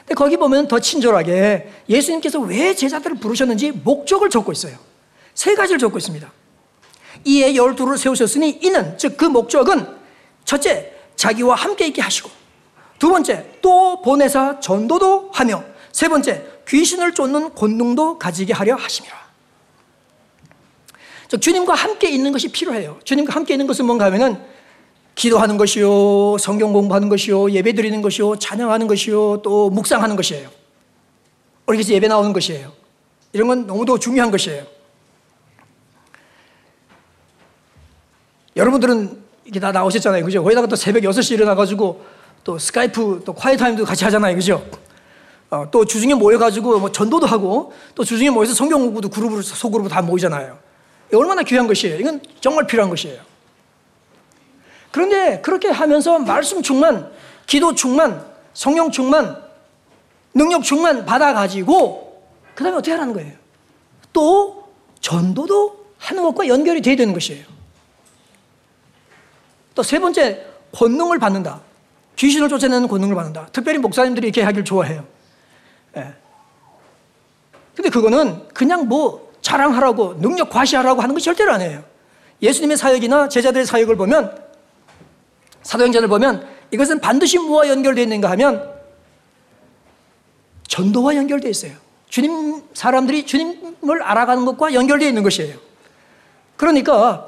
근데 0.00 0.14
거기 0.14 0.36
보면 0.36 0.68
더 0.68 0.80
친절하게 0.80 1.70
예수님께서 1.88 2.40
왜 2.40 2.74
제자들을 2.74 3.16
부르셨는지 3.18 3.70
목적을 3.72 4.30
적고 4.30 4.52
있어요. 4.52 4.76
세 5.34 5.54
가지를 5.54 5.78
적고 5.78 5.98
있습니다. 5.98 6.32
이에 7.24 7.54
열두를 7.54 7.98
세우셨으니 7.98 8.60
이는 8.62 8.96
즉 8.96 9.16
그 9.18 9.26
목적은 9.26 9.86
첫째 10.46 10.94
자기와 11.16 11.54
함께 11.54 11.86
있게 11.88 12.00
하시고 12.00 12.30
두 12.98 13.10
번째 13.10 13.58
또 13.60 14.00
보내사 14.00 14.60
전도도 14.60 15.30
하며 15.32 15.62
세 15.92 16.08
번째 16.08 16.44
귀신을 16.68 17.14
쫓는 17.14 17.54
권능도 17.54 18.18
가지게 18.18 18.52
하려 18.52 18.76
하심이라. 18.76 19.20
즉 21.28 21.40
주님과 21.40 21.74
함께 21.74 22.10
있는 22.10 22.32
것이 22.32 22.50
필요해요. 22.50 22.98
주님과 23.04 23.34
함께 23.34 23.54
있는 23.54 23.66
것은 23.66 23.84
뭔가 23.86 24.06
하면은 24.06 24.42
기도하는 25.14 25.56
것이요, 25.58 26.38
성경 26.38 26.72
공부하는 26.72 27.08
것이요, 27.08 27.50
예배 27.50 27.74
드리는 27.74 28.00
것이요, 28.02 28.36
찬양하는 28.36 28.86
것이요, 28.86 29.42
또 29.42 29.70
묵상하는 29.70 30.16
것이에요. 30.16 30.48
우리 31.66 31.82
서 31.82 31.92
예배 31.92 32.08
나오는 32.08 32.32
것이에요. 32.32 32.72
이런 33.32 33.46
건 33.46 33.66
너무도 33.66 33.98
중요한 33.98 34.30
것이에요. 34.30 34.64
여러분들은 38.56 39.22
이게 39.44 39.60
다 39.60 39.72
나오셨잖아요. 39.72 40.24
그죠? 40.24 40.42
거기다가 40.42 40.66
또 40.66 40.74
새벽 40.74 41.02
6시 41.02 41.34
일어나가지고 41.34 42.04
또 42.42 42.58
스카이프 42.58 43.22
또 43.24 43.32
콰이 43.32 43.56
타임도 43.56 43.84
같이 43.84 44.04
하잖아요. 44.04 44.34
그죠? 44.34 44.64
어, 45.50 45.68
또 45.70 45.84
주중에 45.84 46.14
모여가지고 46.14 46.78
뭐 46.78 46.92
전도도 46.92 47.26
하고 47.26 47.72
또 47.94 48.04
주중에 48.04 48.30
모여서 48.30 48.54
성경 48.54 48.80
공부도 48.80 49.08
그룹으로, 49.08 49.42
소그룹으로 49.42 49.88
다 49.92 50.00
모이잖아요. 50.00 50.58
얼마나 51.12 51.42
귀한 51.42 51.66
것이에요. 51.66 51.98
이건 51.98 52.20
정말 52.40 52.66
필요한 52.66 52.88
것이에요. 52.88 53.20
그런데 54.92 55.40
그렇게 55.40 55.68
하면서 55.68 56.18
말씀 56.20 56.62
충만, 56.62 57.10
기도 57.46 57.74
충만, 57.74 58.24
성령 58.54 58.90
충만, 58.90 59.42
능력 60.32 60.62
충만 60.62 61.04
받아가지고 61.04 62.22
그 62.54 62.62
다음에 62.62 62.76
어떻게 62.76 62.92
하라는 62.92 63.12
거예요? 63.12 63.32
또 64.12 64.68
전도도 65.00 65.86
하는 65.98 66.22
것과 66.22 66.46
연결이 66.46 66.80
돼야 66.80 66.94
되는 66.94 67.12
것이에요. 67.12 67.44
또 69.74 69.82
세 69.82 69.98
번째, 69.98 70.46
권능을 70.72 71.18
받는다. 71.18 71.60
귀신을 72.16 72.48
쫓아내는 72.48 72.86
권능을 72.86 73.14
받는다. 73.14 73.48
특별히 73.52 73.78
목사님들이 73.78 74.28
이렇게 74.28 74.42
하길 74.42 74.64
좋아해요. 74.64 75.04
예. 75.96 76.14
근데 77.74 77.90
그거는 77.90 78.48
그냥 78.48 78.88
뭐 78.88 79.32
자랑하라고, 79.40 80.20
능력 80.20 80.50
과시하라고 80.50 81.00
하는 81.00 81.14
것이 81.14 81.24
절대로 81.24 81.52
아니에요. 81.52 81.82
예수님의 82.42 82.76
사역이나 82.76 83.28
제자들의 83.28 83.66
사역을 83.66 83.96
보면, 83.96 84.38
사도행전을 85.62 86.08
보면 86.08 86.46
이것은 86.70 87.00
반드시 87.00 87.38
무엇과 87.38 87.68
연결되어 87.68 88.02
있는가 88.02 88.30
하면 88.30 88.70
전도와 90.68 91.16
연결되어 91.16 91.50
있어요. 91.50 91.72
주님, 92.08 92.62
사람들이 92.74 93.26
주님을 93.26 94.02
알아가는 94.02 94.44
것과 94.44 94.74
연결되어 94.74 95.08
있는 95.08 95.22
것이에요. 95.22 95.56
그러니까 96.56 97.24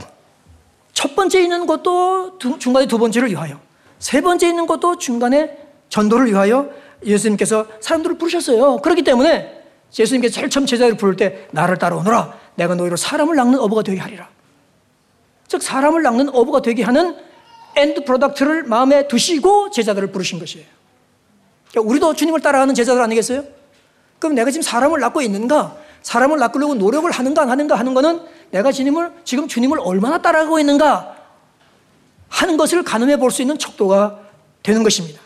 첫 0.93 1.17
번째 1.17 1.41
있는 1.41 1.67
것도 1.67 2.39
중간에 2.59 2.87
두 2.87 2.99
번째를 2.99 3.31
위하여, 3.31 3.59
세 3.99 4.21
번째 4.21 4.49
있는 4.49 4.67
것도 4.67 4.99
중간에 4.99 5.59
전도를 5.89 6.27
위하여 6.27 6.71
예수님께서 7.05 7.67
사람들을 7.81 8.19
부르셨어요. 8.19 8.79
그렇기 8.79 9.03
때문에 9.03 9.63
예수님께서 9.99 10.35
제일 10.35 10.51
처음 10.51 10.67
제자를 10.67 10.97
부를 10.97 11.17
때 11.17 11.47
나를 11.51 11.79
따라오너라. 11.79 12.35
내가 12.55 12.75
너희로 12.75 12.97
사람을 12.97 13.37
낚는 13.37 13.59
어부가 13.59 13.83
되게 13.83 14.01
하리라. 14.01 14.29
즉 15.49 15.63
사람을 15.63 16.03
낚는 16.03 16.31
어부가 16.31 16.63
되게 16.63 16.83
하는 16.83 17.17
end 17.77 18.05
product를 18.05 18.65
마음에 18.65 19.09
두시고 19.09 19.71
제자들을 19.71 20.13
부르신 20.13 20.39
것이에요. 20.39 20.67
그러니까 21.71 21.91
우리도 21.91 22.15
주님을 22.15 22.41
따라가는 22.41 22.75
제자들 22.75 23.03
아니겠어요? 23.03 23.45
그럼 24.19 24.35
내가 24.35 24.51
지금 24.51 24.63
사람을 24.63 25.01
낚고 25.01 25.21
있는가? 25.23 25.77
사람을 26.03 26.39
낚으려고 26.39 26.75
노력을 26.75 27.11
하는가 27.11 27.43
안 27.43 27.51
하는가 27.51 27.79
하는 27.79 27.95
거는 27.95 28.21
내가 28.51 28.73
주님을 28.73 29.13
지금 29.25 29.49
주님을 29.49 29.79
얼마나 29.81 30.21
따라가고 30.21 30.59
있는가 30.59 31.17
하는 32.29 32.57
것을 32.57 32.83
가늠해 32.83 33.19
볼 33.19 33.31
수 33.31 33.43
있는 33.43 33.59
척도가 33.59 34.21
되는 34.63 34.83
것입니다. 34.83 35.21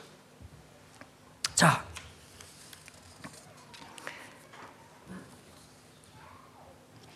자. 1.57 1.83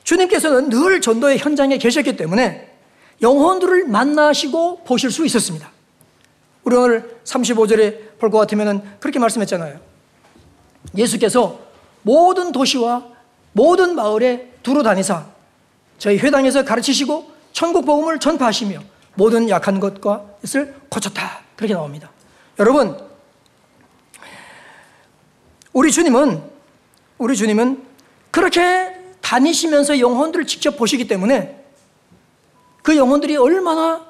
주님께서는 0.02 0.70
늘 0.70 1.00
전도의 1.00 1.38
현장에 1.38 1.78
계셨기 1.78 2.16
때문에 2.16 2.68
영혼들을 3.22 3.86
만나시고 3.86 4.82
보실 4.84 5.10
수 5.12 5.24
있었습니다. 5.24 5.70
우리 6.64 6.74
오늘 6.74 7.20
35절에 7.24 8.18
볼 8.18 8.30
것 8.30 8.38
같으면 8.38 8.96
그렇게 8.98 9.18
말씀했잖아요. 9.18 9.78
예수께서 10.96 11.60
모든 12.02 12.50
도시와 12.50 13.06
모든 13.52 13.94
마을에 13.94 14.52
두루 14.62 14.82
다니사 14.82 15.26
저희 15.98 16.18
회당에서 16.18 16.64
가르치시고 16.64 17.30
천국 17.52 17.84
복음을 17.84 18.18
전파하시며 18.18 18.80
모든 19.14 19.48
약한 19.48 19.80
것과 19.80 20.24
것을 20.42 20.74
고쳤다. 20.88 21.40
그렇게 21.56 21.74
나옵니다. 21.74 22.10
여러분, 22.58 23.09
우리 25.72 25.92
주님은 25.92 26.42
우리 27.18 27.36
주님은 27.36 27.82
그렇게 28.30 28.96
다니시면서 29.20 29.98
영혼들을 30.00 30.46
직접 30.46 30.76
보시기 30.76 31.06
때문에 31.06 31.64
그 32.82 32.96
영혼들이 32.96 33.36
얼마나 33.36 34.06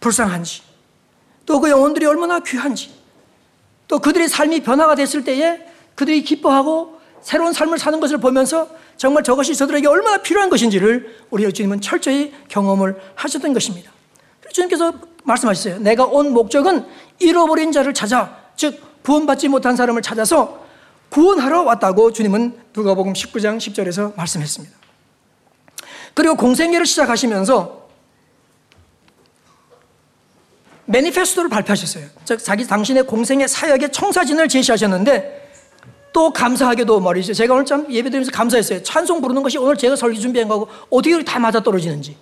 불쌍한지 0.00 0.62
또 1.44 1.60
그 1.60 1.68
영혼들이 1.68 2.06
얼마나 2.06 2.40
귀한지 2.40 2.90
또 3.88 3.98
그들의 3.98 4.28
삶이 4.28 4.60
변화가 4.60 4.94
됐을 4.94 5.24
때에 5.24 5.60
그들이 5.94 6.22
기뻐하고 6.22 7.00
새로운 7.20 7.52
삶을 7.52 7.78
사는 7.78 8.00
것을 8.00 8.18
보면서 8.18 8.68
정말 8.96 9.22
저것이 9.22 9.54
저들에게 9.54 9.86
얼마나 9.86 10.18
필요한 10.18 10.48
것인지를 10.48 11.24
우리 11.30 11.52
주님은 11.52 11.80
철저히 11.80 12.32
경험을 12.48 13.00
하셨던 13.14 13.52
것입니다. 13.52 13.90
주님께서 14.50 14.92
말씀하셨어요. 15.24 15.78
내가 15.80 16.04
온 16.04 16.32
목적은 16.32 16.86
잃어버린 17.18 17.72
자를 17.72 17.94
찾아, 17.94 18.36
즉 18.56 18.80
구원받지 19.02 19.48
못한 19.48 19.76
사람을 19.76 20.02
찾아서 20.02 20.61
구원하러 21.12 21.62
왔다고 21.64 22.10
주님은 22.10 22.56
누가복음 22.74 23.12
19장 23.12 23.58
10절에서 23.58 24.16
말씀했습니다. 24.16 24.74
그리고 26.14 26.34
공생애를 26.36 26.86
시작하시면서 26.86 27.82
매니페스토를 30.86 31.50
발표하셨어요. 31.50 32.06
즉 32.24 32.42
자기 32.42 32.66
당신의 32.66 33.06
공생의 33.06 33.46
사역의 33.46 33.92
청사진을 33.92 34.48
제시하셨는데 34.48 35.50
또 36.14 36.32
감사하게도 36.32 37.00
말이죠. 37.00 37.34
제가 37.34 37.54
오늘 37.54 37.66
참 37.66 37.86
예배드리면서 37.90 38.32
감사했어요. 38.32 38.82
찬송 38.82 39.20
부르는 39.20 39.42
것이 39.42 39.58
오늘 39.58 39.76
제가 39.76 39.96
설교 39.96 40.18
준비한 40.18 40.48
거고 40.48 40.68
어떻게 40.88 41.22
다 41.24 41.38
맞아 41.38 41.62
떨어지는지. 41.62 42.16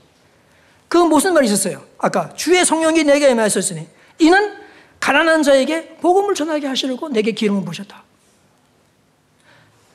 그 0.89 0.99
무슨 0.99 1.33
말이 1.35 1.47
있었어요? 1.47 1.81
아까 1.97 2.35
주의 2.35 2.65
성령이 2.65 3.05
내게 3.05 3.31
임하였으니 3.31 3.87
이는 4.19 4.57
가난한 4.99 5.45
자에게 5.45 5.97
복음을 6.01 6.35
전하게 6.35 6.67
하시려고 6.67 7.09
내게 7.09 7.31
기름을 7.31 7.65
부셨다. 7.65 8.10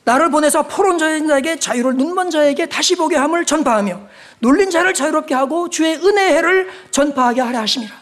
나를 0.06 0.30
보내서 0.30 0.62
포론자인 0.62 1.26
자에게 1.26 1.58
자유를 1.58 1.96
눈먼 1.96 2.30
자에게 2.30 2.66
다시 2.66 2.94
보게 2.94 3.16
함을 3.16 3.44
전파하며 3.44 4.00
눌린 4.40 4.70
자를 4.70 4.94
자유롭게 4.94 5.34
하고 5.34 5.68
주의 5.68 5.96
은혜의 5.96 6.32
해를 6.32 6.70
전파하게 6.92 7.40
하려 7.40 7.58
하심이라. 7.58 7.92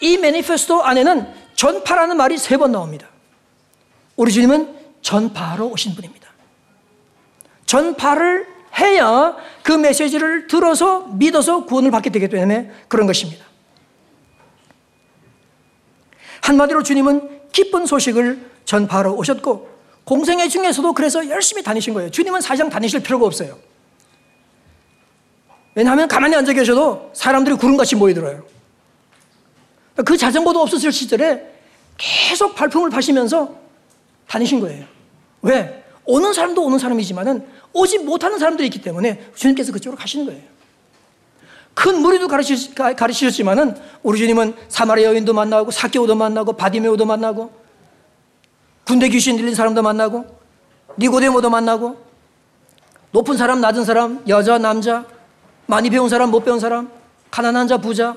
이 0.00 0.16
매니페스토 0.16 0.82
안에는 0.82 1.28
전파라는 1.54 2.16
말이 2.16 2.38
세 2.38 2.56
번 2.56 2.72
나옵니다. 2.72 3.06
우리 4.16 4.32
주님은 4.32 4.74
전파하러 5.02 5.66
오신 5.66 5.94
분입니다. 5.94 6.26
전파를 7.66 8.46
해야 8.78 9.36
그 9.62 9.72
메시지를 9.72 10.46
들어서 10.46 11.00
믿어서 11.00 11.66
구원을 11.66 11.90
받게 11.90 12.08
되기 12.08 12.28
때문에 12.30 12.70
그런 12.88 13.06
것입니다. 13.06 13.44
한마디로 16.40 16.82
주님은 16.82 17.42
기쁜 17.52 17.84
소식을 17.84 18.50
전파하러 18.64 19.12
오셨고 19.12 19.71
공생애 20.04 20.48
중에서도 20.48 20.92
그래서 20.92 21.28
열심히 21.28 21.62
다니신 21.62 21.94
거예요. 21.94 22.10
주님은 22.10 22.40
사실상 22.40 22.68
다니실 22.68 23.02
필요가 23.02 23.26
없어요. 23.26 23.58
왜냐하면 25.74 26.08
가만히 26.08 26.34
앉아 26.34 26.52
계셔도 26.52 27.10
사람들이 27.14 27.56
구름같이 27.56 27.96
모이들어요. 27.96 28.44
그 30.04 30.16
자전거도 30.16 30.60
없었을 30.60 30.92
시절에 30.92 31.50
계속 31.96 32.54
발품을 32.54 32.90
파시면서 32.90 33.54
다니신 34.26 34.60
거예요. 34.60 34.84
왜? 35.42 35.84
오는 36.04 36.32
사람도 36.32 36.64
오는 36.64 36.78
사람이지만은 36.78 37.46
오지 37.72 37.98
못하는 38.00 38.38
사람들이 38.38 38.66
있기 38.68 38.82
때문에 38.82 39.30
주님께서 39.34 39.72
그쪽으로 39.72 39.98
가시는 39.98 40.26
거예요. 40.26 40.42
큰 41.74 42.02
무리도 42.02 42.28
가르치셨지만은 42.28 43.76
우리 44.02 44.18
주님은 44.18 44.54
사마리아 44.68 45.08
여인도 45.08 45.32
만나고 45.32 45.70
사케오도 45.70 46.14
만나고 46.14 46.54
바디메오도 46.54 47.06
만나고 47.06 47.61
군대 48.92 49.08
귀신 49.08 49.38
들린 49.38 49.54
사람도 49.54 49.80
만나고 49.80 50.26
니고데모도 50.98 51.48
만나고 51.48 51.96
높은 53.10 53.38
사람 53.38 53.62
낮은 53.62 53.86
사람 53.86 54.22
여자 54.28 54.58
남자 54.58 55.06
많이 55.64 55.88
배운 55.88 56.10
사람 56.10 56.30
못 56.30 56.44
배운 56.44 56.60
사람 56.60 56.90
가난한 57.30 57.68
자 57.68 57.78
부자 57.78 58.14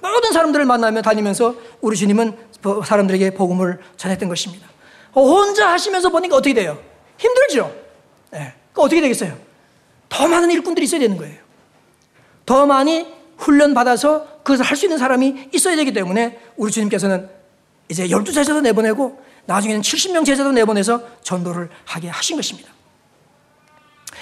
모든 0.00 0.32
사람들을 0.32 0.64
만나며 0.64 1.02
다니면서 1.02 1.54
우리 1.82 1.98
주님은 1.98 2.34
사람들에게 2.82 3.34
복음을 3.34 3.78
전했던 3.98 4.30
것입니다. 4.30 4.66
혼자 5.14 5.70
하시면서 5.70 6.08
보니까 6.08 6.36
어떻게 6.36 6.54
돼요? 6.54 6.78
힘들죠? 7.18 7.70
네. 8.30 8.54
어떻게 8.74 9.02
되겠어요? 9.02 9.36
더 10.08 10.26
많은 10.26 10.50
일꾼들이 10.50 10.84
있어야 10.86 11.00
되는 11.00 11.18
거예요. 11.18 11.36
더 12.46 12.64
많이 12.64 13.06
훈련 13.36 13.74
받아서 13.74 14.26
그것을 14.44 14.64
할 14.64 14.78
수 14.78 14.86
있는 14.86 14.96
사람이 14.96 15.50
있어야 15.52 15.76
되기 15.76 15.92
때문에 15.92 16.40
우리 16.56 16.72
주님께서는 16.72 17.28
이제 17.90 18.06
12제자도 18.06 18.62
내보내고 18.62 19.28
나중에는 19.50 19.82
70명 19.82 20.24
제자도 20.24 20.52
내보내서 20.52 21.02
전도를 21.22 21.68
하게 21.84 22.08
하신 22.08 22.36
것입니다. 22.36 22.70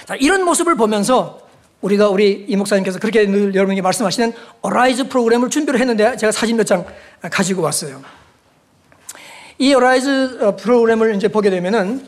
자, 0.06 0.14
이런 0.16 0.42
모습을 0.42 0.74
보면서 0.74 1.46
우리가 1.82 2.08
우리 2.08 2.46
이 2.48 2.56
목사님께서 2.56 2.98
그렇게 2.98 3.26
늘 3.26 3.54
여러분에게 3.54 3.82
말씀하시는 3.82 4.32
Arise 4.62 5.08
프로그램을 5.08 5.50
준비를 5.50 5.78
했는데 5.80 6.16
제가 6.16 6.32
사진 6.32 6.56
몇 6.56 6.64
장 6.64 6.84
가지고 7.20 7.62
왔어요. 7.62 8.02
이 9.58 9.74
Arise 9.74 10.38
어, 10.40 10.56
프로그램을 10.56 11.14
이제 11.16 11.28
보게 11.28 11.50
되면은 11.50 12.06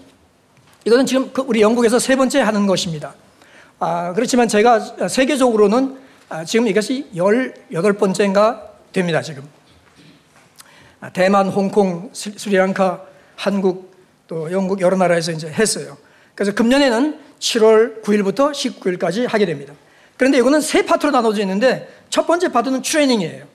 이거는 0.87 1.04
지금 1.04 1.30
그 1.33 1.42
우리 1.42 1.61
영국에서 1.61 1.98
세 1.98 2.16
번째 2.16 2.40
하는 2.40 2.66
것입니다. 2.66 3.14
아, 3.80 4.14
그렇지만 4.14 4.48
제가 4.48 5.09
세계적으로는 5.09 5.98
아, 6.30 6.44
지금 6.44 6.68
이것이 6.68 7.06
18번째인가 7.14 8.62
됩니다, 8.92 9.20
지금. 9.20 9.46
아, 11.00 11.11
대만, 11.11 11.48
홍콩, 11.48 12.11
스리랑카, 12.12 13.10
한국, 13.40 13.90
또 14.29 14.53
영국 14.53 14.83
여러 14.83 14.98
나라에서 14.98 15.33
이제 15.33 15.48
했어요. 15.48 15.96
그래서 16.35 16.53
금년에는 16.53 17.18
7월 17.38 18.03
9일부터 18.03 18.53
19일까지 18.53 19.26
하게 19.26 19.46
됩니다. 19.46 19.72
그런데 20.18 20.37
이거는 20.37 20.61
세 20.61 20.85
파트로 20.85 21.11
나눠져 21.11 21.40
있는데 21.40 21.88
첫 22.11 22.26
번째 22.26 22.53
파트는 22.53 22.83
트레이닝이에요. 22.83 23.46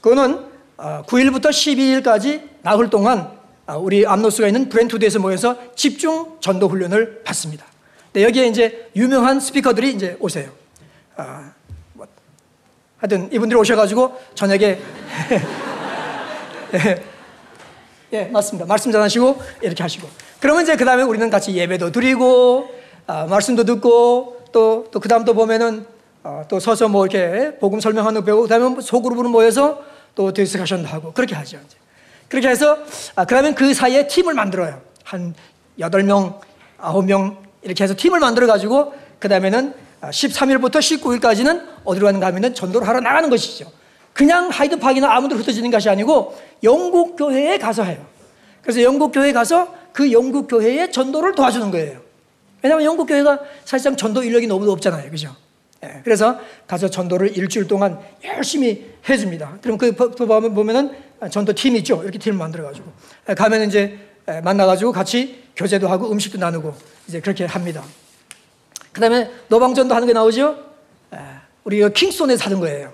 그거는 0.00 0.40
9일부터 0.76 1.46
아, 1.46 1.50
12일까지 1.50 2.48
나흘 2.62 2.90
동안 2.90 3.30
아, 3.66 3.76
우리 3.76 4.04
암노스가 4.04 4.48
있는 4.48 4.68
브렌투드에서 4.68 5.20
모여서 5.20 5.56
집중 5.76 6.36
전도 6.40 6.68
훈련을 6.68 7.22
받습니다. 7.22 7.64
네, 8.12 8.24
여기에 8.24 8.48
이제 8.48 8.90
유명한 8.96 9.38
스피커들이 9.38 9.92
이제 9.92 10.16
오세요. 10.18 10.50
아, 11.16 11.52
뭐, 11.92 12.04
하여튼 12.96 13.32
이분들이 13.32 13.56
오셔가지고 13.60 14.20
저녁에 14.34 14.80
예, 18.12 18.18
예, 18.18 18.24
맞습니다. 18.24 18.66
말씀 18.66 18.90
전하시고 18.90 19.40
이렇게 19.62 19.82
하시고. 19.82 20.08
그러면 20.40 20.62
이제 20.62 20.76
그 20.76 20.84
다음에 20.84 21.02
우리는 21.02 21.30
같이 21.30 21.54
예배도 21.54 21.92
드리고 21.92 22.68
아, 23.06 23.26
말씀도 23.26 23.64
듣고 23.64 24.42
또 24.52 24.86
또 24.90 25.00
그 25.00 25.08
다음 25.08 25.24
또 25.24 25.34
보면은 25.34 25.86
아, 26.22 26.44
또 26.48 26.58
서서 26.58 26.88
뭐 26.88 27.06
이렇게 27.06 27.56
복음 27.58 27.78
설명하는 27.80 28.20
거 28.20 28.24
배우고 28.24 28.42
그다음에 28.42 28.80
소그룹으로 28.80 29.28
모여서 29.28 29.82
또 30.14 30.32
디스커션도 30.32 30.88
하고 30.88 31.12
그렇게 31.12 31.34
하죠. 31.36 31.58
이제. 31.64 31.76
그렇게 32.28 32.48
해서 32.48 32.78
아, 33.14 33.24
그러면 33.24 33.54
그 33.54 33.72
사이에 33.74 34.06
팀을 34.08 34.34
만들어요. 34.34 34.80
한 35.04 35.34
8명, 35.78 36.38
9명 36.78 37.36
이렇게 37.62 37.84
해서 37.84 37.94
팀을 37.96 38.18
만들어 38.20 38.46
가지고 38.46 38.92
그 39.18 39.28
다음에는 39.28 39.74
13일부터 40.02 40.76
19일까지는 40.76 41.62
어디로 41.84 42.06
가는가 42.06 42.26
하면은 42.28 42.54
전도를 42.54 42.88
하러 42.88 43.00
나가는 43.00 43.28
것이죠. 43.30 43.70
그냥 44.12 44.48
하이드파크나 44.48 45.14
아무도 45.14 45.36
흩어지는 45.36 45.70
것이 45.70 45.88
아니고 45.88 46.36
영국 46.62 47.16
교회에 47.16 47.58
가서 47.58 47.84
해요. 47.84 48.04
그래서 48.62 48.82
영국 48.82 49.12
교회에 49.12 49.32
가서 49.32 49.74
그 49.92 50.12
영국 50.12 50.46
교회의 50.46 50.92
전도를 50.92 51.34
도와주는 51.34 51.70
거예요. 51.70 52.00
왜냐하면 52.62 52.84
영국 52.84 53.06
교회가 53.06 53.40
사실상 53.64 53.96
전도 53.96 54.22
인력이 54.22 54.46
너무 54.46 54.70
없잖아요. 54.70 55.10
그죠? 55.10 55.34
예, 55.82 56.00
그래서 56.04 56.38
가서 56.66 56.88
전도를 56.88 57.36
일주일 57.36 57.66
동안 57.66 57.98
열심히 58.24 58.90
해줍니다. 59.08 59.58
그럼 59.62 59.78
그 59.78 59.94
보면은 59.94 60.94
전도 61.30 61.54
팀 61.54 61.74
있죠. 61.76 62.02
이렇게 62.02 62.18
팀을 62.18 62.36
만들어가지고 62.36 62.92
예, 63.30 63.34
가면 63.34 63.68
이제 63.68 63.98
예, 64.28 64.40
만나가지고 64.42 64.92
같이 64.92 65.44
교제도 65.56 65.88
하고 65.88 66.10
음식도 66.12 66.38
나누고 66.38 66.74
이제 67.08 67.20
그렇게 67.20 67.46
합니다. 67.46 67.82
그 68.92 69.00
다음에 69.00 69.30
노방전도 69.48 69.94
하는 69.94 70.06
게 70.06 70.12
나오죠. 70.12 70.70
우리 71.64 71.92
킹스톤에서 71.92 72.44
하는 72.46 72.60
거예요. 72.60 72.92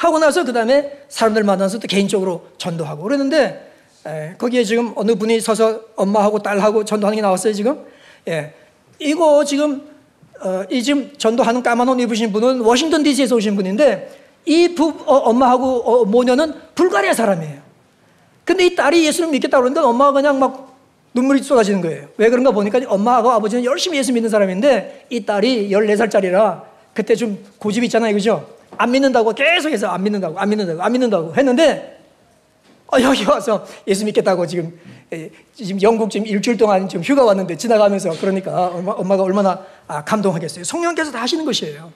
하고 0.00 0.18
나서 0.18 0.44
그 0.44 0.52
다음에 0.54 1.02
사람들 1.10 1.44
만나서 1.44 1.78
또 1.78 1.86
개인적으로 1.86 2.46
전도하고 2.56 3.02
그러는데 3.02 3.70
에, 4.06 4.34
거기에 4.38 4.64
지금 4.64 4.94
어느 4.96 5.14
분이 5.14 5.40
서서 5.40 5.82
엄마하고 5.94 6.38
딸하고 6.38 6.86
전도하는 6.86 7.16
게 7.16 7.22
나왔어요 7.22 7.52
지금. 7.52 7.84
예, 8.26 8.54
이거 8.98 9.44
지금 9.44 9.82
어, 10.40 10.64
이 10.70 10.82
지금 10.82 11.12
전도하는 11.18 11.62
까만 11.62 11.86
옷 11.86 12.00
입으신 12.00 12.32
분은 12.32 12.62
워싱턴 12.62 13.02
D.C.에서 13.02 13.36
오신 13.36 13.56
분인데 13.56 14.10
이 14.46 14.74
부, 14.74 14.88
어, 15.04 15.16
엄마하고 15.16 15.80
어, 15.80 16.04
모녀는 16.06 16.54
불가리아 16.74 17.12
사람이에요. 17.12 17.60
근데 18.46 18.64
이 18.64 18.74
딸이 18.74 19.04
예수를 19.04 19.28
믿겠다고 19.28 19.64
그러는데 19.64 19.86
엄마가 19.86 20.12
그냥 20.12 20.38
막 20.38 20.78
눈물이 21.12 21.42
쏟아지는 21.42 21.82
거예요. 21.82 22.08
왜 22.16 22.30
그런가 22.30 22.52
보니까 22.52 22.80
엄마하고 22.88 23.32
아버지는 23.32 23.66
열심히 23.66 23.98
예수 23.98 24.14
믿는 24.14 24.30
사람인데 24.30 25.08
이 25.10 25.26
딸이 25.26 25.68
14살짜리라 25.68 26.62
그때 26.94 27.14
좀 27.14 27.44
고집 27.58 27.84
있잖아요. 27.84 28.14
그죠? 28.14 28.59
안 28.80 28.92
믿는다고 28.92 29.34
계속해서 29.34 29.88
안 29.88 30.02
믿는다고, 30.02 30.38
안 30.38 30.48
믿는다고, 30.48 30.82
안 30.82 30.92
믿는다고 30.92 31.34
했는데, 31.36 32.00
어, 32.86 32.98
여기 33.02 33.26
와서 33.26 33.66
예수 33.86 34.06
믿겠다고 34.06 34.46
지금, 34.46 34.80
지금 35.54 35.82
영국 35.82 36.10
지금 36.10 36.26
일주일 36.26 36.56
동안 36.56 36.88
지금 36.88 37.04
휴가 37.04 37.22
왔는데 37.24 37.58
지나가면서 37.58 38.10
그러니까 38.18 38.68
엄마, 38.68 39.16
가 39.18 39.22
얼마나 39.22 39.62
아, 39.86 40.02
감동하겠어요. 40.02 40.64
성령께서 40.64 41.12
다 41.12 41.20
하시는 41.20 41.44
것이에요. 41.44 41.92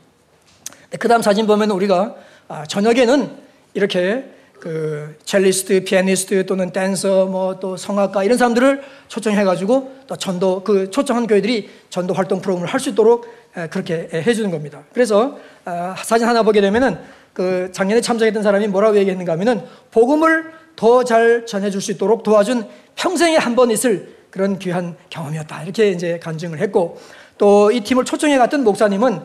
그 0.98 1.08
다음 1.08 1.22
사진 1.22 1.46
보면 1.46 1.70
우리가 1.70 2.16
아, 2.48 2.66
저녁에는 2.66 3.30
이렇게 3.72 4.30
그 4.60 5.14
첼리스트, 5.24 5.84
피아니스트 5.84 6.46
또는 6.46 6.70
댄서, 6.70 7.26
뭐 7.26 7.58
또 7.60 7.76
성악가 7.76 8.24
이런 8.24 8.38
사람들을 8.38 8.82
초청해가지고 9.08 9.92
또 10.06 10.16
전도 10.16 10.64
그 10.64 10.90
초청한 10.90 11.26
교회들이 11.26 11.68
전도 11.90 12.14
활동 12.14 12.40
프로그램을 12.40 12.68
할 12.72 12.80
수 12.80 12.90
있도록 12.90 13.26
그렇게 13.70 14.08
해주는 14.12 14.50
겁니다. 14.50 14.82
그래서 14.92 15.38
아, 15.64 15.94
사진 16.02 16.26
하나 16.26 16.42
보게 16.42 16.60
되면은 16.60 16.98
그 17.32 17.70
작년에 17.72 18.00
참석했던 18.00 18.42
사람이 18.42 18.68
뭐라고 18.68 18.96
얘기했는가 18.96 19.32
하면은 19.32 19.62
복음을 19.90 20.52
더 20.76 21.04
잘 21.04 21.46
전해줄 21.46 21.80
수 21.80 21.92
있도록 21.92 22.22
도와준 22.24 22.66
평생에 22.96 23.36
한 23.36 23.54
번 23.54 23.70
있을 23.70 24.14
그런 24.30 24.58
귀한 24.58 24.96
경험이었다. 25.10 25.62
이렇게 25.62 25.90
이제 25.90 26.18
간증을 26.18 26.58
했고 26.58 26.98
또 27.38 27.70
이 27.70 27.80
팀을 27.80 28.04
초청해 28.04 28.38
갔던 28.38 28.64
목사님은 28.64 29.20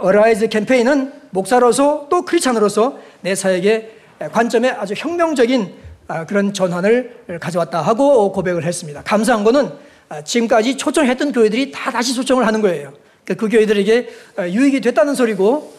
Arise 0.00 0.48
캠페인은 0.48 1.12
목사로서 1.30 2.06
또 2.10 2.22
크리스찬으로서 2.22 2.98
내 3.20 3.34
사역에 3.34 3.97
관점에 4.32 4.70
아주 4.70 4.94
혁명적인 4.96 5.74
아, 6.08 6.24
그런 6.24 6.52
전환을 6.52 7.38
가져왔다 7.40 7.82
하고 7.82 8.32
고백을 8.32 8.64
했습니다. 8.64 9.02
감사한 9.02 9.44
거는 9.44 9.70
아, 10.08 10.22
지금까지 10.22 10.76
초청했던 10.76 11.32
교회들이 11.32 11.70
다 11.70 11.90
다시 11.90 12.14
초청을 12.14 12.46
하는 12.46 12.62
거예요. 12.62 12.92
그, 13.24 13.34
그 13.34 13.48
교회들에게 13.48 14.08
유익이 14.48 14.80
됐다는 14.80 15.14
소리고 15.14 15.74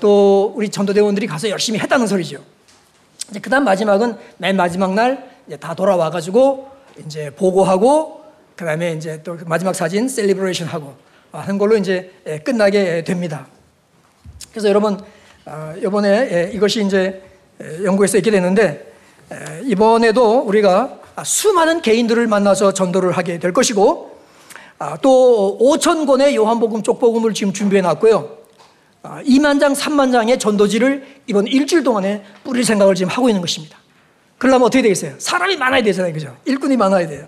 또 0.00 0.52
우리 0.54 0.68
전도대원들이 0.68 1.26
가서 1.26 1.48
열심히 1.48 1.78
했다는 1.78 2.06
소리죠. 2.06 2.38
그 3.40 3.48
다음 3.48 3.64
마지막은 3.64 4.16
맨 4.38 4.56
마지막 4.56 4.92
날 4.94 5.34
다 5.60 5.74
돌아와가지고 5.74 6.68
이제 7.04 7.30
보고하고 7.30 8.22
그 8.56 8.64
다음에 8.64 8.92
이제 8.92 9.22
또 9.22 9.36
마지막 9.46 9.74
사진 9.74 10.08
celebration 10.08 10.68
하고 10.68 10.94
하는 11.32 11.58
걸로 11.58 11.76
이제 11.76 12.12
예, 12.26 12.38
끝나게 12.38 13.04
됩니다. 13.04 13.46
그래서 14.50 14.68
여러분 14.68 14.98
이번에 15.82 16.08
예, 16.30 16.50
이것이 16.52 16.84
이제 16.84 17.22
영국에서 17.84 18.18
있게 18.18 18.30
되는데 18.30 18.92
이번에도 19.64 20.40
우리가 20.40 20.98
수많은 21.24 21.80
개인들을 21.82 22.26
만나서 22.26 22.72
전도를 22.74 23.12
하게 23.12 23.38
될 23.38 23.52
것이고 23.52 24.14
아, 24.78 24.96
또 25.00 25.56
5천 25.60 26.06
권의 26.06 26.34
요한복음 26.34 26.82
쪽복음을 26.82 27.32
지금 27.32 27.52
준비해 27.52 27.80
놨고요. 27.80 28.38
2만 29.02 29.56
아, 29.56 29.58
장, 29.58 29.72
3만 29.72 30.12
장의 30.12 30.38
전도지를 30.38 31.06
이번 31.26 31.46
일주일 31.46 31.84
동안에 31.84 32.24
뿌릴 32.42 32.64
생각을 32.64 32.94
지금 32.94 33.10
하고 33.10 33.28
있는 33.28 33.40
것입니다. 33.40 33.78
그러려면 34.38 34.66
어떻게 34.66 34.82
되겠어요? 34.82 35.14
사람이 35.18 35.56
많아야 35.56 35.82
되잖아요. 35.82 36.12
그죠? 36.12 36.36
일꾼이 36.44 36.76
많아야 36.76 37.06
돼요. 37.06 37.26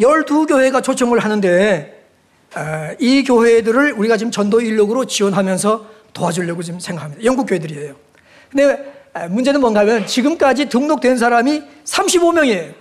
12교회가 0.00 0.82
초청을 0.82 1.20
하는데 1.20 2.04
아, 2.54 2.94
이 2.98 3.22
교회들을 3.22 3.92
우리가 3.92 4.16
지금 4.16 4.30
전도 4.32 4.60
인력으로 4.60 5.04
지원하면서 5.04 5.86
도와주려고 6.12 6.62
지금 6.62 6.80
생각합니다. 6.80 7.24
영국 7.24 7.46
교회들이에요. 7.46 7.94
근데 8.50 8.92
아, 9.12 9.26
문제는 9.26 9.60
뭔가 9.60 9.80
하면 9.80 10.06
지금까지 10.06 10.68
등록된 10.68 11.16
사람이 11.16 11.62
35명이에요. 11.84 12.74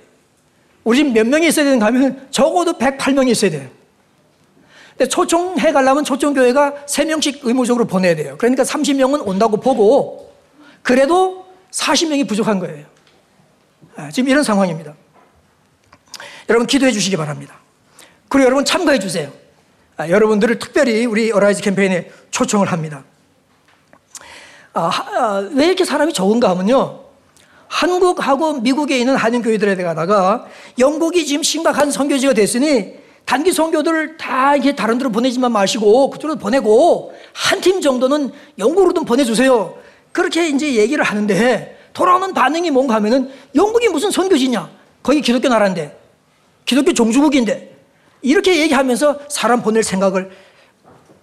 우리 0.84 0.98
집 0.98 1.12
몇 1.12 1.28
명이 1.28 1.48
있어야 1.48 1.66
되는가 1.66 1.88
하면 1.88 2.28
적어도 2.32 2.74
108명이 2.74 3.30
있어야 3.30 3.52
돼요. 3.52 3.70
근데 4.92 5.08
초청해 5.08 5.72
가려면 5.72 6.04
초청교회가 6.04 6.86
3명씩 6.86 7.40
의무적으로 7.44 7.86
보내야 7.86 8.16
돼요. 8.16 8.36
그러니까 8.38 8.64
30명은 8.64 9.26
온다고 9.26 9.58
보고 9.58 10.34
그래도 10.82 11.46
40명이 11.72 12.28
부족한 12.28 12.60
거예요. 12.60 12.86
아, 13.96 14.10
지금 14.12 14.30
이런 14.30 14.44
상황입니다. 14.44 14.96
여러분 16.50 16.68
기도해 16.68 16.92
주시기 16.92 17.16
바랍니다. 17.18 17.60
그리고 18.28 18.46
여러분 18.46 18.66
참가해 18.66 19.00
주세요. 19.00 19.32
아, 19.98 20.10
여러분들을 20.10 20.60
특별히 20.60 21.06
우리 21.06 21.32
Arise 21.32 21.62
캠페인에 21.62 22.10
초청을 22.32 22.72
합니다. 22.72 23.04
아, 24.74 24.90
아, 25.16 25.50
왜 25.54 25.66
이렇게 25.68 25.84
사람이 25.84 26.14
적은가 26.14 26.50
하면요. 26.50 27.00
한국하고 27.68 28.62
미국에 28.62 28.98
있는 28.98 29.16
한인 29.16 29.42
교회들에다가 29.42 30.46
영국이 30.80 31.26
지금 31.26 31.44
심각한 31.44 31.92
선교지가 31.92 32.34
됐으니 32.34 32.94
단기 33.26 33.52
선교들을 33.52 34.18
다 34.18 34.56
이렇게 34.56 34.76
다른 34.76 34.98
데로 34.98 35.12
보내지만 35.12 35.52
마시고 35.52 36.10
그쪽으로 36.10 36.40
보내고 36.40 37.14
한 37.34 37.62
팀 37.62 37.80
정도는 37.82 38.32
영국으로 38.58 38.94
좀 38.94 39.06
보내주세요. 39.06 39.76
그렇게 40.12 40.48
이제 40.50 40.74
얘기를 40.76 41.04
하는데 41.04 41.78
돌아오는 41.94 42.34
반응이 42.34 42.72
뭔가 42.72 42.96
하면은 42.96 43.30
영국이 43.54 43.88
무슨 43.90 44.10
선교지냐? 44.10 44.70
거기 45.04 45.22
기독교 45.22 45.48
나라인데 45.48 45.96
기독교 46.66 46.92
종주국인데 46.94 47.78
이렇게 48.24 48.60
얘기하면서 48.62 49.20
사람 49.30 49.62
보낼 49.62 49.84
생각을 49.84 50.32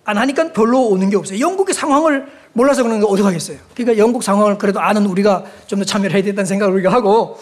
안 0.04 0.18
하니까 0.18 0.52
별로 0.52 0.82
오는 0.82 1.10
게 1.10 1.16
없어요. 1.16 1.40
영국의 1.40 1.74
상황을 1.74 2.26
몰라서 2.56 2.82
그런 2.82 3.00
거 3.00 3.06
어디 3.08 3.22
가겠어요. 3.22 3.58
그러니까 3.74 3.98
영국 3.98 4.22
상황을 4.22 4.56
그래도 4.56 4.80
아는 4.80 5.04
우리가 5.04 5.44
좀 5.66 5.78
더 5.78 5.84
참여를 5.84 6.14
해야 6.14 6.22
된다는 6.22 6.46
생각을 6.46 6.72
우리가 6.74 6.90
하고 6.90 7.38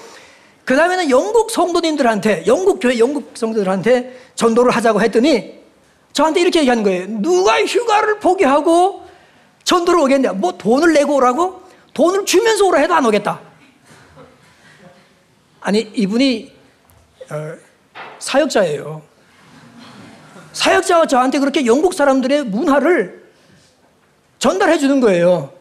그 0.64 0.74
다음에는 0.74 1.08
영국 1.08 1.52
성도님들한테 1.52 2.44
영국 2.48 2.80
교회 2.80 2.98
영국 2.98 3.30
성도들한테 3.34 4.18
전도를 4.34 4.72
하자고 4.72 5.00
했더니 5.02 5.60
저한테 6.12 6.40
이렇게 6.40 6.58
얘기하는 6.60 6.82
거예요. 6.82 7.06
누가 7.08 7.64
휴가를 7.64 8.18
포기하고 8.18 9.04
전도를 9.62 10.00
오겠냐? 10.00 10.32
뭐 10.32 10.52
돈을 10.58 10.92
내고 10.92 11.14
오라고? 11.14 11.62
돈을 11.92 12.24
주면서 12.26 12.66
오라 12.66 12.80
해도 12.80 12.94
안 12.94 13.06
오겠다. 13.06 13.40
아니 15.60 15.78
이분이 15.94 16.52
어, 17.30 17.54
사역자예요. 18.18 19.00
사역자가 20.52 21.06
저한테 21.06 21.38
그렇게 21.38 21.66
영국 21.66 21.94
사람들의 21.94 22.44
문화를 22.46 23.23
전달해 24.44 24.76
주는 24.76 25.00
거예요. 25.00 25.54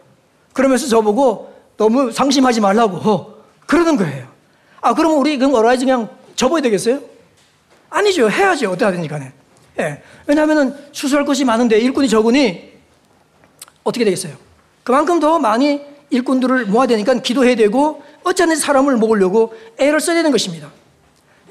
그러면서 0.52 0.88
저보고 0.88 1.54
너무 1.78 2.12
상심하지 2.12 2.60
말라고 2.60 3.36
그러는 3.66 3.96
거예요. 3.96 4.28
아, 4.82 4.94
그러면 4.94 5.20
우리 5.20 5.38
그럼 5.38 5.54
Arise 5.54 5.86
그냥 5.86 6.10
접어야 6.36 6.62
되겠어요? 6.62 7.00
아니죠. 7.90 8.30
해야죠. 8.30 8.68
어떻게 8.68 8.84
하든지 8.84 9.08
간에. 9.08 9.32
예. 9.80 10.04
왜냐하면 10.28 10.78
추수할 10.92 11.24
것이 11.26 11.46
많은데 11.46 11.80
일꾼이 11.80 12.10
적으니 12.10 12.74
어떻게 13.86 14.04
되겠어요? 14.04 14.34
그만큼 14.84 15.22
더 15.22 15.40
많이 15.40 15.80
일꾼들을 16.10 16.66
모아야 16.66 16.88
되니까 16.88 17.14
기도해야 17.14 17.56
되고 17.56 18.04
어쩌는 18.26 18.58
사람을 18.58 18.98
모으려고 18.98 19.54
애를 19.80 20.02
써야 20.02 20.18
되는 20.18 20.30
것입니다. 20.30 20.70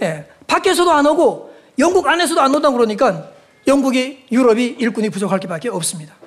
예. 0.02 0.26
밖에서도 0.46 0.92
안 0.92 1.06
오고 1.06 1.50
영국 1.78 2.06
안에서도 2.06 2.38
안 2.38 2.54
온다고 2.54 2.76
그러니까 2.76 3.30
영국이 3.66 4.26
유럽이 4.30 4.76
일꾼이 4.78 5.08
부족할 5.08 5.40
게밖에 5.40 5.70
없습니다. 5.70 6.21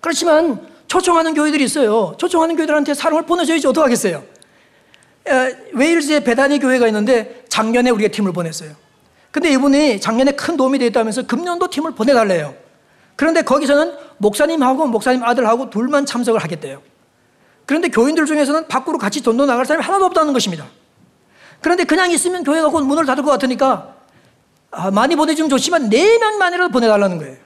그렇지만 0.00 0.66
초청하는 0.86 1.34
교회들이 1.34 1.64
있어요. 1.64 2.14
초청하는 2.18 2.56
교회들한테 2.56 2.94
사람을 2.94 3.24
보내줘야지 3.26 3.66
어떡하겠어요? 3.66 4.22
웨일즈에 5.72 6.20
배단위 6.24 6.58
교회가 6.58 6.86
있는데 6.88 7.44
작년에 7.48 7.90
우리가 7.90 8.10
팀을 8.10 8.32
보냈어요. 8.32 8.72
근데 9.30 9.50
이분이 9.52 10.00
작년에 10.00 10.32
큰 10.32 10.56
도움이 10.56 10.78
되었다면서 10.78 11.26
금년도 11.26 11.68
팀을 11.68 11.92
보내달래요. 11.92 12.54
그런데 13.14 13.42
거기서는 13.42 13.92
목사님하고 14.18 14.86
목사님 14.86 15.22
아들하고 15.22 15.70
둘만 15.70 16.06
참석을 16.06 16.42
하겠대요. 16.42 16.82
그런데 17.66 17.88
교인들 17.88 18.26
중에서는 18.26 18.66
밖으로 18.66 18.98
같이 18.98 19.22
전도 19.22 19.46
나갈 19.46 19.66
사람이 19.66 19.84
하나도 19.84 20.06
없다는 20.06 20.32
것입니다. 20.32 20.66
그런데 21.60 21.84
그냥 21.84 22.10
있으면 22.10 22.42
교회가 22.42 22.68
곧 22.70 22.80
문을 22.82 23.06
닫을 23.06 23.22
것 23.22 23.30
같으니까 23.30 23.94
아, 24.72 24.90
많이 24.90 25.14
보내주면 25.14 25.50
좋지만 25.50 25.88
네 25.88 26.18
명만이라도 26.18 26.72
보내달라는 26.72 27.18
거예요. 27.18 27.36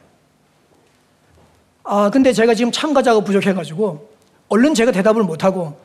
아, 1.85 2.11
근데 2.11 2.32
제가 2.32 2.55
지금 2.55 2.72
참가자가 2.72 3.20
부족해가지고 3.20 4.09
얼른 4.49 4.74
제가 4.74 4.91
대답을 4.91 5.22
못하고 5.22 5.78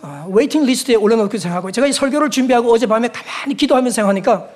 아, 0.00 0.26
waiting 0.30 0.64
list에 0.64 0.96
올려놓고 0.96 1.36
생각하고 1.38 1.70
제가 1.70 1.86
이 1.86 1.92
설교를 1.92 2.30
준비하고 2.30 2.72
어젯밤에 2.72 3.08
가만히 3.08 3.54
기도하면서 3.54 3.94
생각하니까 3.94 4.48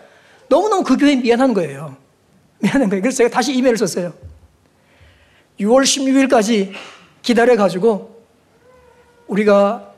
너무너무 0.49 0.83
그 0.83 0.97
교회 0.97 1.15
미안한 1.15 1.55
거예요. 1.55 1.97
미안한 2.59 2.89
거예요. 2.89 3.03
그래서 3.03 3.19
제가 3.19 3.31
다시 3.31 3.53
이메일을 3.55 3.77
썼어요. 3.79 4.13
6월 5.61 5.83
16일까지 5.83 6.73
기다려가지고 7.23 8.17
우리가 9.29 9.93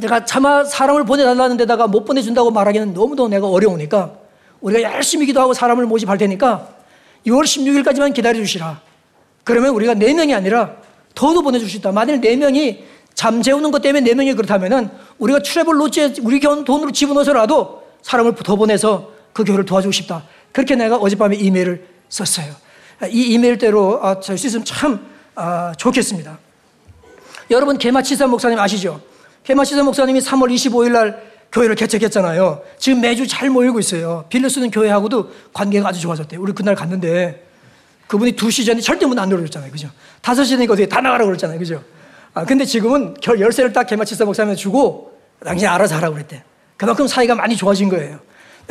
내가 0.00 0.24
차마 0.24 0.64
사람을 0.64 1.04
보내달라는 1.04 1.56
데다가 1.56 1.86
못 1.86 2.04
보내준다고 2.04 2.50
말하기는 2.50 2.94
너무도 2.94 3.28
내가 3.28 3.46
어려우니까 3.48 4.18
우리가 4.60 4.94
열심히 4.94 5.26
기도하고 5.26 5.54
사람을 5.54 5.86
모집할 5.86 6.18
테니까 6.18 6.68
6월 7.26 7.44
16일까지만 7.44 8.12
기다려 8.12 8.38
주시라. 8.38 8.80
그러면 9.44 9.74
우리가 9.74 9.94
4명이 9.94 10.34
아니라 10.34 10.76
더도 11.14 11.42
보내줄 11.42 11.68
수 11.68 11.76
있다. 11.76 11.92
만일 11.92 12.20
4명이 12.20 12.82
잠 13.14 13.42
재우는 13.42 13.70
것 13.70 13.80
때문에 13.80 14.10
4명이 14.10 14.34
그렇다면은 14.36 14.90
우리가 15.18 15.40
트래블 15.40 15.78
로지에 15.80 16.14
우리 16.22 16.40
돈으로 16.40 16.90
집어넣어서라도 16.90 17.82
사람을 18.02 18.34
더 18.34 18.56
보내서 18.56 19.12
그 19.32 19.44
교회를 19.44 19.64
도와주고 19.64 19.92
싶다. 19.92 20.24
그렇게 20.52 20.74
내가 20.74 20.96
어젯밤에 20.96 21.36
이메일을 21.36 21.86
썼어요. 22.08 22.54
이 23.10 23.34
이메일대로 23.34 24.00
아, 24.02 24.20
잘수 24.20 24.46
있으면 24.46 24.64
참 24.64 25.06
아, 25.34 25.72
좋겠습니다. 25.76 26.38
여러분 27.50 27.76
개마치사 27.76 28.26
목사님 28.26 28.58
아시죠? 28.58 29.00
개마치사 29.44 29.82
목사님이 29.82 30.20
3월 30.20 30.52
25일 30.54 30.92
날 30.92 31.34
교회를 31.52 31.76
개척했잖아요. 31.76 32.62
지금 32.78 33.00
매주 33.00 33.26
잘 33.26 33.50
모이고 33.50 33.78
있어요. 33.78 34.24
빌려 34.28 34.48
쓰는 34.48 34.70
교회하고도 34.70 35.30
관계가 35.52 35.88
아주 35.88 36.00
좋아졌대요. 36.00 36.40
우리 36.40 36.52
그날 36.52 36.74
갔는데 36.74 37.43
그분이 38.14 38.36
2시 38.36 38.64
전에 38.64 38.80
절대 38.80 39.06
문 39.06 39.18
안 39.18 39.28
열어줬잖아요. 39.30 39.72
그죠? 39.72 39.88
5시 40.22 40.50
되니까 40.50 40.74
어떻게 40.74 40.88
다 40.88 41.00
나가라고 41.00 41.28
그랬잖아요. 41.30 41.58
그죠? 41.58 41.82
아, 42.32 42.44
근데 42.44 42.64
지금은 42.64 43.16
열쇠를 43.26 43.72
딱 43.72 43.84
개마치사 43.88 44.24
목사님한테 44.24 44.60
주고 44.60 45.18
당신이 45.44 45.66
알아서 45.68 45.96
하라고 45.96 46.14
그랬대. 46.14 46.44
그만큼 46.76 47.08
사이가 47.08 47.34
많이 47.34 47.56
좋아진 47.56 47.88
거예요. 47.88 48.20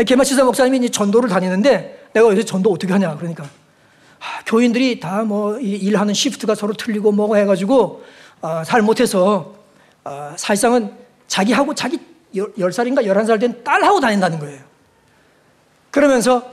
개마치사 0.05 0.45
목사님이 0.45 0.89
전도를 0.91 1.27
다니는데 1.29 2.07
내가 2.13 2.27
요새 2.29 2.43
전도 2.43 2.71
어떻게 2.71 2.91
하냐. 2.93 3.17
그러니까 3.17 3.43
아, 3.43 4.43
교인들이 4.45 4.99
다 5.01 5.23
뭐 5.23 5.59
일하는 5.59 6.13
시프트가 6.13 6.55
서로 6.55 6.73
틀리고 6.73 7.11
뭐고 7.11 7.35
해가지고 7.37 8.03
아, 8.41 8.63
잘 8.63 8.81
못해서 8.81 9.55
아, 10.05 10.33
사실상은 10.37 10.93
자기하고 11.27 11.75
자기 11.75 11.99
열살인가 12.57 13.05
열한 13.05 13.25
살 13.25 13.39
된 13.39 13.61
딸하고 13.63 13.99
다닌다는 13.99 14.39
거예요. 14.39 14.59
그러면서 15.91 16.49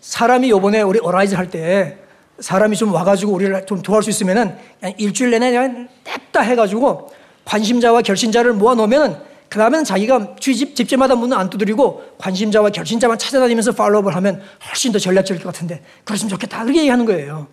사람이 0.00 0.50
요번에 0.50 0.82
우리 0.82 0.98
Arise 1.00 1.34
할 1.34 1.50
때 1.50 1.98
사람이 2.40 2.76
좀 2.76 2.92
와가지고 2.92 3.32
우리를 3.32 3.66
좀 3.66 3.82
도와줄 3.82 4.12
수 4.12 4.22
있으면은 4.22 4.56
그냥 4.80 4.94
일주일 4.98 5.30
내내 5.30 5.50
그냥 5.50 5.88
냅다 6.04 6.40
해가지고 6.40 7.10
관심자와 7.44 8.02
결신자를 8.02 8.54
모아놓으면 8.54 9.22
그 9.48 9.58
다음에는 9.58 9.84
자기가 9.84 10.34
집, 10.40 10.74
집집마다 10.74 11.14
문을 11.14 11.36
안 11.36 11.48
두드리고 11.48 12.02
관심자와 12.18 12.70
결신자만 12.70 13.18
찾아다니면서 13.18 13.72
follow-up을 13.72 14.16
하면 14.16 14.42
훨씬 14.68 14.90
더 14.90 14.98
전략적일 14.98 15.42
것 15.42 15.52
같은데 15.52 15.82
그랬으면 16.04 16.30
좋겠다. 16.30 16.62
그렇게 16.62 16.80
얘기하는 16.80 17.04
거예요. 17.04 17.46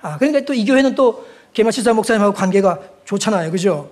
아, 0.00 0.16
그러니까 0.16 0.40
또 0.46 0.54
이 0.54 0.64
교회는 0.64 0.94
또 0.94 1.26
개마치사 1.52 1.92
목사님하고 1.92 2.32
관계가 2.34 2.78
좋잖아요. 3.04 3.50
그죠? 3.50 3.90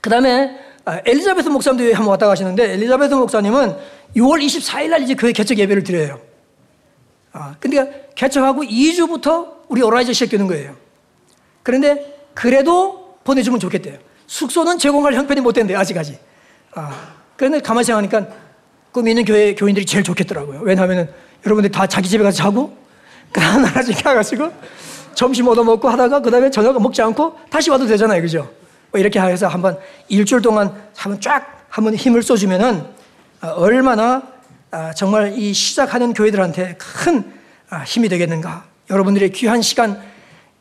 그 0.00 0.10
다음에 0.10 0.58
아, 0.84 1.00
엘리자베스 1.04 1.48
목사님도 1.48 1.94
한번 1.94 2.10
왔다 2.10 2.26
가시는데 2.26 2.72
엘리자베스 2.72 3.14
목사님은 3.14 3.76
6월 4.16 4.44
24일 4.44 4.88
날 4.90 5.02
이제 5.02 5.14
교회 5.14 5.32
개척 5.32 5.58
예배를 5.58 5.82
드려요. 5.84 6.20
아, 7.38 7.54
근데 7.60 8.10
개척하고 8.16 8.62
2주부터 8.62 9.52
우리 9.68 9.80
오라이저 9.80 10.12
시작되는 10.12 10.48
거예요. 10.48 10.74
그런데 11.62 12.18
그래도 12.34 13.16
보내주면 13.22 13.60
좋겠대요. 13.60 13.96
숙소는 14.26 14.78
제공할 14.78 15.14
형편이 15.14 15.40
못 15.40 15.52
된대요, 15.52 15.78
아직까지. 15.78 16.18
아, 16.74 17.12
그런데 17.36 17.60
가만히 17.60 17.84
생각하니까 17.84 18.26
꿈이 18.90 19.12
있는 19.12 19.24
교회 19.24 19.54
교인들이 19.54 19.86
제일 19.86 20.02
좋겠더라고요. 20.02 20.62
왜냐하면 20.64 21.14
여러분들이 21.46 21.70
다 21.70 21.86
자기 21.86 22.08
집에 22.08 22.24
가서 22.24 22.36
자고, 22.36 22.76
그 23.30 23.38
나라씩 23.38 24.02
가가지고 24.02 24.52
점심 25.14 25.46
얻어먹고 25.46 25.88
하다가 25.88 26.20
그 26.20 26.32
다음에 26.32 26.50
저녁 26.50 26.80
먹지 26.82 27.00
않고 27.02 27.38
다시 27.50 27.70
와도 27.70 27.86
되잖아요. 27.86 28.20
그죠? 28.20 28.50
뭐 28.90 29.00
이렇게 29.00 29.20
해서 29.20 29.46
한번 29.46 29.78
일주일 30.08 30.42
동안 30.42 30.74
한번 30.96 31.20
쫙 31.20 31.66
한번 31.68 31.94
힘을 31.94 32.24
쏘주면은 32.24 32.84
아, 33.40 33.48
얼마나 33.50 34.14
아, 34.14 34.37
정말 34.94 35.38
이 35.38 35.52
시작하는 35.52 36.12
교회들한테 36.12 36.76
큰 36.78 37.32
아, 37.70 37.78
힘이 37.80 38.08
되겠는가. 38.08 38.64
여러분들의 38.90 39.30
귀한 39.32 39.60
시간, 39.62 40.00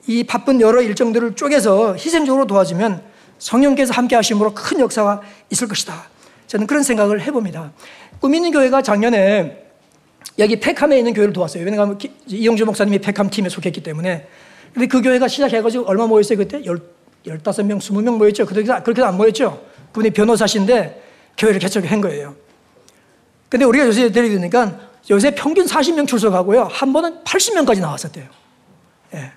이 0.07 0.23
바쁜 0.23 0.59
여러 0.61 0.81
일정들을 0.81 1.35
쪼개서 1.35 1.95
희생적으로 1.95 2.47
도와주면 2.47 3.01
성령께서 3.39 3.93
함께 3.93 4.15
하심으로 4.15 4.53
큰 4.53 4.79
역사가 4.79 5.21
있을 5.49 5.67
것이다. 5.67 6.09
저는 6.47 6.67
그런 6.67 6.83
생각을 6.83 7.21
해봅니다. 7.21 7.71
꿈 8.19 8.33
있는 8.33 8.51
교회가 8.51 8.81
작년에 8.81 9.65
여기 10.39 10.59
팩함에 10.59 10.97
있는 10.97 11.13
교회를 11.13 11.33
도왔어요. 11.33 11.63
왜냐하면 11.63 11.97
이영주 12.27 12.65
목사님이 12.65 12.99
팩함 12.99 13.29
팀에 13.29 13.49
속했기 13.49 13.81
때문에. 13.83 14.27
근데 14.73 14.87
그 14.87 15.01
교회가 15.01 15.27
시작해가지고 15.27 15.85
얼마 15.85 16.07
모였어요? 16.07 16.37
그때? 16.37 16.63
열, 16.65 16.79
15명, 17.25 17.79
20명 17.79 18.17
모였죠. 18.17 18.45
그렇게, 18.45 18.83
그렇게 18.83 19.01
안 19.01 19.17
모였죠. 19.17 19.61
그분이 19.91 20.11
변호사신데 20.11 21.03
교회를 21.37 21.59
개척한 21.59 22.01
거예요. 22.01 22.35
근데 23.49 23.65
우리가 23.65 23.85
요새 23.85 24.11
들으니까 24.11 24.79
요새 25.09 25.31
평균 25.31 25.65
40명 25.65 26.07
출석하고요. 26.07 26.63
한 26.63 26.91
번은 26.91 27.23
80명까지 27.23 27.79
나왔었대요. 27.79 28.25
예. 29.13 29.31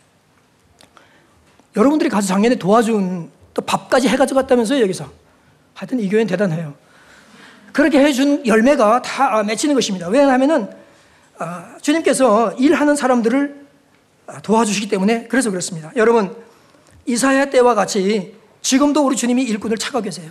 여러분들이 1.76 2.10
가서 2.10 2.26
작년에 2.26 2.56
도와준 2.56 3.30
또 3.54 3.62
밥까지 3.62 4.08
해가지고 4.08 4.40
갔다면서요, 4.40 4.82
여기서. 4.82 5.10
하여튼 5.74 6.00
이 6.00 6.08
교회는 6.08 6.26
대단해요. 6.26 6.74
그렇게 7.72 8.00
해준 8.00 8.44
열매가 8.44 9.02
다 9.02 9.42
맺히는 9.44 9.76
것입니다. 9.76 10.08
왜냐하면은, 10.08 10.68
아, 11.38 11.76
주님께서 11.80 12.52
일하는 12.58 12.96
사람들을 12.96 13.66
도와주시기 14.42 14.88
때문에 14.88 15.28
그래서 15.28 15.50
그렇습니다. 15.50 15.92
여러분, 15.94 16.36
이사야 17.06 17.46
때와 17.46 17.74
같이 17.74 18.34
지금도 18.62 19.06
우리 19.06 19.16
주님이 19.16 19.44
일꾼을 19.44 19.78
찾고 19.78 20.02
계세요. 20.02 20.30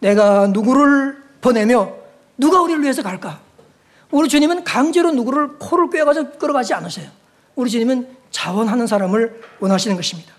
내가 0.00 0.46
누구를 0.48 1.22
보내며 1.40 2.05
누가 2.36 2.60
우리를 2.60 2.82
위해서 2.82 3.02
갈까? 3.02 3.40
우리 4.10 4.28
주님은 4.28 4.64
강제로 4.64 5.10
누구를 5.12 5.58
코를 5.58 5.90
꿰가지고 5.90 6.38
끌어가지 6.38 6.74
않으세요. 6.74 7.10
우리 7.54 7.70
주님은 7.70 8.16
자원하는 8.30 8.86
사람을 8.86 9.40
원하시는 9.60 9.96
것입니다. 9.96 10.32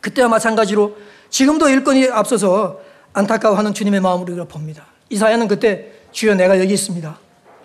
그때와 0.00 0.28
마찬가지로 0.28 0.96
지금도 1.30 1.68
일꾼이 1.68 2.08
앞서서 2.08 2.80
안타까워하는 3.12 3.74
주님의 3.74 4.00
마음을 4.00 4.28
우리가 4.30 4.44
봅니다. 4.44 4.86
이사야는 5.10 5.48
그때 5.48 5.92
주여 6.12 6.34
내가 6.34 6.60
여기 6.60 6.74
있습니다. 6.74 7.18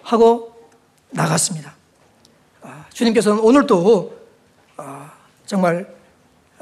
하고 0.03 0.53
나갔습니다. 1.09 1.75
아, 2.61 2.85
주님께서는 2.93 3.39
오늘도 3.39 4.17
아, 4.77 5.11
정말 5.45 5.87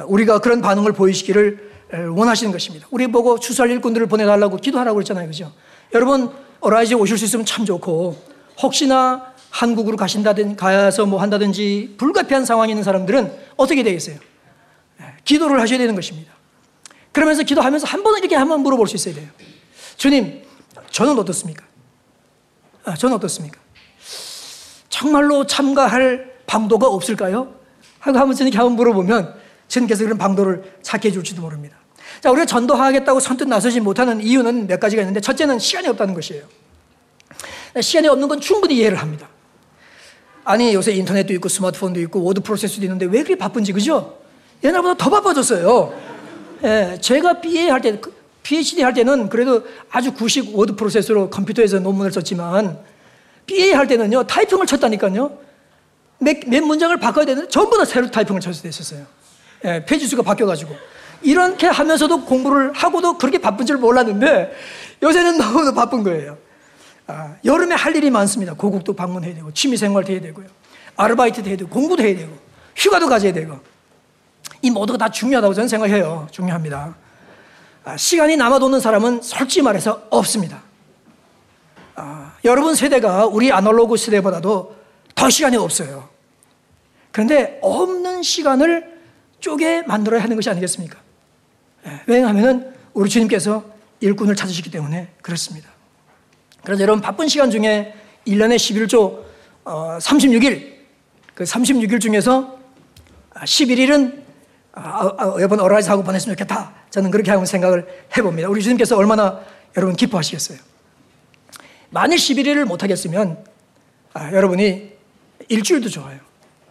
우리가 0.06 0.40
그런 0.40 0.62
반응을 0.62 0.94
보이시기를 0.94 1.71
원하시는 1.94 2.52
것입니다. 2.52 2.88
우리 2.92 3.08
보고 3.08 3.40
추수할 3.40 3.70
일꾼들을 3.72 4.08
보내달라고 4.08 4.58
기도하라고 4.58 4.96
그랬잖아요. 4.96 5.28
그죠? 5.28 5.52
여러분, 5.94 6.32
Arise 6.62 6.94
오실 6.94 7.18
수 7.18 7.26
있으면 7.26 7.46
참 7.46 7.66
좋고, 7.66 8.16
혹시나 8.62 9.34
한국으로 9.50 9.98
가신다든 9.98 10.56
가서 10.56 11.06
뭐 11.06 11.22
한다든지 11.22 11.96
불가피한 11.98 12.46
상황이 12.46 12.72
있는 12.72 12.84
사람들은 12.84 13.32
어떻게 13.58 13.84
되겠어요? 13.84 14.18
기도를 15.26 15.60
하셔야 15.60 15.78
되는 15.78 15.94
것입니다. 15.94 16.32
그러면서 17.12 17.44
기도하면서 17.44 17.86
한 17.88 18.04
번은 18.04 18.20
이렇게 18.20 18.36
한번 18.36 18.62
물어볼 18.62 18.88
수 18.88 18.96
있어야 18.96 19.14
돼요. 19.14 19.28
주님, 19.98 20.44
저는 20.90 21.20
어떻습니까? 21.20 21.66
아, 22.86 22.96
저는 22.96 23.18
어떻습니까? 23.18 23.60
정말로 24.90 25.46
참가할 25.46 26.32
방도가 26.48 26.88
없을까요? 26.88 27.54
하고 28.00 28.18
한번 28.18 28.38
이렇게 28.38 28.58
한번 28.58 28.76
물어보면 28.76 29.36
주님께서 29.68 30.04
그런 30.04 30.18
방도를 30.18 30.78
찾게 30.82 31.10
해줄지도 31.10 31.42
모릅니다. 31.42 31.78
자, 32.22 32.30
우리가 32.30 32.46
전도하겠다고 32.46 33.20
선뜻 33.20 33.48
나서지 33.48 33.80
못하는 33.80 34.22
이유는 34.22 34.68
몇 34.68 34.80
가지가 34.80 35.02
있는데 35.02 35.20
첫째는 35.20 35.58
시간이 35.58 35.88
없다는 35.88 36.14
것이에요. 36.14 36.44
시간이 37.80 38.08
없는 38.08 38.28
건 38.28 38.40
충분히 38.40 38.78
이해를 38.78 39.00
합니다. 39.00 39.28
아니, 40.44 40.74
요새 40.74 40.92
인터넷도 40.94 41.34
있고 41.34 41.50
스마트폰도 41.50 42.00
있고 42.02 42.24
워드 42.24 42.42
프로세스도 42.42 42.84
있는데 42.86 43.06
왜 43.06 43.24
그렇게 43.24 43.36
바쁜지, 43.36 43.74
그죠? 43.74 44.20
옛날보다 44.64 45.04
더 45.04 45.10
바빠졌어요. 45.10 45.94
예, 46.64 46.98
제가 47.02 47.42
BA 47.42 47.70
할 47.70 47.82
때, 47.82 48.00
PhD 48.44 48.84
할 48.84 48.94
때는 48.94 49.30
그래도 49.30 49.64
아주 49.90 50.14
구식 50.14 50.56
word 50.56 50.76
process로 50.76 51.30
컴퓨터에서 51.32 51.80
논문을 51.80 52.12
썼지만 52.12 52.80
BA 53.48 53.72
할 53.72 53.88
때는요, 53.88 54.28
타이핑을 54.28 54.68
쳤다니까요. 54.68 55.40
몇, 56.20 56.38
몇 56.46 56.64
문장을 56.64 56.96
바꿔야 56.98 57.26
되는데 57.26 57.50
전부 57.50 57.78
다 57.78 57.86
새로 57.86 58.12
타이핑을 58.12 58.42
쳤을 58.42 58.62
때 58.62 58.70
있었어요. 58.70 59.06
예, 59.66 59.84
페이지 59.86 60.06
수가 60.06 60.22
바뀌어가지고. 60.22 60.76
이렇게 61.22 61.68
하면서도 61.68 62.26
공부를 62.26 62.74
하고도 62.74 63.18
그렇게 63.18 63.38
바쁜 63.38 63.66
줄 63.66 63.78
몰랐는데 63.78 64.54
요새는 65.04 65.38
너무도 65.38 65.74
바쁜 65.74 66.04
거예요. 66.04 66.38
아, 67.08 67.36
여름에 67.44 67.76
할 67.76 67.96
일이 67.96 68.10
많습니다. 68.10 68.54
고국도 68.54 68.94
방문해야 68.94 69.36
되고, 69.36 69.52
취미생활도 69.54 70.14
해야 70.14 70.22
되고요. 70.22 70.46
아르바이트도 70.96 71.50
해야 71.50 71.58
되고, 71.58 71.70
공부도 71.70 72.04
해야 72.04 72.16
되고, 72.16 72.38
휴가도 72.76 73.08
가져야 73.08 73.34
되고. 73.34 73.60
이 74.62 74.70
모두가 74.70 74.98
다 74.98 75.10
중요하다고 75.10 75.54
저는 75.54 75.68
생각해요. 75.68 76.28
중요합니다. 76.32 76.96
아, 77.84 77.98
시간이 77.98 78.38
남아도는 78.38 78.80
사람은 78.80 79.22
솔직히 79.24 79.64
말해서 79.64 80.04
없습니다. 80.10 80.62
아, 81.96 82.34
여러분 82.46 82.76
세대가 82.76 83.26
우리 83.26 83.52
아날로그 83.52 83.98
세대보다도 83.98 84.76
더 85.16 85.30
시간이 85.30 85.58
없어요. 85.58 86.10
그런데 87.12 87.60
없는 87.62 88.24
시간을 88.24 89.00
쪼개 89.40 89.82
만들어야 89.82 90.24
하는 90.24 90.36
것이 90.36 90.50
아니겠습니까? 90.50 91.00
예, 91.86 92.02
왜냐하면 92.08 92.74
우리 92.94 93.10
주님께서 93.10 93.64
일꾼을 94.00 94.36
찾으시기 94.36 94.72
때문에 94.72 95.10
그렇습니다. 95.22 95.70
그래서 96.64 96.82
여러분 96.82 97.02
바쁜 97.02 97.28
시간 97.28 97.50
중에 97.50 97.94
1년에 98.28 98.56
11조 98.56 99.24
어, 99.64 99.98
36일, 100.00 100.74
그 101.34 101.44
36일 101.44 102.00
중에서 102.00 102.60
11일은 103.36 104.22
아, 104.74 105.14
아, 105.18 105.34
여러분 105.38 105.60
Arise 105.60 105.90
하고 105.90 106.04
보냈으면 106.04 106.36
좋겠다. 106.36 106.74
저는 106.90 107.12
그렇게 107.12 107.32
하고 107.32 107.46
생각을 107.46 107.88
해봅니다. 108.16 108.48
우리 108.50 108.62
주님께서 108.62 108.96
얼마나 108.98 109.42
여러분 109.76 109.96
기뻐하시겠어요. 109.96 110.58
만일 111.90 112.18
11일을 112.18 112.66
못하겠으면 112.66 113.44
아, 114.14 114.32
여러분이 114.32 114.92
일주일도 115.50 115.90
좋아요. 115.90 116.20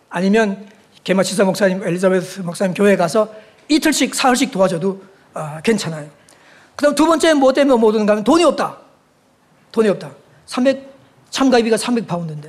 아니면 0.08 0.68
개마치사 1.04 1.44
목사님, 1.44 1.82
엘리자베스 1.82 2.40
목사님 2.40 2.74
교회 2.74 2.96
가서 2.96 3.32
이틀씩, 3.70 4.14
사흘씩 4.14 4.50
도와줘도 4.50 5.00
아, 5.32 5.60
괜찮아요. 5.62 6.08
그 6.74 6.84
다음 6.84 6.94
두 6.94 7.06
번째 7.06 7.34
뭐 7.34 7.52
때문에 7.52 7.78
못 7.78 7.94
오는가 7.94 8.12
하면 8.12 8.24
돈이 8.24 8.42
없다. 8.44 8.76
돈이 9.70 9.88
없다. 9.88 10.10
300, 10.46 10.92
참가비가 11.30 11.76
300파운드인데. 11.76 12.46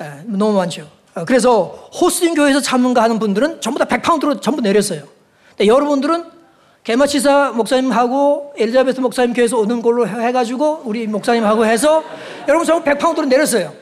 에, 0.00 0.22
너무 0.26 0.52
많죠. 0.58 0.88
어, 1.14 1.24
그래서 1.24 1.88
hosting 1.98 2.34
교회에서 2.34 2.60
참가 2.60 3.02
하는 3.02 3.18
분들은 3.18 3.62
전부 3.62 3.78
다 3.78 3.86
100파운드로 3.86 4.42
전부 4.42 4.60
내렸어요. 4.60 5.04
근데 5.50 5.66
여러분들은 5.66 6.36
개마치사 6.84 7.52
목사님하고 7.52 8.52
엘리자베스 8.58 9.00
목사님 9.00 9.32
교회에서 9.32 9.56
오는 9.56 9.80
걸로 9.80 10.06
해가지고 10.06 10.82
우리 10.84 11.06
목사님하고 11.06 11.64
해서 11.64 12.04
여러분 12.46 12.66
전부 12.66 12.88
100파운드로 12.88 13.26
내렸어요. 13.26 13.72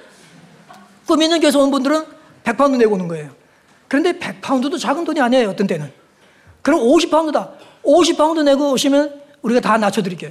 꿈 1.07 1.21
있는 1.21 1.41
교회에서 1.41 1.59
온 1.61 1.71
분들은 1.71 2.05
100파운드 2.45 2.77
내고 2.77 2.95
오는 2.95 3.09
거예요. 3.09 3.31
그런데 3.89 4.13
100파운드도 4.13 4.79
작은 4.79 5.05
돈이 5.05 5.21
아니에요. 5.21 5.51
어떤 5.51 5.67
때는. 5.67 6.04
그럼 6.65 6.81
50파운드다. 6.81 7.49
50파운드 7.85 8.43
내고 8.43 8.73
오시면 8.73 9.21
우리가 9.43 9.61
다 9.61 9.77
낮춰드릴게요. 9.77 10.31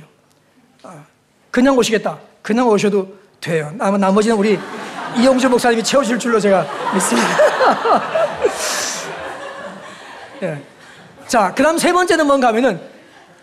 아, 0.81 1.05
그냥 1.51 1.77
오시겠다. 1.77 2.17
그냥 2.41 2.67
오셔도 2.67 3.07
돼요. 3.39 3.71
나머지는 3.77 4.35
우리 4.35 4.57
이용주 5.15 5.47
목사님이 5.47 5.83
채우실 5.83 6.17
줄로 6.17 6.39
제가 6.39 6.65
믿습니다. 6.95 7.29
예. 10.41 10.59
자, 11.27 11.53
그 11.53 11.61
다음 11.61 11.77
세 11.77 11.93
번째는 11.93 12.25
뭔가 12.25 12.47
하면은 12.47 12.81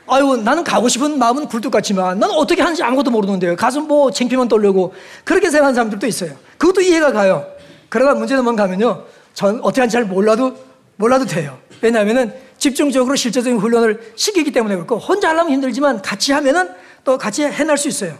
아유, 0.08 0.36
나는 0.44 0.64
가고 0.64 0.88
싶은 0.88 1.16
마음은 1.16 1.46
굴뚝 1.46 1.70
같지만 1.70 2.18
난 2.18 2.28
어떻게 2.32 2.60
하는지 2.60 2.82
아무것도 2.82 3.12
모르는데요. 3.12 3.54
가서 3.54 3.82
뭐 3.82 4.10
창피만 4.10 4.48
떨려고 4.48 4.92
그렇게 5.22 5.48
생각하는 5.48 5.76
사람들도 5.76 6.08
있어요. 6.08 6.32
그것도 6.58 6.80
이해가 6.80 7.12
가요. 7.12 7.46
그러나 7.88 8.14
문제는 8.14 8.42
뭔가 8.42 8.64
하면요. 8.64 9.04
전 9.32 9.60
어떻게 9.62 9.82
하는지 9.82 9.92
잘 9.92 10.06
몰라도, 10.06 10.56
몰라도 10.96 11.24
돼요. 11.24 11.56
왜냐하면은 11.80 12.49
집중적으로 12.60 13.16
실제적인 13.16 13.58
훈련을 13.58 14.12
시키기 14.14 14.52
때문에 14.52 14.76
그렇고 14.76 14.98
혼자 14.98 15.30
하려면 15.30 15.54
힘들지만 15.54 16.02
같이 16.02 16.32
하면은 16.32 16.70
또 17.02 17.16
같이 17.16 17.42
해낼 17.42 17.76
수 17.78 17.88
있어요. 17.88 18.16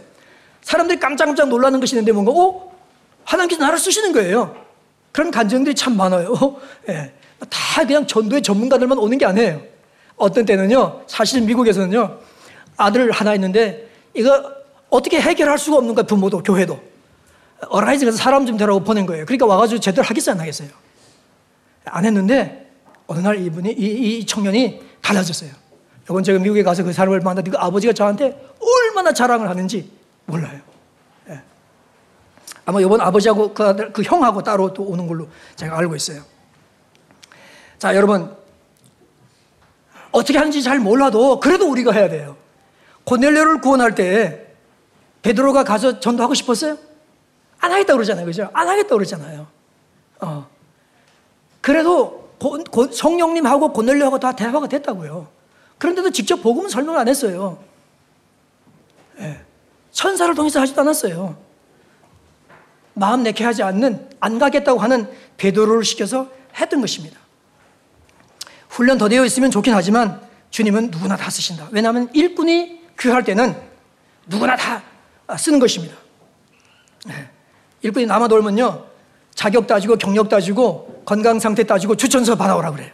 사람들이 0.63 0.99
깜짝깜짝 0.99 1.47
놀라는 1.47 1.79
것이 1.79 1.95
있는데 1.95 2.11
뭔가, 2.11 2.31
어? 2.31 2.71
하나님께서 3.23 3.61
나를 3.63 3.77
쓰시는 3.77 4.11
거예요. 4.13 4.55
그런 5.11 5.29
간증들이 5.29 5.75
참 5.75 5.95
많아요. 5.95 6.59
예. 6.89 7.13
다 7.49 7.85
그냥 7.85 8.07
전도의 8.07 8.41
전문가들만 8.41 8.97
오는 8.97 9.17
게 9.17 9.25
아니에요. 9.25 9.61
어떤 10.15 10.45
때는요, 10.45 11.03
사실 11.05 11.41
미국에서는요, 11.41 12.19
아들 12.77 13.11
하나 13.11 13.35
있는데, 13.35 13.89
이거 14.15 14.53
어떻게 14.89 15.21
해결할 15.21 15.59
수가 15.59 15.77
없는 15.77 15.93
거야, 15.93 16.05
부모도, 16.05 16.41
교회도. 16.41 16.79
어라이즈에서 17.69 18.17
사람 18.17 18.47
좀 18.47 18.57
되라고 18.57 18.83
보낸 18.83 19.05
거예요. 19.05 19.25
그러니까 19.25 19.45
와가지고 19.45 19.79
제대로 19.79 20.03
하겠어요, 20.03 20.33
안 20.33 20.39
하겠어요? 20.39 20.69
안 21.85 22.05
했는데, 22.05 22.70
어느 23.11 23.19
날 23.19 23.45
이분이, 23.45 23.73
이, 23.73 24.19
이 24.19 24.25
청년이 24.25 24.81
달라졌어요. 25.01 25.51
이번 26.05 26.23
제가 26.23 26.39
미국에 26.39 26.63
가서 26.63 26.81
그 26.81 26.93
사람을 26.93 27.19
만났는데 27.19 27.51
그 27.51 27.57
아버지가 27.57 27.91
저한테 27.91 28.41
얼마나 28.59 29.11
자랑을 29.11 29.49
하는지 29.49 29.91
몰라요. 30.25 30.61
예. 31.29 31.41
아마 32.65 32.79
이번 32.79 33.01
아버지하고 33.01 33.53
그, 33.53 33.63
아들, 33.63 33.91
그 33.91 34.01
형하고 34.01 34.41
따로 34.43 34.73
또 34.73 34.83
오는 34.83 35.07
걸로 35.07 35.27
제가 35.57 35.77
알고 35.77 35.95
있어요. 35.97 36.21
자, 37.77 37.95
여러분. 37.95 38.33
어떻게 40.11 40.37
하는지 40.37 40.61
잘 40.63 40.79
몰라도 40.79 41.39
그래도 41.39 41.69
우리가 41.69 41.91
해야 41.91 42.07
돼요. 42.07 42.37
고넬료를 43.03 43.59
구원할 43.59 43.93
때 43.93 44.47
베드로가 45.21 45.65
가서 45.65 45.99
전도하고 45.99 46.33
싶었어요? 46.33 46.77
안 47.59 47.71
하겠다 47.71 47.93
그러잖아요. 47.93 48.25
그죠? 48.25 48.49
안 48.53 48.67
하겠다 48.67 48.95
그러잖아요. 48.95 49.47
어. 50.21 50.47
그래도 51.61 52.20
고, 52.41 52.57
고, 52.63 52.91
성령님하고 52.91 53.71
고넬료하고 53.71 54.17
다 54.17 54.31
대화가 54.31 54.67
됐다고요. 54.67 55.27
그런데도 55.77 56.09
직접 56.09 56.37
복음은 56.37 56.69
설명을 56.69 56.99
안 56.99 57.07
했어요. 57.07 57.63
예. 59.19 59.45
천사를 59.91 60.33
통해서 60.33 60.59
하지도 60.59 60.81
않았어요. 60.81 61.37
마음 62.95 63.21
내게 63.21 63.43
하지 63.43 63.61
않는 63.61 64.09
안 64.19 64.39
가겠다고 64.39 64.79
하는 64.79 65.07
베드로를 65.37 65.83
시켜서 65.83 66.31
했던 66.59 66.81
것입니다. 66.81 67.19
훈련 68.69 68.97
더 68.97 69.07
되어 69.07 69.23
있으면 69.23 69.51
좋긴 69.51 69.75
하지만 69.75 70.19
주님은 70.49 70.89
누구나 70.89 71.15
다 71.15 71.29
쓰신다. 71.29 71.69
왜냐하면 71.71 72.09
일꾼이 72.11 72.81
귀할 72.99 73.23
때는 73.23 73.55
누구나 74.25 74.55
다 74.55 74.81
쓰는 75.37 75.59
것입니다. 75.59 75.95
네. 77.05 77.29
일꾼이 77.83 78.07
남아 78.07 78.27
돌면요. 78.29 78.90
자격 79.33 79.67
따지고 79.67 79.95
경력 79.95 80.29
따지고 80.29 81.01
건강 81.05 81.39
상태 81.39 81.63
따지고 81.63 81.95
추천서 81.95 82.35
받아오라 82.35 82.71
그래요. 82.71 82.89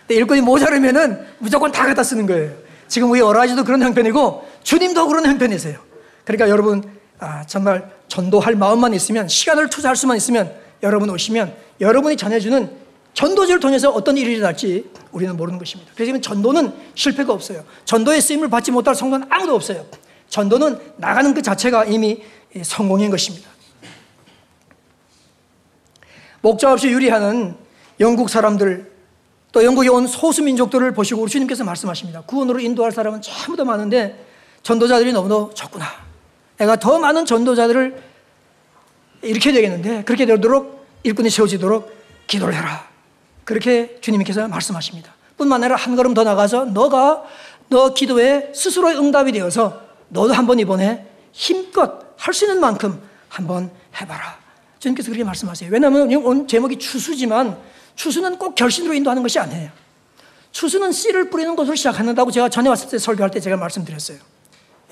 근데 0.00 0.14
일꾼이 0.16 0.40
모자르면은 0.40 1.24
무조건 1.38 1.72
다 1.72 1.86
갖다 1.86 2.02
쓰는 2.02 2.26
거예요. 2.26 2.52
지금 2.88 3.10
우리 3.10 3.20
어라지도 3.20 3.64
그런 3.64 3.82
형편이고 3.82 4.48
주님도 4.62 5.06
그런 5.06 5.26
형편이세요. 5.26 5.78
그러니까 6.24 6.48
여러분 6.48 6.82
아, 7.20 7.44
정말 7.46 7.90
전도할 8.08 8.54
마음만 8.54 8.94
있으면 8.94 9.28
시간을 9.28 9.70
투자할 9.70 9.96
수만 9.96 10.16
있으면 10.16 10.52
여러분 10.82 11.10
오시면 11.10 11.54
여러분이 11.80 12.16
전해주는 12.16 12.70
전도지를 13.14 13.60
통해서 13.60 13.90
어떤 13.90 14.16
일이 14.16 14.34
일어날지 14.34 14.90
우리는 15.10 15.36
모르는 15.36 15.58
것입니다. 15.58 15.92
그래서 15.96 16.20
전도는 16.20 16.72
실패가 16.94 17.32
없어요. 17.32 17.64
전도의 17.84 18.20
쓰임을 18.20 18.48
받지 18.48 18.70
못할 18.70 18.94
성도는 18.94 19.26
아무도 19.28 19.54
없어요. 19.54 19.84
전도는 20.28 20.78
나가는 20.96 21.34
그 21.34 21.42
자체가 21.42 21.86
이미 21.86 22.22
성공인 22.62 23.10
것입니다. 23.10 23.48
목자 26.40 26.72
없이 26.72 26.88
유리하는 26.88 27.56
영국 28.00 28.30
사람들 28.30 28.90
또 29.52 29.64
영국에 29.64 29.88
온 29.88 30.06
소수 30.06 30.42
민족들을 30.42 30.92
보시고 30.92 31.26
주님께서 31.26 31.64
말씀하십니다. 31.64 32.22
구원으로 32.22 32.60
인도할 32.60 32.92
사람은 32.92 33.22
더 33.56 33.64
많은데 33.64 34.24
전도자들이 34.62 35.12
너무도 35.12 35.52
적구나. 35.54 35.86
내가 36.58 36.76
더 36.76 36.98
많은 36.98 37.24
전도자들을 37.24 38.02
이렇게 39.22 39.52
되겠는데 39.52 40.04
그렇게 40.04 40.26
되도록 40.26 40.86
일꾼이 41.02 41.30
세워지도록 41.30 41.90
기도를 42.26 42.54
해라. 42.54 42.86
그렇게 43.44 43.98
주님께서 44.00 44.46
말씀하십니다. 44.48 45.14
뿐만 45.36 45.62
아니라 45.62 45.76
한 45.76 45.96
걸음 45.96 46.14
더 46.14 46.24
나가서 46.24 46.66
너가 46.66 47.24
너 47.68 47.94
기도에 47.94 48.52
스스로의 48.54 48.98
응답이 48.98 49.32
되어서 49.32 49.80
너도 50.08 50.32
한번 50.32 50.58
이번에 50.58 51.06
힘껏 51.32 52.08
할 52.16 52.34
수 52.34 52.44
있는 52.44 52.60
만큼 52.60 53.00
한번 53.28 53.70
해봐라. 54.00 54.36
주님께서 54.78 55.08
그렇게 55.10 55.24
말씀하세요. 55.24 55.70
왜냐하면 55.72 56.12
오늘 56.24 56.46
제목이 56.46 56.78
추수지만 56.78 57.58
추수는 57.96 58.38
꼭 58.38 58.54
결심으로 58.54 58.94
인도하는 58.94 59.22
것이 59.22 59.38
아니에요. 59.38 59.70
추수는 60.52 60.92
씨를 60.92 61.30
뿌리는 61.30 61.54
것으로 61.56 61.74
시작한다고 61.74 62.30
제가 62.30 62.48
전에 62.48 62.68
왔을 62.68 62.88
때 62.88 62.98
설교할 62.98 63.30
때 63.30 63.40
제가 63.40 63.56
말씀드렸어요. 63.56 64.18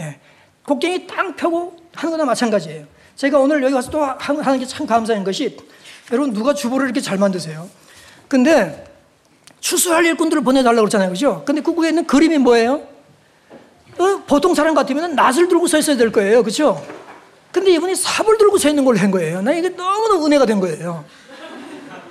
예. 0.01 0.19
곡괭이 0.65 1.07
땅 1.07 1.35
펴고 1.37 1.77
하는 1.95 2.11
거나 2.11 2.25
마찬가지예요. 2.25 2.87
제가 3.15 3.39
오늘 3.39 3.63
여기 3.63 3.73
와서 3.75 3.91
또 3.91 4.03
하는 4.03 4.59
게 4.59 4.67
참 4.67 4.87
감사한 4.87 5.25
것이 5.25 5.57
여러분 6.13 6.33
누가 6.33 6.53
주보를 6.55 6.87
이렇게 6.87 7.01
잘 7.01 7.17
만드세요? 7.19 7.69
근데 8.29 8.85
추수할 9.61 10.05
일꾼들을 10.05 10.43
보내달라고 10.43 10.83
그러잖아요. 10.83 11.11
그죠? 11.11 11.43
근데 11.47 11.61
그거에 11.61 11.89
있는 11.89 12.07
그림이 12.07 12.39
뭐예요? 12.39 12.87
어? 13.99 14.23
보통 14.27 14.55
사람 14.55 14.75
같으면 14.75 15.15
낫을 15.15 15.49
들고 15.49 15.67
서 15.67 15.79
있어야 15.79 15.97
될 15.97 16.13
거예요. 16.13 16.43
그죠? 16.43 16.85
근데 17.57 17.73
이분이 17.73 17.97
삽을 17.97 18.37
들고 18.37 18.59
서 18.59 18.69
있는 18.69 18.85
걸로 18.85 18.99
한 18.99 19.11
거예요. 19.11 19.41
나 19.41 19.51
이게 19.51 19.71
너무나 19.71 20.23
은혜가 20.23 20.45
된 20.45 20.61
거예요. 20.61 21.07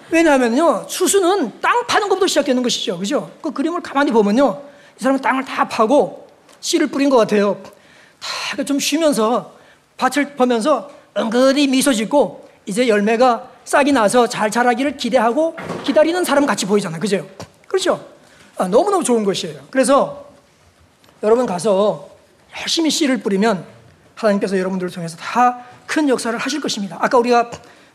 왜냐하면요, 0.09 0.87
추수는 0.87 1.61
땅 1.61 1.85
파는 1.85 2.09
것부터 2.09 2.25
시작되는 2.25 2.63
것이죠. 2.63 2.97
그죠? 2.97 3.29
그 3.43 3.51
그림을 3.51 3.81
가만히 3.81 4.11
보면요, 4.11 4.63
이 4.99 5.03
사람은 5.03 5.21
땅을 5.21 5.45
다 5.45 5.67
파고 5.67 6.27
씨를 6.61 6.87
뿌린 6.87 7.11
것 7.11 7.17
같아요. 7.17 7.61
다 8.19 8.63
좀 8.63 8.79
쉬면서 8.79 9.53
밭을 9.97 10.35
보면서 10.35 10.89
은근히 11.15 11.67
미소 11.67 11.93
짓고 11.93 12.49
이제 12.65 12.87
열매가 12.87 13.51
싹이 13.65 13.91
나서 13.91 14.25
잘 14.27 14.49
자라기를 14.49 14.97
기대하고 14.97 15.55
기다리는 15.83 16.23
사람 16.23 16.47
같이 16.47 16.65
보이잖아요. 16.65 16.99
그죠? 16.99 17.23
그렇죠? 17.67 18.03
아, 18.57 18.67
너무너무 18.67 19.03
좋은 19.03 19.23
것이에요. 19.23 19.59
그래서 19.69 20.25
여러분 21.21 21.45
가서 21.45 22.09
열심히 22.59 22.89
씨를 22.89 23.17
뿌리면 23.17 23.74
하나님께서 24.15 24.57
여러분들을 24.57 24.91
통해서 24.91 25.17
다 25.17 25.75
큰 25.85 26.09
역사를 26.09 26.37
하실 26.37 26.61
것입니다. 26.61 26.97
아까 26.99 27.17
우리가 27.17 27.49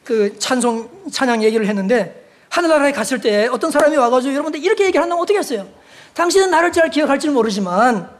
그 0.05 0.39
찬송, 0.39 0.89
찬양 1.11 1.43
얘기를 1.43 1.67
했는데 1.67 2.29
하늘나라에 2.49 2.93
갔을 2.93 3.21
때 3.21 3.47
어떤 3.49 3.71
사람이 3.71 3.97
와가지고 3.97 4.33
여러분들 4.33 4.63
이렇게 4.63 4.87
얘기한다면 4.87 5.23
어떻게 5.23 5.39
했어요? 5.39 5.67
당신은 6.15 6.51
나를 6.51 6.73
잘 6.73 6.91
기억할지는 6.91 7.35
모르지만 7.35 8.11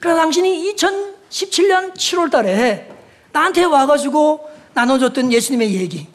그러나 0.00 0.20
당신이 0.22 0.74
2017년 0.74 1.94
7월 1.94 2.30
달에 2.30 2.90
나한테 3.32 3.64
와가지고 3.64 4.48
나눠줬던 4.74 5.32
예수님의 5.32 5.74
얘기 5.74 6.06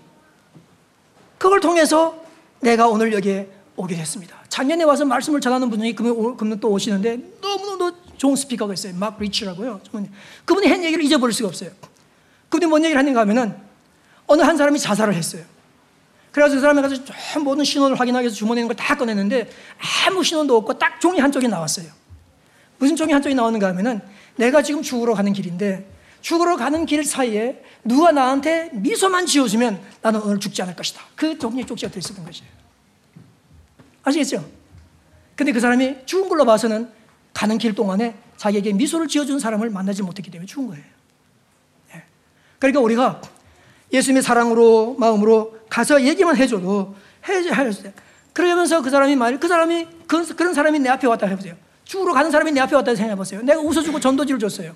그걸 1.38 1.60
통해서 1.60 2.16
내가 2.60 2.88
오늘 2.88 3.14
여기에 3.14 3.50
오게 3.76 3.96
됐습니다. 3.96 4.38
작년에 4.50 4.84
와서 4.84 5.06
말씀을 5.06 5.42
전하는 5.42 5.70
분이 5.70 5.96
그분 5.96 6.60
또 6.60 6.70
오시는데 6.70 7.18
너무너무 7.42 7.94
좋은 8.22 8.36
스피커가 8.36 8.76
있어요. 8.76 8.94
막 8.94 9.18
리치라고요. 9.20 9.82
그분이 10.46 10.68
한 10.68 10.84
얘기를 10.84 11.04
잊어버릴 11.04 11.34
수가 11.34 11.50
없어요. 11.50 11.72
그분이 12.50 12.70
뭔 12.70 12.84
얘기를 12.84 13.00
하는가 13.00 13.22
하면은 13.22 13.58
어느 14.28 14.44
한 14.44 14.56
사람이 14.58 14.78
자살을 14.78 15.16
했어요. 15.16 15.44
그래서 16.32 16.54
그 16.54 16.62
사람이 16.62 16.84
가서 16.84 17.40
모든 17.40 17.64
신원을 17.64 18.00
확인하기 18.00 18.26
위해서 18.26 18.36
주머니에 18.36 18.62
있는 18.62 18.76
걸 18.76 18.86
다 18.86 18.96
꺼냈는데 18.96 19.50
아무 20.06 20.24
신원도 20.24 20.56
없고 20.56 20.78
딱 20.78 21.02
종이 21.02 21.20
한 21.20 21.32
쪽이 21.32 21.48
나왔어요. 21.48 21.88
무슨 22.78 22.96
종이 22.96 23.12
한 23.12 23.24
쪽이 23.24 23.34
나오는가 23.34 23.68
하면은 23.70 24.02
내가 24.36 24.62
지금 24.62 24.84
죽으러 24.84 25.16
가는 25.16 25.34
길인데 25.34 25.90
죽으러 26.22 26.58
가는 26.58 26.86
길 26.86 27.04
사이에 27.04 27.64
누가 27.84 28.12
나한테 28.12 28.70
미소만 28.74 29.26
지어주면 29.26 29.82
나는 30.04 30.22
오늘 30.22 30.40
죽지 30.40 30.62
않을 30.62 30.76
것이다. 30.76 31.02
그 31.16 31.40
종이 31.40 31.66
쪽지가 31.66 31.92
들었던 31.92 32.24
것이에요. 32.24 32.52
아시겠죠? 34.04 34.48
근데 35.36 35.52
그 35.52 35.60
사람이 35.60 36.06
죽은 36.06 36.30
걸로 36.30 36.46
봐서는 36.46 37.01
가는 37.34 37.58
길 37.58 37.74
동안에 37.74 38.16
자기에게 38.38 38.74
미소를 38.74 39.08
지어준 39.08 39.40
사람을 39.40 39.70
만나지 39.70 40.04
못했기 40.04 40.32
때문에 40.32 40.48
죽은 40.48 40.68
거예요. 40.68 40.84
네. 41.94 42.04
그러니까 42.60 42.82
우리가 42.82 43.22
예수님의 43.94 44.24
사랑으로, 44.24 44.96
마음으로 44.98 45.60
가서 45.70 46.02
얘기만 46.02 46.36
해줘도 46.38 46.96
해야지. 47.28 47.50
그러면서 48.34 48.82
그 48.82 48.90
사람이 48.90 49.16
말, 49.16 49.40
그 49.40 49.48
사람이, 49.48 49.88
그, 50.08 50.36
그런 50.36 50.54
사람이 50.54 50.80
내 50.80 50.90
앞에 50.90 51.08
왔다 51.08 51.28
해보세요. 51.28 51.56
죽으러 51.84 52.14
가는 52.14 52.32
사람이 52.32 52.52
내 52.52 52.62
앞에 52.62 52.76
왔다 52.76 52.96
생각해 52.96 53.16
보세요. 53.16 53.42
내가 53.42 53.60
웃어주고 53.60 54.00
전도지를 54.00 54.40
줬어요. 54.40 54.74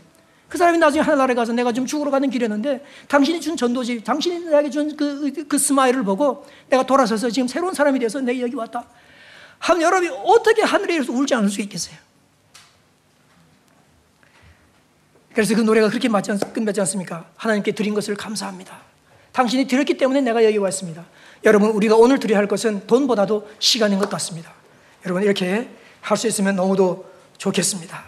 그 0.50 0.58
사람이 0.58 0.78
나중에 0.78 1.02
하늘나라에 1.02 1.34
가서 1.34 1.54
내가 1.54 1.72
지금 1.72 1.88
죽으러 1.88 2.12
가는 2.12 2.30
길이었는데 2.30 2.84
당신이 3.08 3.42
준 3.42 3.58
전도지, 3.58 4.04
당신이 4.04 4.46
나에게 4.46 4.70
준 4.70 4.96
그, 4.96 5.32
그 5.48 5.58
스마일을 5.58 6.04
보고 6.04 6.46
내가 6.70 6.86
돌아서서 6.86 7.30
지금 7.30 7.48
새로운 7.48 7.74
사람이 7.74 8.00
돼서 8.00 8.20
내가 8.20 8.40
여기 8.42 8.56
왔다. 8.56 8.86
하면 9.60 9.82
여러분이 9.82 10.10
어떻게 10.26 10.62
하늘에 10.62 11.02
서 11.02 11.14
울지 11.14 11.34
않을 11.34 11.50
수 11.50 11.62
있겠어요? 11.62 11.96
그래서 15.36 15.54
그 15.54 15.62
노래가 15.62 15.90
그렇게 15.90 16.08
맞지 16.08 16.32
않, 16.32 16.40
끝맺지 16.40 16.80
않습니까? 16.80 17.26
하나님께 17.36 17.74
드린 17.74 17.94
것을 17.94 18.16
감사합니다. 18.16 18.80
당신이 19.34 19.68
드렸기 19.68 19.98
때문에 19.98 20.22
내가 20.22 20.46
여기 20.46 20.58
왔습니다. 20.58 21.06
여러분, 21.44 21.72
우리가 21.72 21.96
오늘 21.96 22.20
드려야 22.20 22.40
할 22.40 22.48
것은 22.48 22.88
돈보다도 22.88 23.50
시간인 23.60 24.00
것 24.00 24.10
같습니다. 24.10 24.54
여러분, 25.04 25.22
이렇게 25.24 25.70
할 26.00 26.18
수 26.18 26.28
있으면 26.28 26.56
너무도 26.56 27.12
좋겠습니다. 27.38 28.04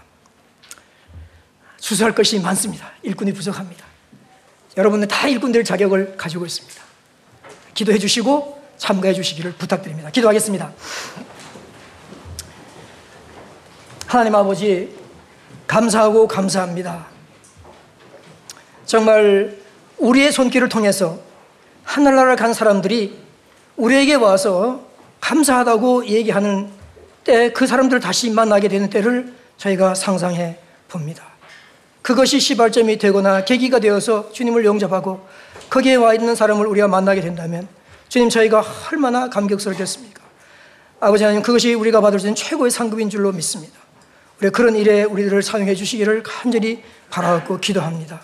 수수할 1.78 2.16
것이 2.16 2.40
많습니다. 2.40 2.92
일꾼이 3.02 3.34
부족합니다. 3.34 3.86
여러분은 4.78 5.08
다 5.08 5.28
일꾼 5.28 5.52
될 5.52 5.64
자격을 5.64 6.16
가지고 6.16 6.46
있습니다. 6.46 6.82
기도해 7.74 7.98
주시고 7.98 8.64
참가해 8.78 9.14
주시기를 9.14 9.54
부탁드립니다. 9.54 10.12
기도하겠습니다. 10.12 10.72
하나님 14.06 14.36
아버지, 14.36 14.96
감사하고 15.66 16.28
감사합니다. 16.28 17.17
정말 18.88 19.56
우리의 19.98 20.32
손길을 20.32 20.70
통해서 20.70 21.20
하늘나라를 21.84 22.36
간 22.36 22.54
사람들이 22.54 23.20
우리에게 23.76 24.16
와서 24.16 24.88
감사하다고 25.22 26.08
얘기하는 26.08 26.70
때 27.24 27.52
그 27.54 27.68
사람들을 27.68 28.00
다시 28.00 28.30
만나게 28.30 28.70
되는 28.70 28.90
때를 28.90 29.34
저희가 29.58 29.96
상상해 29.96 30.58
봅니다. 30.88 31.26
그것이 32.02 32.40
시발점이 32.40 32.98
되거나 32.98 33.44
계기가 33.44 33.80
되어서 33.80 34.32
주님을 34.32 34.64
영접하고 34.64 35.28
거기에 35.70 35.96
와 35.96 36.14
있는 36.14 36.36
사람을 36.36 36.66
우리가 36.68 36.88
만나게 36.88 37.20
된다면 37.20 37.68
주님 38.08 38.30
저희가 38.30 38.64
얼마나 38.92 39.30
감격스럽겠습니까? 39.30 40.24
아버지 41.02 41.26
하나님 41.26 41.44
그것이 41.44 41.74
우리가 41.74 42.00
받을 42.00 42.18
수 42.20 42.28
있는 42.28 42.36
최고의 42.36 42.72
상급인 42.72 43.10
줄로 43.10 43.34
믿습니다. 43.34 43.74
우리 44.40 44.50
그런 44.50 44.78
일에 44.78 45.04
우리들을 45.04 45.44
사용해 45.44 45.76
주시기를 45.76 46.24
간절히 46.24 46.82
바라고 47.10 47.60
기도합니다. 47.60 48.22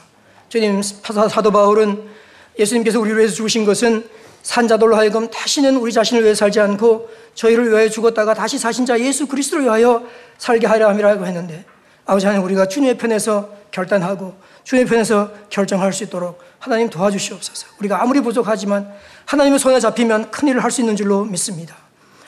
주님 0.54 0.84
사도 0.84 1.50
바울은 1.50 2.04
예수님께서 2.60 3.00
우리를 3.00 3.18
위해서 3.18 3.34
죽으신 3.34 3.66
것은 3.66 4.08
산자들로 4.44 4.96
하여금 4.96 5.28
다시는 5.32 5.78
우리 5.78 5.92
자신을 5.92 6.22
위해 6.22 6.36
살지 6.36 6.60
않고 6.60 7.10
저희를 7.34 7.72
위하여 7.72 7.90
죽었다가 7.90 8.36
다시 8.36 8.60
사신 8.60 8.86
자 8.86 9.00
예수 9.00 9.26
그리스도를 9.26 9.66
위하여 9.66 10.04
살게 10.38 10.68
하려 10.68 10.90
함이라고 10.90 11.26
했는데 11.26 11.66
아버지 12.06 12.28
하나님 12.28 12.46
우리가 12.46 12.68
주님의 12.68 13.00
편에서 13.00 13.50
결단하고 13.72 14.36
주님의 14.64 14.88
편에서 14.88 15.32
결정할 15.50 15.92
수 15.92 16.04
있도록 16.04 16.40
하나님 16.60 16.88
도와주시옵소서. 16.88 17.70
우리가 17.80 18.04
아무리 18.04 18.22
부족하지만 18.22 18.94
하나님의 19.26 19.58
손에 19.58 19.80
잡히면 19.80 20.30
큰 20.30 20.50
일을 20.50 20.64
할 20.64 20.70
수 20.70 20.82
있는 20.82 20.96
줄로 20.96 21.26
믿습니다. 21.26 21.76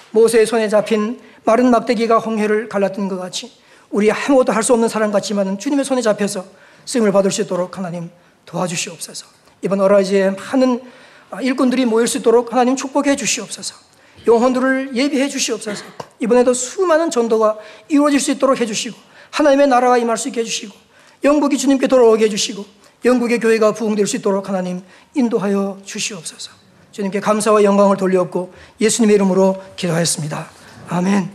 모세의 0.10 0.48
손에 0.48 0.68
잡힌 0.68 1.22
마른 1.44 1.70
막대기가 1.70 2.18
홍해를 2.18 2.70
갈랐던 2.70 3.08
것 3.08 3.20
같이 3.20 3.52
우리 3.92 4.12
아무것도 4.12 4.52
할 4.52 4.64
수 4.64 4.74
없는 4.74 4.90
사람 4.90 5.12
같지만 5.12 5.60
주님의 5.60 5.86
손에 5.86 6.02
잡혀서 6.02 6.65
쓰임을 6.86 7.12
받을 7.12 7.32
수 7.32 7.42
있도록 7.42 7.78
하나님 7.78 8.10
도와주시옵소서. 8.46 9.26
이번 9.62 9.82
어라이즈에 9.82 10.32
많은 10.32 10.82
일꾼들이 11.42 11.86
모일 11.86 12.08
수 12.08 12.20
있도록 12.20 12.54
하나님 12.54 12.76
축복해 12.76 13.16
주시옵소서. 13.16 13.76
영혼들을 14.28 14.96
예비해 14.96 15.28
주시옵소서. 15.28 15.84
이번에도 16.20 16.54
수많은 16.54 17.12
전도가 17.12 17.58
이루어질 17.90 18.20
수 18.20 18.32
있도록 18.32 18.60
해 18.60 18.66
주시고 18.66 18.98
하나님의 19.32 19.68
나라가 19.68 19.98
임할 19.98 20.18
수 20.18 20.30
있게 20.30 20.42
해 20.42 20.44
주시고 20.44 20.74
영국이 21.24 21.58
주님께 21.58 21.88
돌아오게 21.88 22.26
해 22.26 22.30
주시고 22.30 22.66
영국의 23.04 23.40
교회가 23.40 23.74
부흥될 23.74 24.08
수 24.08 24.16
있도록 24.18 24.50
하나님 24.50 24.82
인도하여 25.14 25.80
주시옵소서. 25.84 26.52
주님께 26.92 27.20
감사와 27.20 27.64
영광을 27.64 27.98
돌려엎고 27.98 28.54
예수님의 28.80 29.16
이름으로 29.16 29.62
기도하였습니다. 29.76 30.50
아멘. 30.88 31.35